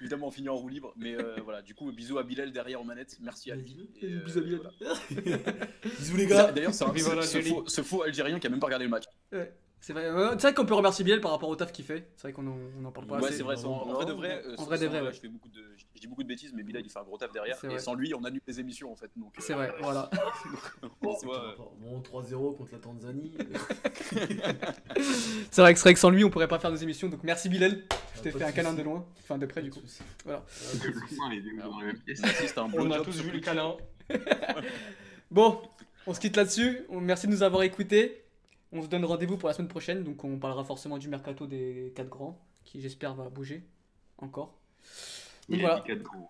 [0.00, 0.92] Évidemment, on finit en roue libre.
[0.96, 3.16] Mais euh, voilà, du coup, bisous à Bilal derrière aux manettes.
[3.20, 3.90] Merci à lui.
[4.00, 4.60] Et, euh, Bisous à Bilal.
[4.80, 4.94] voilà.
[5.98, 7.50] Bisous les Ça, D'ailleurs, c'est un- ce, ce l'Algérie.
[7.50, 9.04] faux, ce faux Algérien qui a même pas regardé le match.
[9.32, 12.06] Ouais, c'est vrai, c'est vrai qu'on peut remercier Biel par rapport au taf qu'il fait.
[12.16, 13.38] C'est vrai qu'on en, on en parle pas ouais, assez.
[13.38, 13.56] c'est vrai.
[13.56, 15.62] c'est En, vrai de vrai, euh, En vrai de sans- vrai, je, fais beaucoup de,
[15.94, 17.56] je dis beaucoup de bêtises, mais Bilal il fait un gros taf derrière.
[17.64, 17.78] Et vrai.
[17.78, 19.10] sans lui, on annule les émissions en fait.
[19.16, 20.10] Donc, euh, C'est vrai, voilà.
[21.20, 23.32] soi, euh, Bon, 3-0 contre la Tanzanie.
[25.50, 27.08] C'est vrai que c'est vrai que sans lui, on pourrait pas faire nos émissions.
[27.08, 27.82] Donc merci Bilal.
[28.16, 29.06] Je t'ai Pas fait un câlin de loin.
[29.22, 29.80] Enfin, de près du coup.
[30.24, 30.44] Voilà.
[32.56, 33.76] Un bon On a tous vu le câlin.
[35.30, 35.60] Bon,
[36.06, 36.80] on se quitte là-dessus.
[36.90, 38.24] Merci de nous avoir écoutés.
[38.72, 40.04] On se donne rendez-vous pour la semaine prochaine.
[40.04, 42.38] Donc on parlera forcément du mercato des 4 grands.
[42.64, 43.64] Qui j'espère va bouger.
[44.18, 44.54] Encore.
[45.48, 45.96] Il a voilà.
[45.96, 46.28] dit gros.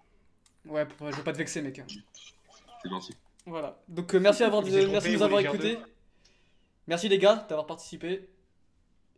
[0.67, 1.83] Ouais, je vais pas te vexer, mec.
[2.83, 3.15] C'est gentil.
[3.47, 3.81] Voilà.
[3.89, 5.79] Donc euh, merci, êtes merci de nous avoir écoutés.
[6.87, 8.29] Merci les gars d'avoir participé.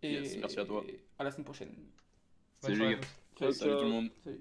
[0.03, 0.85] Et Yes, merci à toi.
[1.19, 1.73] à la semaine prochaine.
[2.61, 3.53] Salut, les gars.
[3.53, 4.11] Salut tout le monde.
[4.25, 4.41] Salut.